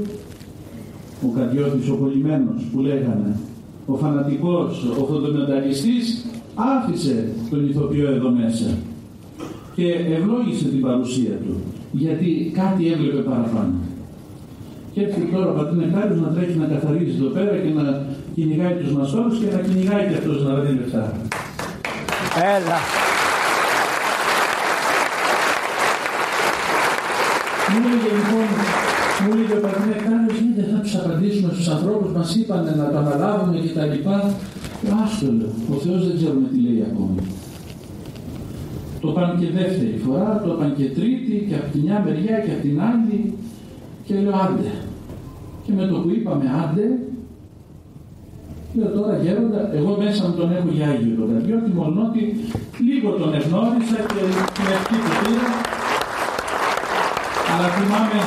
ο 1.27 1.29
Καρδιώτης 1.37 1.89
ο 1.89 1.97
Πολυμένος 1.97 2.63
που 2.73 2.81
λέγανε, 2.81 3.37
ο 3.87 3.95
φανατικός, 3.95 4.85
ο 5.01 5.05
φωτομεταλλιστής 5.05 6.25
άφησε 6.55 7.29
τον 7.51 7.69
ηθοποιό 7.69 8.11
εδώ 8.11 8.31
μέσα 8.31 8.71
και 9.75 9.93
ευλόγησε 9.93 10.69
την 10.69 10.81
παρουσία 10.81 11.35
του 11.45 11.55
γιατί 11.93 12.53
κάτι 12.55 12.93
έβλεπε 12.93 13.21
παραπάνω. 13.31 13.75
Και 14.93 15.01
έρχεται 15.01 15.27
τώρα 15.33 15.51
ο 15.51 15.55
πατήρ 15.55 15.77
Νεκτάριος 15.77 16.21
να 16.21 16.29
τρέχει 16.29 16.59
να 16.59 16.67
καθαρίζει 16.67 17.17
εδώ 17.21 17.31
πέρα 17.37 17.57
και 17.65 17.73
να 17.79 18.07
κυνηγάει 18.35 18.75
τους 18.81 18.93
μαστόρους 18.93 19.39
και 19.39 19.49
να 19.55 19.61
κυνηγάει 19.67 20.05
και 20.09 20.17
αυτός 20.21 20.43
να 20.45 20.55
δίνει 20.55 20.79
λεφτά. 20.81 21.13
Έλα. 22.57 22.79
Μου 27.71 27.79
έλεγε 27.87 28.11
λοιπόν, 28.19 28.49
μου 29.21 29.29
έλεγε 29.33 29.55
ο 29.59 29.61
πατήρ 29.65 29.87
Νεκτάριος, 29.93 30.33
«Ναι, 30.33 30.34
δεν 30.57 30.67
θα 30.73 30.79
τους 30.83 30.95
απαντήσουμε 31.01 31.53
στους 31.53 31.69
ανθρώπους, 31.69 32.11
μας 32.13 32.35
είπανε 32.37 32.71
να 32.81 32.91
το 32.91 32.99
αναλάβουμε 32.99 33.57
και 33.59 33.73
τα 33.79 33.85
λοιπά. 33.87 34.35
Άστο 35.03 35.33
λέω, 35.39 35.53
ο 35.75 35.77
Θεός 35.85 36.01
δεν 36.07 36.17
ξέρουμε 36.17 36.49
τι 36.53 36.59
λέει 36.67 36.85
ακόμη. 36.91 37.21
Το 39.01 39.09
πάνε 39.17 39.35
και 39.41 39.49
δεύτερη 39.59 40.01
φορά, 40.07 40.43
το 40.45 40.51
πάνε 40.59 40.75
και 40.77 40.89
τρίτη 40.97 41.35
και 41.49 41.55
από 41.61 41.69
τη 41.73 41.79
μια 41.79 42.03
μεριά 42.05 42.37
και 42.45 42.53
από 42.55 42.63
την 42.67 42.77
άλλη 42.91 43.19
και 44.07 44.15
λέω 44.23 44.37
άντε. 44.45 44.71
Και 45.65 45.73
με 45.79 45.85
το 45.91 45.97
που 46.03 46.11
είπαμε 46.17 46.47
άντε, 46.63 46.87
λέω 48.77 48.91
τώρα 48.97 49.15
γέροντα, 49.25 49.61
εγώ 49.79 49.93
μέσα 50.03 50.23
μου 50.27 50.35
τον 50.41 50.49
έχω 50.57 50.69
για 50.77 50.87
Άγιο 50.93 51.15
τον 51.19 51.29
Καρδιώτη, 51.33 51.71
μόνο 51.81 51.99
ότι 52.09 52.23
λίγο 52.87 53.09
τον 53.21 53.31
ευνόρισα 53.39 53.99
και 54.13 54.23
την 54.57 54.67
ευχή 54.77 54.97
του 55.05 55.13
πήρα. 55.21 55.49
Αλλά 57.51 57.69
θυμάμαι, 57.77 58.21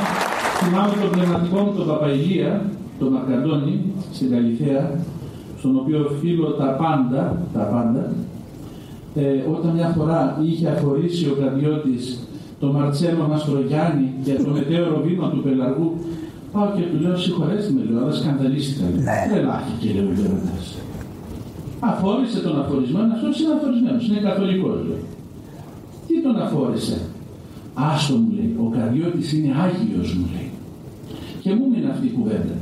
θυμάμαι 0.60 0.93
τον 1.01 1.10
πνευματικό 1.10 1.60
μου 1.60 1.74
τον 1.78 1.88
Παπαϊγία, 1.88 2.51
τον 2.99 3.08
Μακαντώνη, 3.14 3.82
στην 4.14 4.32
Καλυθέα, 4.32 4.91
στον 5.60 5.78
οποίο 5.78 6.10
οφείλω 6.12 6.47
τα 6.47 6.66
πάντα, 6.66 7.41
τα 7.53 7.60
πάντα, 7.60 8.14
ε, 9.16 9.43
όταν 9.55 9.72
μια 9.76 9.93
φορά 9.97 10.39
είχε 10.45 10.68
αφορήσει 10.68 11.26
ο 11.26 11.34
Κραδιώτης 11.39 12.28
το 12.60 12.68
Μαρτσέλο 12.72 13.28
Μαστρογιάννη 13.30 14.14
για 14.24 14.43
το 14.43 14.49
μετέωρο 14.49 15.01
βήμα 15.05 15.30
του 15.30 15.41
Πελαργού, 15.43 15.89
πάω 16.51 16.68
και 16.76 16.82
του 16.82 16.97
λέω 17.01 17.18
συγχωρέστε 17.18 17.72
με, 17.74 17.82
λέω, 17.89 18.01
αλλά 18.01 18.12
σκανδαλίστηκα. 18.12 18.86
Ναι. 18.86 19.18
Τρελάχηκε, 19.30 19.88
λέει 19.95 20.05
ο 20.10 20.14
Γέροντας. 20.18 20.66
Αφόρησε 21.80 22.39
τον 22.39 22.60
αφορισμένο, 22.62 23.14
αυτό 23.16 23.28
είναι 23.41 23.53
αφορισμένος, 23.58 24.08
είναι 24.08 24.20
καθολικός. 24.28 24.80
Τι 26.08 26.22
τον 26.22 26.36
αφόρησε; 26.41 26.97
Άστο 27.74 28.16
μου 28.16 28.32
λέει, 28.38 28.55
ο 28.64 28.66
Καρδιώτης 28.76 29.34
είναι 29.34 29.51
Άγιος 29.66 30.14
μου 30.18 30.26
λέει. 30.34 30.46
Και 31.47 31.55
μου 31.59 31.67
μείνει 31.71 31.89
αυτή 31.93 32.05
η 32.11 32.13
κουβέντα. 32.17 32.55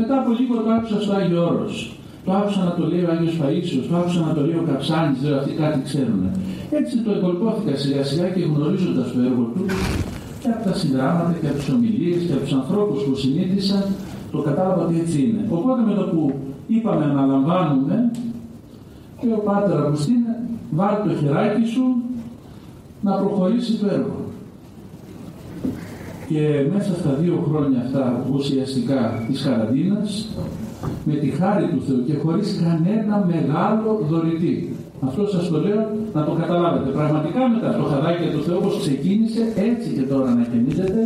Μετά 0.00 0.14
από 0.20 0.30
λίγο 0.38 0.54
το 0.64 0.70
άκουσα 0.76 0.96
στο 1.04 1.12
Άγιο 1.18 1.40
Όρος. 1.50 1.76
Το 2.24 2.30
άκουσα 2.38 2.60
να 2.68 2.72
το 2.78 2.82
λέει 2.90 3.02
ο 3.06 3.10
Άγιος 3.14 3.34
Φαΐσιος, 3.40 3.84
το 3.88 3.94
άκουσα 4.00 4.20
να 4.28 4.32
το 4.36 4.40
λέει 4.46 4.58
ο 4.62 4.64
Καψάνης, 4.68 5.18
δηλαδή 5.20 5.38
αυτοί 5.40 5.52
κάτι 5.62 5.78
ξέρουν. 5.88 6.22
Έτσι 6.78 6.94
το 7.04 7.10
εγκολπώθηκα 7.16 7.72
σιγά 7.82 8.02
σιγά 8.08 8.26
και 8.34 8.40
γνωρίζοντας 8.54 9.06
το 9.12 9.18
έργο 9.28 9.44
του 9.52 9.62
και 10.40 10.48
από 10.54 10.62
τα 10.68 10.74
συγγράμματα 10.80 11.32
και 11.40 11.48
από 11.50 11.58
τις 11.60 11.68
ομιλίες 11.74 12.20
και 12.26 12.32
από 12.36 12.42
τους 12.46 12.56
ανθρώπους 12.60 12.98
που 13.04 13.14
συνήθισα 13.22 13.78
το 14.32 14.38
κατάλαβα 14.48 14.80
ότι 14.86 14.96
έτσι 15.02 15.16
είναι. 15.24 15.42
Οπότε 15.56 15.80
με 15.88 15.94
το 15.98 16.04
που 16.12 16.22
είπαμε 16.74 17.04
να 17.14 17.22
λαμβάνουμε 17.30 17.96
και 19.20 19.26
ο 19.38 19.40
Πάτερ 19.48 19.76
Αγουστίνε 19.82 20.32
βάλει 20.78 20.98
το 21.06 21.12
χεράκι 21.20 21.64
σου 21.74 21.84
να 23.06 23.12
προχωρήσει 23.20 23.72
το 23.80 23.86
έργο. 23.96 24.19
Και 26.32 26.42
μέσα 26.74 26.92
στα 27.00 27.12
δύο 27.20 27.36
χρόνια 27.48 27.80
αυτά 27.84 28.04
ουσιαστικά 28.34 29.00
της 29.26 29.42
καραντίνας, 29.44 30.28
με 31.04 31.14
τη 31.14 31.28
χάρη 31.38 31.66
του 31.72 31.82
Θεού 31.86 32.04
και 32.06 32.14
χωρίς 32.22 32.48
κανένα 32.64 33.14
μεγάλο 33.32 33.90
δωρητή. 34.10 34.54
Αυτό 35.06 35.22
σας 35.34 35.48
το 35.48 35.58
λέω 35.66 35.82
να 36.16 36.24
το 36.24 36.32
καταλάβετε. 36.40 36.88
Πραγματικά 36.98 37.40
με 37.52 37.58
τα 37.64 37.70
φτωχαδάκια 37.74 38.30
του 38.32 38.42
Θεού 38.44 38.56
όπως 38.60 38.74
ξεκίνησε, 38.84 39.42
έτσι 39.70 39.88
και 39.96 40.04
τώρα 40.12 40.30
να 40.38 40.44
κινήσετε, 40.50 41.00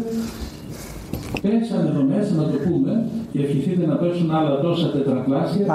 πέσανε 1.43 1.89
εδώ 1.93 2.03
μέσα 2.15 2.33
να 2.41 2.47
το 2.51 2.57
πούμε 2.65 2.93
και 3.33 3.39
ευχηθείτε 3.45 3.85
να 3.87 3.97
πέσουν 4.03 4.29
άλλα 4.39 4.55
τόσα 4.61 4.87
τετρακλάσια 4.95 5.65
450.000 5.67 5.71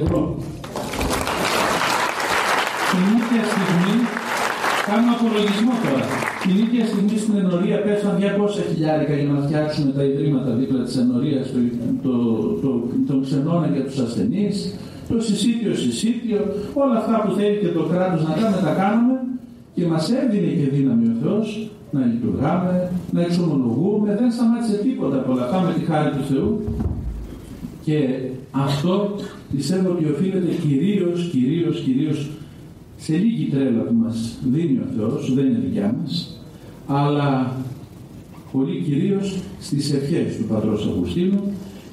ευρώ. 0.00 0.22
Την 2.90 3.04
ίδια 3.16 3.42
στιγμή, 3.52 3.85
κάνουμε 4.88 5.12
απολογισμό 5.16 5.74
τώρα. 5.84 6.04
Την 6.42 6.54
ίδια 6.64 6.82
στιγμή 6.90 7.16
στην 7.22 7.34
ενορία 7.42 7.78
πέσαν 7.84 8.12
200 8.20 8.22
χιλιάρικα 8.68 9.14
για 9.20 9.28
να 9.34 9.40
φτιάξουν 9.46 9.86
τα 9.96 10.02
ιδρύματα 10.10 10.50
δίπλα 10.60 10.80
της 10.86 10.96
ενορίας, 11.02 11.44
το, 11.52 11.58
το, 12.04 12.12
το, 12.62 12.70
τον 13.08 13.18
ξενώνα 13.24 13.66
για 13.74 13.84
τους 13.86 13.98
ασθενείς, 14.04 14.56
το 15.08 15.16
συσίτιο 15.26 15.72
συσίτιο, 15.82 16.40
όλα 16.82 16.96
αυτά 17.02 17.14
που 17.22 17.30
θέλει 17.38 17.56
και 17.62 17.70
το 17.78 17.82
κράτος 17.90 18.20
να 18.28 18.32
κάνουμε 18.38 18.60
τα 18.68 18.72
κάνουμε. 18.82 19.14
Και 19.74 19.86
μας 19.92 20.04
έδινε 20.20 20.50
και 20.58 20.68
δύναμη 20.76 21.06
ο 21.14 21.16
Θεός 21.22 21.46
να 21.90 22.00
λειτουργάμε, 22.10 22.90
να 23.10 23.20
εξομολογούμε, 23.20 24.16
δεν 24.20 24.32
σταμάτησε 24.32 24.76
τίποτα 24.76 25.16
από 25.16 25.32
όλα 25.32 25.42
αυτά 25.44 25.60
με 25.60 25.72
τη 25.72 25.84
χάρη 25.84 26.10
του 26.16 26.24
Θεού. 26.30 26.50
Και 27.84 27.98
αυτό 28.50 29.14
πιστεύω 29.52 29.88
ότι 29.90 30.04
οφείλεται 30.04 30.52
κυρίως, 30.62 31.28
κυρίως, 31.32 31.80
κυρίως 31.80 32.30
σε 32.96 33.16
λίγη 33.16 33.44
τρέλα 33.44 33.82
που 33.82 33.94
μας 34.04 34.38
δίνει 34.52 34.78
ο 34.78 34.86
Θεός, 34.96 35.34
δεν 35.34 35.46
είναι 35.46 35.58
δικιά 35.58 35.94
μας, 36.00 36.40
αλλά 36.86 37.52
πολύ 38.52 38.82
κυρίως 38.82 39.38
στις 39.60 39.92
ευχές 39.92 40.36
του 40.36 40.44
Πατρός 40.44 40.86
Αυγουστίνου 40.86 41.40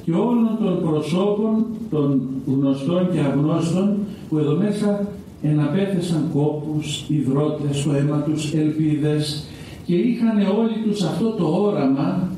και 0.03 0.11
όλων 0.11 0.57
των 0.63 0.81
προσώπων 0.81 1.65
των 1.89 2.21
γνωστών 2.45 3.11
και 3.11 3.19
αγνώστων 3.19 3.97
που 4.29 4.37
εδώ 4.37 4.55
μέσα 4.55 5.07
εναπέθεσαν 5.41 6.29
κόπους, 6.33 7.05
υδρότες, 7.07 7.77
στο 7.77 7.93
αίμα 7.93 8.17
τους, 8.17 8.53
ελπίδες 8.53 9.47
και 9.85 9.95
είχαν 9.95 10.37
όλοι 10.37 10.89
τους 10.89 11.03
αυτό 11.03 11.29
το 11.29 11.45
όραμα 11.45 12.29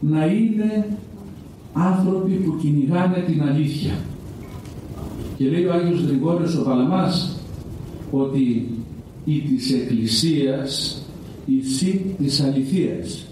να 0.00 0.26
είναι 0.26 0.96
άνθρωποι 1.72 2.30
που 2.30 2.56
κυνηγάνε 2.60 3.24
την 3.26 3.42
αλήθεια. 3.42 3.92
Και 5.36 5.48
λέει 5.48 5.64
ο 5.64 5.72
Άγιος 5.72 6.00
Γρηγόριος 6.00 6.56
ο 6.56 6.62
Παλαμάς 6.62 7.39
ότι 8.10 8.68
η 9.24 9.38
της 9.40 9.72
Εκκλησίας 9.72 11.02
η 11.46 11.62
σύ 11.64 12.14
της 12.18 12.40
αληθείας. 12.40 13.24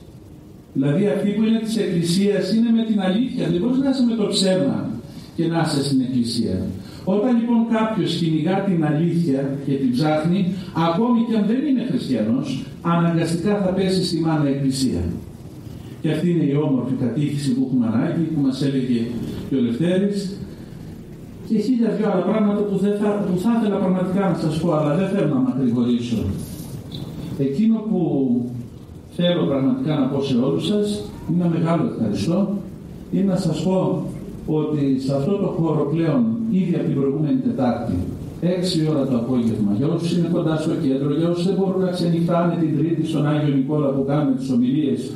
Δηλαδή 0.72 1.06
αυτή 1.06 1.30
που 1.30 1.42
είναι 1.42 1.60
της 1.64 1.76
Εκκλησίας 1.76 2.52
είναι 2.52 2.70
με 2.70 2.84
την 2.84 3.00
αλήθεια. 3.00 3.48
Δεν 3.50 3.60
μπορείς 3.60 3.78
να 3.78 3.90
είσαι 3.90 4.04
με 4.10 4.14
το 4.14 4.26
ψέμα 4.26 4.90
και 5.36 5.46
να 5.46 5.60
είσαι 5.60 5.84
στην 5.84 6.00
Εκκλησία. 6.00 6.66
Όταν 7.04 7.36
λοιπόν 7.40 7.60
κάποιος 7.76 8.14
κυνηγά 8.14 8.64
την 8.68 8.84
αλήθεια 8.84 9.58
και 9.66 9.72
την 9.72 9.90
ψάχνει, 9.92 10.40
ακόμη 10.88 11.18
και 11.28 11.36
αν 11.36 11.44
δεν 11.46 11.60
είναι 11.68 11.84
χριστιανός, 11.90 12.64
αναγκαστικά 12.82 13.52
θα 13.62 13.70
πέσει 13.76 14.04
στη 14.04 14.18
μάνα 14.20 14.48
Εκκλησία. 14.48 15.02
Και 16.00 16.10
αυτή 16.10 16.30
είναι 16.30 16.44
η 16.44 16.54
όμορφη 16.54 16.94
κατήχηση 17.04 17.50
που 17.54 17.62
έχουμε 17.66 17.86
ανάγκη, 17.92 18.22
που 18.22 18.40
μας 18.40 18.62
έλεγε 18.62 19.00
και 19.48 19.54
ο 19.56 19.60
Λευτέρης, 19.60 20.38
και 21.48 21.58
χίλια 21.58 21.90
δυο 21.96 22.06
άλλα 22.12 22.24
πράγματα 22.30 22.60
που, 22.68 22.76
δεν 22.84 22.94
θα, 23.00 23.08
που 23.26 23.38
θα 23.44 23.50
ήθελα 23.56 23.76
πραγματικά 23.76 24.28
να 24.28 24.36
σας 24.44 24.60
πω, 24.60 24.72
αλλά 24.72 24.94
δεν 24.94 25.08
θέλω 25.08 25.28
να 25.34 25.40
μακρηγορήσω. 25.40 26.20
Εκείνο 27.38 27.76
που 27.88 28.00
θέλω 29.16 29.42
πραγματικά 29.46 29.92
να 30.00 30.06
πω 30.06 30.22
σε 30.22 30.36
όλους 30.46 30.66
σας, 30.66 30.86
είναι 31.28 31.44
ένα 31.44 31.54
μεγάλο 31.56 31.82
ευχαριστώ, 31.92 32.38
είναι 33.12 33.24
να 33.32 33.36
σας 33.36 33.62
πω 33.62 34.02
ότι 34.46 35.00
σε 35.00 35.14
αυτό 35.14 35.32
το 35.42 35.46
χώρο 35.46 35.82
πλέον 35.94 36.20
ήδη 36.50 36.74
από 36.74 36.84
την 36.84 36.94
προηγούμενη 36.94 37.38
Τετάρτη 37.46 37.96
6 38.42 38.90
ώρα 38.90 39.06
το 39.06 39.16
απόγευμα, 39.16 39.72
για 39.76 39.86
όσους 39.86 40.16
είναι 40.16 40.28
κοντά 40.32 40.56
στο 40.56 40.74
κέντρο, 40.84 41.14
για 41.18 41.28
όσους 41.28 41.46
δεν 41.46 41.54
μπορούν 41.58 41.80
να 41.80 41.90
ξενυχτάνε 41.90 42.54
την 42.60 42.78
Τρίτη 42.78 43.06
στον 43.06 43.26
Άγιο 43.26 43.54
Νικόλα 43.54 43.88
που 43.88 44.04
κάνουμε 44.06 44.36
τις 44.36 44.50
ομιλίες, 44.50 45.12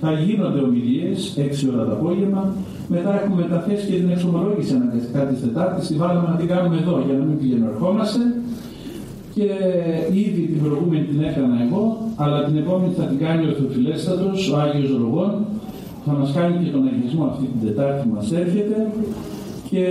θα 0.00 0.12
γίνονται 0.12 0.60
ομιλίες 0.60 1.34
6 1.36 1.68
ώρα 1.74 1.84
το 1.84 1.92
απόγευμα. 1.92 2.54
Μετά 2.94 3.10
έχουμε 3.20 3.36
μεταθέσει 3.42 3.84
και 3.90 3.96
την 4.02 4.10
εξομολόγηση 4.14 4.72
αναγκαστικά 4.78 5.20
της 5.28 5.40
Τετάρτης. 5.40 5.86
Τη 5.88 5.94
βάλαμε 6.02 6.28
να 6.32 6.36
την 6.40 6.46
κάνουμε 6.52 6.76
εδώ 6.82 6.94
για 7.06 7.14
να 7.18 7.24
μην 7.28 7.38
πηγαίνουμε 7.38 7.70
Και 9.34 9.48
ήδη 10.24 10.42
την 10.52 10.60
προηγούμενη 10.64 11.04
την 11.12 11.20
έκανα 11.28 11.56
εγώ, 11.66 11.82
αλλά 12.22 12.38
την 12.46 12.56
επόμενη 12.62 12.92
θα 12.98 13.04
την 13.10 13.18
κάνει 13.24 13.42
ο 13.50 13.52
Θεοφιλέστατος, 13.58 14.38
ο 14.50 14.54
Άγιος 14.62 14.90
Ρογόν, 15.02 15.32
θα 16.06 16.12
μας 16.18 16.30
κάνει 16.36 16.54
και 16.64 16.70
τον 16.74 16.82
αγγλισμό 16.90 17.24
αυτή 17.32 17.44
την 17.52 17.60
Τετάρτη 17.66 18.00
που 18.04 18.14
μας 18.14 18.32
έρχεται 18.42 18.78
και 19.70 19.84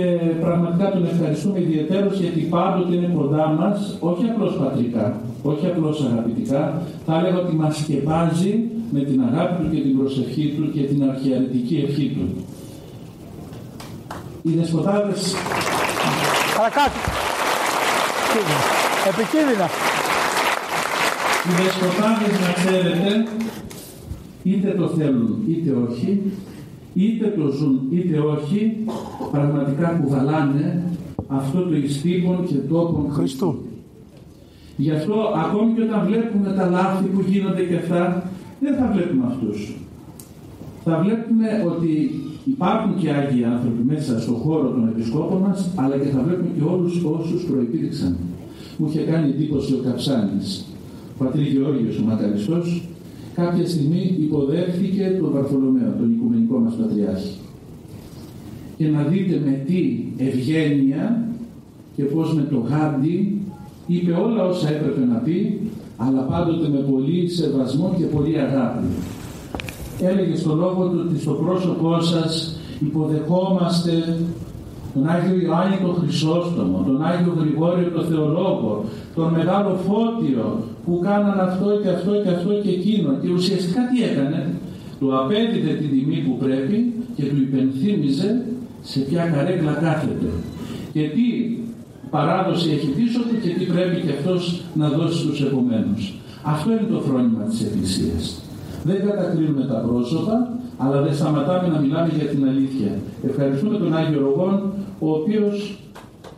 πραγματικά 0.44 0.90
τον 0.94 1.04
ευχαριστούμε 1.12 1.58
ιδιαίτερως 1.60 2.14
γιατί 2.22 2.40
πάντοτε 2.40 2.94
είναι 2.96 3.10
κοντά 3.18 3.44
μας, 3.58 3.96
όχι 4.00 4.24
απλώς 4.32 4.52
πατρικά, 4.60 5.06
όχι 5.42 5.66
απλώς 5.66 5.96
αγαπητικά, 6.10 6.82
θα 7.06 7.12
έλεγα 7.18 7.38
ότι 7.44 7.54
μας 7.62 7.76
σκεπάζει 7.76 8.52
με 8.94 9.00
την 9.00 9.18
αγάπη 9.28 9.54
του 9.62 9.68
και 9.74 9.80
την 9.80 9.98
προσευχή 9.98 10.46
του 10.56 10.64
και 10.74 10.82
την 10.90 11.00
αρχιαρετική 11.10 11.76
ευχή 11.86 12.06
του. 12.14 12.26
Οι 14.42 14.50
δεσποτάδες... 14.50 15.34
Παρακάτω. 16.56 16.98
Επικίνδυνα. 19.08 19.68
Οι 21.46 21.62
δεσποτάδες 21.62 22.40
να 22.40 22.52
ξέρετε 22.52 23.26
είτε 24.42 24.74
το 24.78 24.88
θέλουν 24.88 25.44
είτε 25.48 25.70
όχι, 25.88 26.22
είτε 26.94 27.34
το 27.36 27.50
ζουν 27.50 27.88
είτε 27.90 28.18
όχι, 28.18 28.76
πραγματικά 29.30 29.88
κουβαλάνε 29.88 30.82
αυτό 31.28 31.62
το 31.62 31.76
ιστήμον 31.76 32.46
και 32.46 32.54
τόπον 32.54 33.12
Χριστού. 33.12 33.62
Γι' 34.76 34.90
αυτό 34.90 35.14
ακόμη 35.46 35.74
και 35.74 35.82
όταν 35.82 36.06
βλέπουμε 36.06 36.52
τα 36.52 36.66
λάθη 36.66 37.04
που 37.04 37.20
γίνονται 37.26 37.62
και 37.62 37.76
αυτά, 37.76 38.30
δεν 38.60 38.74
θα 38.76 38.90
βλέπουμε 38.94 39.24
αυτούς. 39.26 39.76
Θα 40.84 40.98
βλέπουμε 41.02 41.64
ότι 41.66 42.10
υπάρχουν 42.54 42.96
και 43.00 43.10
Άγιοι 43.10 43.44
άνθρωποι 43.44 43.82
μέσα 43.92 44.20
στον 44.20 44.34
χώρο 44.34 44.68
των 44.68 44.88
επισκόπων 44.88 45.40
μας, 45.40 45.70
αλλά 45.74 45.96
και 45.96 46.08
θα 46.08 46.20
βλέπουμε 46.22 46.50
και 46.56 46.64
όλους 46.74 47.04
όσους 47.04 47.42
προϋπήρξαν. 47.44 48.16
Μου 48.76 48.86
είχε 48.88 49.00
κάνει 49.00 49.28
εντύπωση 49.28 49.74
ο 49.74 49.80
Καψάνης, 49.84 50.64
ο 51.14 51.24
πατρί 51.24 51.42
Γεώργιος 51.42 51.98
ο 51.98 52.04
Μακαριστός, 52.04 52.82
κάποια 53.34 53.66
στιγμή 53.66 54.16
υποδέχθηκε 54.20 55.16
τον 55.20 55.30
Βαρθολομαίο, 55.32 55.94
τον 55.98 56.12
Οικουμενικό 56.12 56.58
μας 56.58 56.74
Πατριάρχη. 56.74 57.34
Και 58.76 58.88
να 58.88 59.02
δείτε 59.02 59.40
με 59.44 59.62
τι 59.66 60.04
ευγένεια 60.16 61.28
και 61.96 62.04
πώς 62.04 62.34
με 62.34 62.42
το 62.50 62.56
Γάντι 62.56 63.40
είπε 63.86 64.12
όλα 64.12 64.44
όσα 64.44 64.68
έπρεπε 64.68 65.04
να 65.04 65.14
πει, 65.14 65.60
αλλά 65.96 66.20
πάντοτε 66.20 66.68
με 66.68 66.78
πολύ 66.78 67.28
σεβασμό 67.28 67.94
και 67.98 68.04
πολύ 68.04 68.38
αγάπη. 68.38 68.86
Έλεγε 70.00 70.36
στο 70.36 70.54
λόγο 70.54 70.88
του 70.88 71.06
ότι 71.06 71.20
στο 71.20 71.32
πρόσωπό 71.32 72.00
σας 72.00 72.58
υποδεχόμαστε 72.80 74.16
τον 74.94 75.08
Άγιο 75.08 75.36
Ιωάννη 75.44 75.76
τον 75.82 75.94
Χρυσόστομο, 76.00 76.82
τον 76.86 77.04
Άγιο 77.04 77.34
Γρηγόριο 77.40 77.90
τον 77.90 78.04
Θεολόγο, 78.04 78.84
τον 79.14 79.32
Μεγάλο 79.32 79.78
Φώτιο 79.86 80.62
που 80.84 81.00
κάναν 81.02 81.40
αυτό 81.40 81.68
και 81.82 81.88
αυτό 81.88 82.12
και 82.22 82.28
αυτό 82.28 82.52
και 82.62 82.70
εκείνο 82.70 83.10
και 83.22 83.30
ουσιαστικά 83.30 83.80
τι 83.90 84.02
έκανε, 84.10 84.54
του 84.98 85.18
απέδιδε 85.18 85.72
την 85.80 85.90
τιμή 85.90 86.18
που 86.26 86.36
πρέπει 86.44 86.92
και 87.16 87.22
του 87.22 87.36
υπενθύμιζε 87.36 88.42
σε 88.82 88.98
ποια 89.00 89.24
καρέκλα 89.34 89.72
κάθεται 89.72 90.30
και 90.92 91.00
τι 91.00 91.26
παράδοση 92.10 92.70
έχει 92.70 92.86
πίσω 92.86 93.18
του 93.18 93.36
και 93.42 93.48
τι 93.48 93.64
πρέπει 93.64 94.00
και 94.00 94.12
αυτός 94.18 94.62
να 94.74 94.88
δώσει 94.88 95.18
στους 95.18 95.42
επομένους. 95.42 96.14
Αυτό 96.42 96.70
είναι 96.70 96.88
το 96.90 97.00
φρόνημα 97.00 97.42
της 97.42 97.62
Εκκλησίας. 97.62 98.42
Δεν 98.84 99.06
κατακρίνουμε 99.06 99.64
τα 99.64 99.74
πρόσωπα, 99.74 100.48
αλλά 100.78 101.00
δεν 101.00 101.14
σταματάμε 101.14 101.68
να 101.68 101.78
μιλάμε 101.78 102.10
για 102.18 102.26
την 102.26 102.48
αλήθεια. 102.48 102.90
Ευχαριστούμε 103.28 103.78
τον 103.78 103.96
Άγιο 103.96 104.20
Ρογόν 104.20 104.72
ο 104.98 105.10
οποίος 105.10 105.78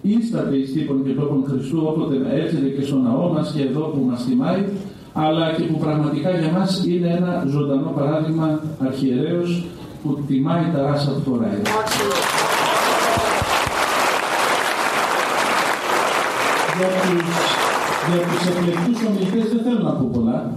ίσταται 0.02 0.56
εις 0.56 0.72
τύπων 0.72 1.04
και 1.04 1.12
τόπων 1.12 1.44
Χριστού 1.48 1.78
όποτε 1.86 2.16
έρχεται 2.42 2.68
και 2.68 2.82
στο 2.82 2.96
ναό 2.96 3.32
μας 3.32 3.52
και 3.56 3.62
εδώ 3.62 3.80
που 3.80 4.06
μας 4.10 4.24
τιμάει 4.24 4.64
αλλά 5.12 5.52
και 5.56 5.62
που 5.62 5.78
πραγματικά 5.78 6.30
για 6.30 6.50
μας 6.58 6.84
είναι 6.86 7.08
ένα 7.18 7.44
ζωντανό 7.48 7.92
παράδειγμα 7.96 8.60
αρχιερέως 8.78 9.64
που 10.02 10.18
τιμάει 10.26 10.64
τα 10.74 10.82
ράσα 10.82 11.10
του 11.10 11.22
φοράει. 11.30 11.60
Για 16.78 16.86
τους, 16.86 17.22
για 18.08 18.20
τους 18.28 18.42
εκλεκτούς 18.48 19.08
ομιλητές 19.08 19.52
δεν 19.52 19.62
θέλω 19.64 19.82
να 19.82 19.90
πω 19.90 20.10
πολλά. 20.12 20.52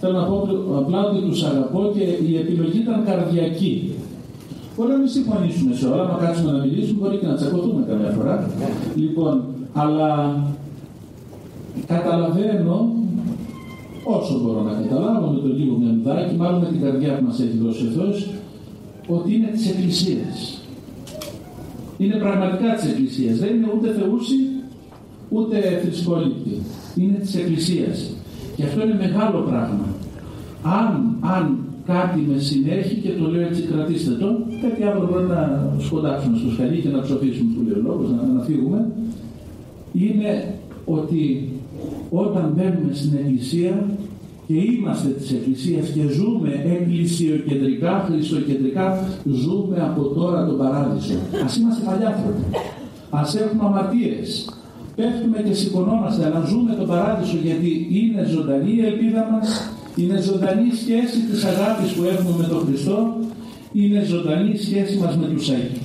Θέλω 0.00 0.18
να 0.18 0.24
πω 0.24 0.48
απλά 0.78 1.04
ότι 1.04 1.20
τους 1.26 1.44
αγαπώ 1.44 1.92
και 1.94 2.02
η 2.02 2.36
επιλογή 2.36 2.78
ήταν 2.78 3.04
καρδιακή. 3.04 3.92
Μπορεί 4.76 4.90
να 4.90 4.96
μην 4.96 5.08
συμφωνήσουμε 5.08 5.74
σε 5.74 5.86
όλα, 5.86 6.04
να 6.04 6.26
κάτσουμε 6.26 6.52
να 6.52 6.58
μιλήσουμε, 6.58 6.98
μπορεί 7.00 7.16
και 7.16 7.26
να 7.26 7.34
τσακωθούμε 7.34 7.84
καμιά 7.88 8.10
φορά. 8.10 8.50
Λοιπόν, 8.96 9.44
αλλά 9.72 10.42
καταλαβαίνω 11.86 12.92
όσο 14.04 14.40
μπορώ 14.40 14.62
να 14.62 14.72
καταλάβω 14.82 15.26
με 15.30 15.38
το 15.40 15.48
λίγο 15.56 15.76
μυαλουδάκι, 15.76 16.34
μάλλον 16.34 16.60
με 16.60 16.66
την 16.66 16.80
καρδιά 16.80 17.18
που 17.18 17.24
μας 17.24 17.40
έχει 17.40 17.58
δώσει 17.62 17.86
ο 17.86 17.90
Θεός, 17.90 18.30
ότι 19.08 19.34
είναι 19.34 19.46
της 19.46 19.70
Εκκλησίας. 19.70 20.62
Είναι 21.98 22.14
πραγματικά 22.14 22.74
της 22.74 22.84
Εκκλησίας. 22.90 23.38
Δεν 23.38 23.54
είναι 23.54 23.68
ούτε 23.76 23.92
θεούσι, 23.92 24.36
ούτε 25.28 25.80
θρησκόληπτη. 25.82 26.62
Είναι 26.96 27.18
της 27.18 27.34
Εκκλησίας. 27.34 28.12
Και 28.58 28.64
αυτό 28.64 28.82
είναι 28.84 28.94
μεγάλο 28.94 29.38
πράγμα. 29.48 29.86
Αν, 30.62 31.16
αν 31.20 31.58
κάτι 31.86 32.20
με 32.32 32.38
συνέχει 32.38 32.94
και 32.94 33.10
το 33.18 33.30
λέω 33.30 33.40
έτσι 33.40 33.62
κρατήστε 33.62 34.10
το, 34.10 34.28
κάτι 34.62 34.82
άλλο 34.82 35.08
μπορεί 35.10 35.26
να 35.26 35.72
σκοντάξουμε 35.78 36.36
στο 36.38 36.50
σκαλί 36.50 36.78
και 36.80 36.88
να 36.88 37.00
ψοφήσουμε 37.00 37.50
που 37.54 37.62
λέει 37.66 37.78
ο 37.78 37.82
λόγος, 37.88 38.10
να, 38.10 38.22
να 38.36 38.42
φύγουμε, 38.42 38.88
είναι 39.92 40.54
ότι 40.84 41.52
όταν 42.10 42.52
μπαίνουμε 42.56 42.94
στην 42.94 43.12
Εκκλησία 43.18 43.84
και 44.46 44.54
είμαστε 44.54 45.08
της 45.08 45.32
Εκκλησίας 45.32 45.88
και 45.88 46.02
ζούμε 46.08 46.50
εκκλησιοκεντρικά, 46.64 48.04
χριστοκεντρικά, 48.06 49.04
ζούμε 49.24 49.76
από 49.80 50.02
τώρα 50.02 50.46
τον 50.46 50.58
Παράδεισο. 50.58 51.14
Ας 51.44 51.56
είμαστε 51.56 51.82
παλιάθρωποι, 51.84 52.42
ας 53.10 53.34
έχουμε 53.34 53.62
αμαρτίες, 53.64 54.50
πέφτουμε 54.98 55.38
και 55.46 55.54
σηκωνόμαστε, 55.60 56.22
αλλά 56.26 56.40
ζούμε 56.50 56.72
τον 56.78 56.86
Παράδεισο 56.92 57.36
γιατί 57.46 57.70
είναι 57.98 58.22
ζωντανή 58.34 58.72
η 58.80 58.84
ελπίδα 58.90 59.22
μας, 59.32 59.48
είναι 60.00 60.16
ζωντανή 60.28 60.66
η 60.72 60.76
σχέση 60.82 61.18
της 61.30 61.40
αγάπης 61.52 61.90
που 61.94 62.02
έχουμε 62.12 62.32
με 62.40 62.46
τον 62.52 62.60
Χριστό, 62.66 62.98
είναι 63.72 64.00
ζωντανή 64.12 64.50
η 64.58 64.60
σχέση 64.66 64.94
μας 65.02 65.16
με 65.20 65.26
τους, 65.32 65.48
Αγί, 65.56 65.80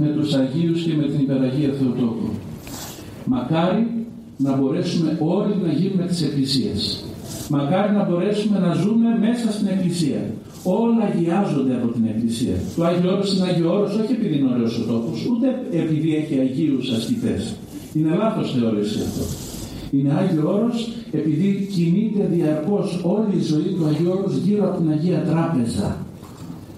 με 0.00 0.06
τους 0.16 0.34
Αγίους 0.40 0.80
και 0.86 0.94
με 1.00 1.06
την 1.10 1.18
Υπεραγία 1.24 1.70
Θεοτόκου. 1.78 2.28
Μακάρι 3.24 3.82
να 4.36 4.50
μπορέσουμε 4.56 5.10
όλοι 5.20 5.54
να 5.66 5.72
γίνουμε 5.78 6.04
της 6.10 6.22
Εκκλησίας. 6.22 7.04
Μακάρι 7.48 7.92
να 7.98 8.02
μπορέσουμε 8.08 8.58
να 8.58 8.72
ζούμε 8.82 9.08
μέσα 9.26 9.46
στην 9.52 9.66
Εκκλησία. 9.74 10.20
Όλα 10.62 11.02
αγιάζονται 11.10 11.74
από 11.74 11.88
την 11.94 12.04
Εκκλησία. 12.12 12.56
Το 12.76 12.84
Άγιο 12.84 13.10
Όρος 13.12 13.28
είναι 13.34 13.46
Άγιο 13.50 13.68
Όρος 13.76 13.94
όχι 14.00 14.12
επειδή 14.12 14.34
είναι 14.38 14.50
ωραίος 14.54 14.78
ο 14.78 14.84
τόπος, 14.92 15.18
ούτε 15.30 15.46
επειδή 15.82 16.14
έχει 16.20 16.34
Αγίους 16.46 16.90
ασκητές. 16.96 17.42
Είναι 17.94 18.14
λάθος 18.16 18.56
θεώρηση 18.58 18.98
αυτό. 19.06 19.24
Είναι 19.96 20.12
Άγιο 20.20 20.44
Όρος 20.54 20.92
επειδή 21.12 21.68
κινείται 21.72 22.28
διαρκώς 22.32 23.00
όλη 23.02 23.36
η 23.40 23.42
ζωή 23.42 23.68
του 23.76 23.84
Αγίου 23.88 24.10
Όρος 24.16 24.36
γύρω 24.44 24.64
από 24.68 24.80
την 24.80 24.90
Αγία 24.90 25.20
Τράπεζα. 25.30 25.96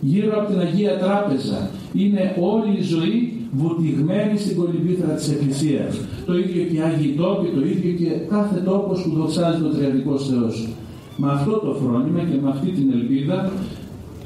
Γύρω 0.01 0.33
από 0.39 0.47
την 0.51 0.61
Αγία 0.61 0.99
Τράπεζα. 0.99 1.71
Είναι 1.93 2.25
όλη 2.51 2.79
η 2.79 2.83
ζωή 2.83 3.33
βουτυγμένη 3.53 4.39
στην 4.39 4.57
κολυμπήθρα 4.57 5.13
της 5.19 5.29
Εκκλησίας. 5.29 5.93
Το 6.27 6.39
ίδιο 6.39 6.63
και 6.69 6.77
οι 6.77 6.81
Άγιοι 6.89 7.15
τόποι, 7.21 7.49
το 7.57 7.63
ίδιο 7.73 7.93
και 8.01 8.11
κάθε 8.35 8.59
τόπος 8.71 9.03
που 9.03 9.11
δοξάζει 9.19 9.61
το 9.63 9.69
Τριαδικός 9.69 10.29
Θεός. 10.29 10.69
Με 11.17 11.29
αυτό 11.31 11.53
το 11.65 11.71
φρόνημα 11.81 12.21
και 12.29 12.37
με 12.43 12.49
αυτή 12.55 12.69
την 12.71 12.93
ελπίδα 12.97 13.53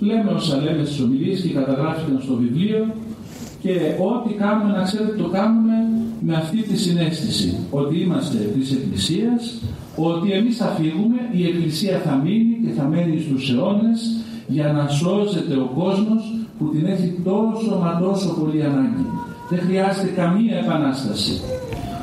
λέμε 0.01 0.31
όσα 0.37 0.57
λέμε 0.65 0.85
στις 0.85 1.01
ομιλίες 1.01 1.41
και 1.41 1.53
καταγράφηκαν 1.59 2.21
στο 2.23 2.35
βιβλίο 2.35 2.81
και 3.63 3.73
ό,τι 4.11 4.35
κάνουμε 4.35 4.71
να 4.77 4.83
ξέρετε 4.83 5.15
το 5.23 5.29
κάνουμε 5.29 5.77
με 6.21 6.35
αυτή 6.35 6.63
τη 6.63 6.77
συνέστηση 6.79 7.57
ότι 7.71 8.01
είμαστε 8.01 8.39
της 8.59 8.73
Εκκλησίας 8.73 9.61
ότι 9.97 10.33
εμείς 10.33 10.57
θα 10.57 10.67
φύγουμε, 10.67 11.19
η 11.33 11.45
Εκκλησία 11.45 12.01
θα 12.05 12.15
μείνει 12.25 12.57
και 12.65 12.73
θα 12.73 12.85
μένει 12.85 13.21
στους 13.21 13.51
αιώνες 13.51 14.17
για 14.47 14.73
να 14.73 14.89
σώζεται 14.89 15.55
ο 15.55 15.71
κόσμος 15.75 16.35
που 16.59 16.71
την 16.71 16.87
έχει 16.87 17.21
τόσο 17.25 17.79
μα 17.83 17.99
τόσο 18.01 18.29
πολύ 18.41 18.65
ανάγκη. 18.65 19.07
Δεν 19.51 19.59
χρειάζεται 19.59 20.09
καμία 20.17 20.57
επανάσταση. 20.59 21.41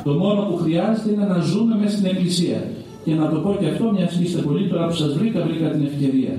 Το 0.04 0.12
μόνο 0.12 0.40
που 0.42 0.56
χρειάζεται 0.56 1.10
είναι 1.12 1.24
να 1.24 1.38
ζούμε 1.38 1.76
μέσα 1.80 1.96
στην 1.96 2.06
Εκκλησία. 2.06 2.62
Και 3.04 3.14
να 3.14 3.28
το 3.28 3.36
πω 3.36 3.56
και 3.60 3.68
αυτό, 3.68 3.92
μιας 3.92 4.12
και 4.16 4.22
είστε 4.22 4.40
πολύ 4.40 4.68
τώρα 4.68 4.86
που 4.86 4.94
σας 4.94 5.12
βρήκα, 5.18 5.40
βρήκα 5.46 5.68
την 5.68 5.84
ευκαιρία. 5.84 6.34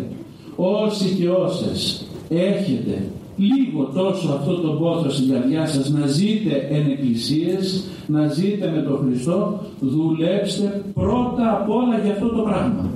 Όσοι 0.55 1.15
και 1.15 1.29
όσες 1.29 2.05
έχετε 2.29 3.01
λίγο 3.39 3.83
τόσο 3.93 4.27
αυτό 4.37 4.53
το 4.53 4.71
πόθο 4.71 5.09
στην 5.09 5.31
καρδιά 5.31 5.67
σας 5.67 5.89
να 5.89 6.07
ζείτε 6.07 6.67
εν 6.71 6.91
εκκλησίες, 6.91 7.83
να 8.07 8.27
ζείτε 8.27 8.71
με 8.75 8.81
τον 8.81 8.97
Χριστό, 9.03 9.59
δουλέψτε 9.79 10.83
πρώτα 10.93 11.45
απ' 11.51 11.69
όλα 11.69 11.97
για 12.03 12.11
αυτό 12.11 12.27
το 12.27 12.41
πράγμα. 12.41 12.89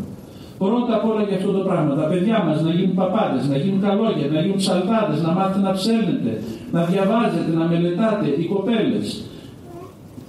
Πρώτα 0.58 0.96
απ' 0.96 1.10
όλα 1.10 1.24
για 1.24 1.38
αυτό 1.38 1.52
το 1.52 1.64
πράγμα. 1.68 1.96
Τα 1.96 2.08
παιδιά 2.12 2.44
μας 2.46 2.62
να 2.62 2.70
γίνουν 2.70 2.96
παπάδες, 2.96 3.48
να 3.48 3.58
γίνουν 3.58 3.82
καλόγια, 3.82 4.28
να 4.34 4.41
γίνουν 4.41 4.58
ψαλτάδες, 4.58 5.22
να 5.22 5.32
μάθετε 5.32 5.60
να 5.68 5.72
ψέλνετε, 5.72 6.32
να 6.72 6.84
διαβάζετε, 6.84 7.52
να 7.58 7.66
μελετάτε, 7.66 8.28
οι 8.39 8.46
κοπέλες. 8.54 9.24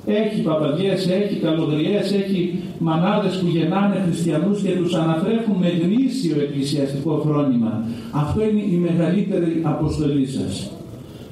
Έχει 0.07 0.41
παπαδιές, 0.41 1.09
έχει 1.09 1.37
καλογριές, 1.41 2.13
έχει 2.13 2.59
μανάδες 2.79 3.35
που 3.37 3.47
γεννάνε 3.47 4.03
χριστιανούς 4.07 4.63
και 4.63 4.71
τους 4.71 4.95
ανατρέφουν 4.95 5.57
με 5.61 5.69
γνήσιο 5.69 6.37
εκκλησιαστικό 6.41 7.23
φρόνημα. 7.25 7.87
Αυτό 8.13 8.41
είναι 8.49 8.61
η 8.61 8.77
μεγαλύτερη 8.77 9.61
αποστολή 9.63 10.27
σας. 10.27 10.71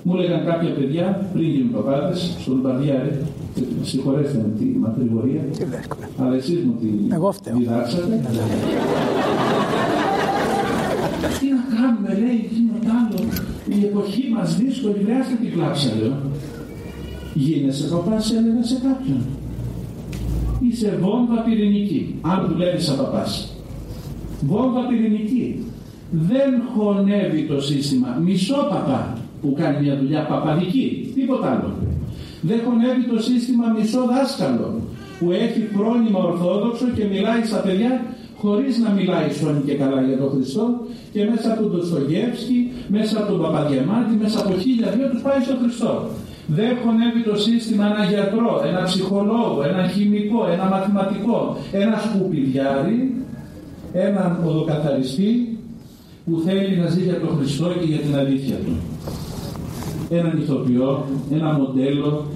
Μου 0.02 0.14
έλεγαν 0.16 0.44
κάποια 0.44 0.70
παιδιά 0.70 1.28
πριν 1.32 1.48
γίνουν 1.50 1.70
παπάδες, 1.70 2.36
στον 2.40 2.58
Μπαρδιάρη, 2.62 3.12
συγχωρέστε 3.82 4.38
με 4.38 4.58
τη 4.58 4.64
μακρηγορία, 4.64 5.42
αλλά 6.18 6.34
εσείς 6.34 6.58
μου 6.64 6.74
τη 6.80 6.86
διδάξατε. 7.58 8.20
Τι 11.38 11.46
να 11.56 11.62
κάνουμε, 11.76 12.10
λέει, 12.22 12.38
εκείνο 12.44 12.72
άλλο, 12.98 13.20
η 13.78 13.84
εποχή 13.84 14.24
μας 14.34 14.56
δύσκολη, 14.56 15.04
δεν 15.06 15.38
την 15.40 15.52
κλάψα, 15.52 15.90
λέω. 16.00 16.16
Γίνεσαι 17.34 17.86
παπάς, 17.86 18.32
έλεγα 18.32 18.62
σε 18.62 18.74
κάποιον. 18.74 19.22
Είσαι 20.60 20.98
βόμβα 21.00 21.42
πυρηνική, 21.42 22.18
αν 22.22 22.46
δουλεύεις 22.48 22.84
σαν 22.84 22.96
παπάς. 22.96 23.56
Βόμβα 24.40 24.80
πυρηνική. 24.80 25.64
Δεν 26.10 26.62
χωνεύει 26.74 27.42
το 27.42 27.60
σύστημα. 27.60 28.18
Μισό 28.24 28.66
παπά 28.70 29.18
που 29.40 29.54
κάνει 29.58 29.80
μια 29.84 29.96
δουλειά 29.96 30.26
παπαδική. 30.26 31.12
Τίποτα 31.14 31.50
άλλο. 31.50 31.74
Δεν 32.40 32.60
χωνεύει 32.66 33.02
το 33.12 33.22
σύστημα 33.22 33.66
μισό 33.78 34.04
δάσκαλο 34.06 34.80
που 35.18 35.30
έχει 35.30 35.60
φρόνημα 35.74 36.18
ορθόδοξο 36.18 36.86
και 36.96 37.04
μιλάει 37.04 37.42
στα 37.44 37.58
παιδιά 37.58 38.04
χωρίς 38.36 38.78
να 38.78 38.90
μιλάει 38.90 39.28
σώνη 39.38 39.62
και 39.66 39.74
καλά 39.74 40.02
για 40.02 40.16
τον 40.18 40.30
Χριστό 40.30 40.86
και 41.12 41.24
μέσα 41.30 41.52
από 41.52 41.62
τον 41.62 41.70
Ντοστογεύσκη, 41.70 42.72
μέσα 42.88 43.18
από 43.18 43.32
τον 43.32 43.40
Παπαδιαμάντη, 43.42 44.14
μέσα 44.22 44.38
από 44.40 44.52
χίλια 44.58 44.88
δύο 44.90 45.08
τους 45.08 45.22
πάει 45.22 45.40
στον 45.46 45.56
Χριστό. 45.62 46.08
Δεν 46.46 46.76
χωνεύει 46.84 47.22
το 47.30 47.36
σύστημα 47.36 47.84
ένα 47.86 48.04
γιατρό, 48.04 48.62
ένα 48.66 48.82
ψυχολόγο, 48.82 49.62
ένα 49.70 49.88
χημικό, 49.88 50.46
ένα 50.52 50.64
μαθηματικό, 50.64 51.56
ένα 51.72 51.98
σκουπιδιάρι, 51.98 53.14
έναν 53.92 54.38
οδοκαθαριστή 54.46 55.58
που 56.24 56.42
θέλει 56.44 56.76
να 56.76 56.86
ζει 56.86 57.02
για 57.02 57.20
τον 57.20 57.36
Χριστό 57.36 57.68
και 57.80 57.84
για 57.84 57.98
την 57.98 58.16
αλήθεια 58.16 58.56
του. 58.56 58.76
Έναν 60.10 60.38
ηθοποιό, 60.38 61.04
ένα 61.32 61.52
μοντέλο. 61.52 62.26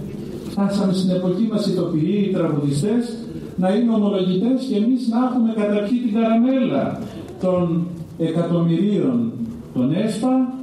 Φτάσαμε 0.50 0.92
στην 0.92 1.10
εποχή 1.10 1.48
μας 1.50 1.66
ηθοποιοί, 1.66 2.26
οι 2.28 2.32
τραγουδιστές, 2.34 3.16
να 3.56 3.68
είναι 3.74 3.94
ομολογητές 3.94 4.64
και 4.68 4.76
εμείς 4.76 5.08
να 5.08 5.18
έχουμε 5.26 5.52
καταρχεί 5.56 5.94
την 5.94 6.12
καραμέλα 6.14 7.00
των 7.40 7.86
εκατομμυρίων 8.18 9.32
των 9.74 9.94
ΕΣΠΑ 9.94 10.54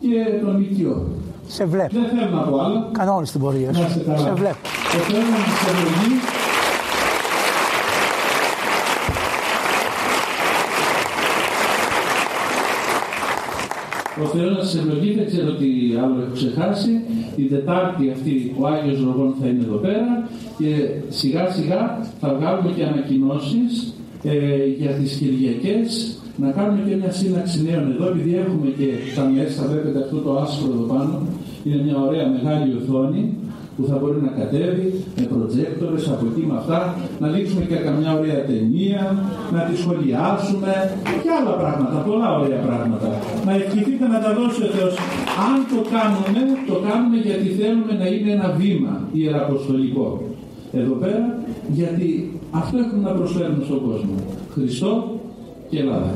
και 0.00 0.44
των 0.44 0.60
οικειών. 0.60 1.17
Σε 1.48 1.64
βλέπω. 1.64 1.90
Δεν 1.92 2.04
θέλω 2.08 2.36
να 2.36 2.42
πω 2.42 2.58
άλλο. 2.58 2.88
Κανόνες 2.92 3.30
την 3.30 3.40
πορεία 3.40 3.74
σου. 3.74 3.80
Να 3.80 3.86
είστε 3.86 4.00
καλά. 4.00 4.18
Σε 4.18 4.32
βλέπω. 4.32 4.56
Το 4.92 4.98
θέλω 5.04 5.20
να 5.20 5.44
σας 5.44 5.68
ευλογεί 5.72 6.14
Ο 14.22 14.26
Θεός 14.26 14.56
να 14.56 14.62
σας 14.62 14.74
ευλογεί, 14.74 15.14
δεν 15.14 15.26
ξέρω 15.26 15.50
τι 15.52 15.66
άλλο 16.02 16.14
έχω 16.22 16.32
ξεχάσει. 16.34 17.00
Την 17.36 17.48
Τετάρτη 17.48 18.10
αυτή 18.10 18.54
ο 18.58 18.66
Άγιος 18.66 19.00
Ρογών 19.04 19.34
θα 19.40 19.46
είναι 19.46 19.64
εδώ 19.64 19.76
πέρα 19.76 20.28
και 20.58 20.88
σιγά 21.08 21.50
σιγά 21.50 22.08
θα 22.20 22.34
βγάλουμε 22.34 22.70
και 22.76 22.84
ανακοινώσεις 22.84 23.94
ε, 24.22 24.32
για 24.78 24.90
τις 24.90 25.12
Κυριακές 25.14 26.17
να 26.42 26.48
κάνουμε 26.56 26.80
και 26.88 26.96
μια 27.00 27.12
σύναξη 27.20 27.56
νέων 27.66 27.84
εδώ 27.92 28.06
επειδή 28.12 28.32
έχουμε 28.44 28.68
και 28.78 28.88
τα 29.16 29.22
μέσα, 29.34 29.60
βλέπετε 29.70 29.98
αυτό 30.04 30.16
το 30.24 30.30
άσπρο 30.42 30.70
εδώ 30.74 30.86
πάνω 30.94 31.14
είναι 31.64 31.82
μια 31.86 31.96
ωραία 32.06 32.26
μεγάλη 32.36 32.68
οθόνη 32.80 33.22
που 33.76 33.84
θα 33.90 33.96
μπορεί 34.00 34.18
να 34.28 34.32
κατέβει 34.40 34.86
με 35.16 35.24
προτζέκτορες 35.32 36.04
από 36.14 36.24
εκεί 36.30 36.42
με 36.50 36.54
αυτά, 36.60 36.78
να 37.22 37.28
δείξουμε 37.34 37.62
και 37.70 37.78
καμιά 37.86 38.10
ωραία 38.18 38.40
ταινία, 38.50 39.02
να 39.54 39.60
τη 39.66 39.74
σχολιάσουμε 39.82 40.72
και 41.22 41.30
άλλα 41.38 41.54
πράγματα, 41.62 41.96
πολλά 42.08 42.28
ωραία 42.42 42.60
πράγματα. 42.68 43.08
Να 43.46 43.52
ευχηθείτε 43.60 44.06
να 44.14 44.18
τα 44.24 44.30
δώσει 44.38 44.60
ο 44.68 44.70
Θεός. 44.76 44.94
Αν 45.46 45.54
το 45.72 45.80
κάνουμε, 45.94 46.40
το 46.70 46.76
κάνουμε 46.86 47.16
γιατί 47.28 47.48
θέλουμε 47.58 47.92
να 48.00 48.06
είναι 48.12 48.30
ένα 48.36 48.48
βήμα 48.60 48.94
ιεραποστολικό. 49.20 50.08
Εδώ 50.80 50.94
πέρα, 51.02 51.26
γιατί 51.78 52.08
αυτό 52.50 52.74
έχουμε 52.82 53.02
να 53.08 53.12
προσφέρουμε 53.18 53.62
στον 53.68 53.80
κόσμο. 53.88 54.14
Χριστό 54.54 55.17
και 55.70 55.78
Ελλάδα. 55.78 56.14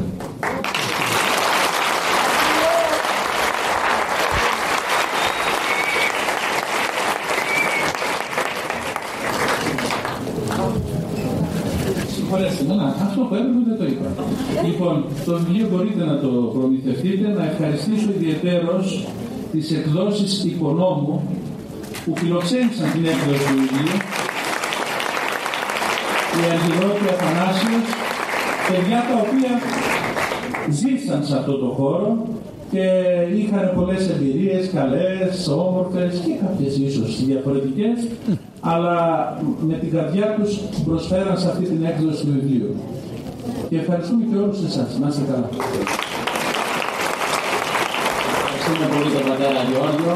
Συγχωρέστε 12.15 12.65
με, 12.65 12.95
αυτό 13.03 13.21
που 13.21 13.35
έπρεπε 13.35 13.59
δεν 13.67 13.79
το 13.79 13.85
είπα. 13.85 14.25
Λοιπόν, 14.67 15.05
το 15.25 15.39
βιβλίο 15.39 15.69
μπορείτε 15.71 16.05
να 16.05 16.19
το 16.19 16.29
προμηθευτείτε, 16.29 17.29
να 17.29 17.45
ευχαριστήσω 17.45 18.11
ιδιαίτερος 18.11 19.07
τις 19.53 19.71
εκδόσεις 19.73 20.45
οικονόμου 20.45 21.23
που 22.05 22.17
φιλοξένησαν 22.17 22.93
την 22.93 23.05
έκδοση 23.05 23.45
του 23.45 23.55
βιβλίου 23.55 23.97
η 26.41 26.45
Αγγελότη 26.55 27.05
Αθανάσιος, 27.15 27.87
παιδιά 28.69 28.99
τα 29.09 29.17
οποία 29.25 29.53
ζήσαν 30.79 31.25
σε 31.25 31.37
αυτό 31.37 31.53
το 31.59 31.67
χώρο 31.67 32.27
και 32.71 32.85
είχαν 33.37 33.73
πολλές 33.75 34.09
εμπειρίες, 34.09 34.71
καλές, 34.75 35.49
όμορφες 35.49 36.23
και 36.25 36.33
κάποιες 36.45 36.77
ίσως 36.77 37.25
διαφορετικές, 37.25 37.97
αλλά 38.61 38.99
με 39.61 39.75
την 39.75 39.91
καρδιά 39.91 40.37
τους 40.37 40.61
προσφέραν 40.85 41.39
σε 41.39 41.49
αυτή 41.49 41.65
την 41.65 41.85
έκδοση 41.85 42.25
του 42.25 42.33
βιβλίου. 42.33 42.75
Και 43.69 43.79
ευχαριστούμε 43.79 44.25
και 44.31 44.37
όλους 44.37 44.59
εσάς. 44.69 44.99
Να 45.01 45.09
είστε 45.09 45.23
καλά. 45.31 45.49
Ευχαριστούμε 48.45 48.87
πολύ 48.95 49.11
τον 49.17 49.25
πατέρα 49.29 49.61
Γιώργο. 49.71 50.15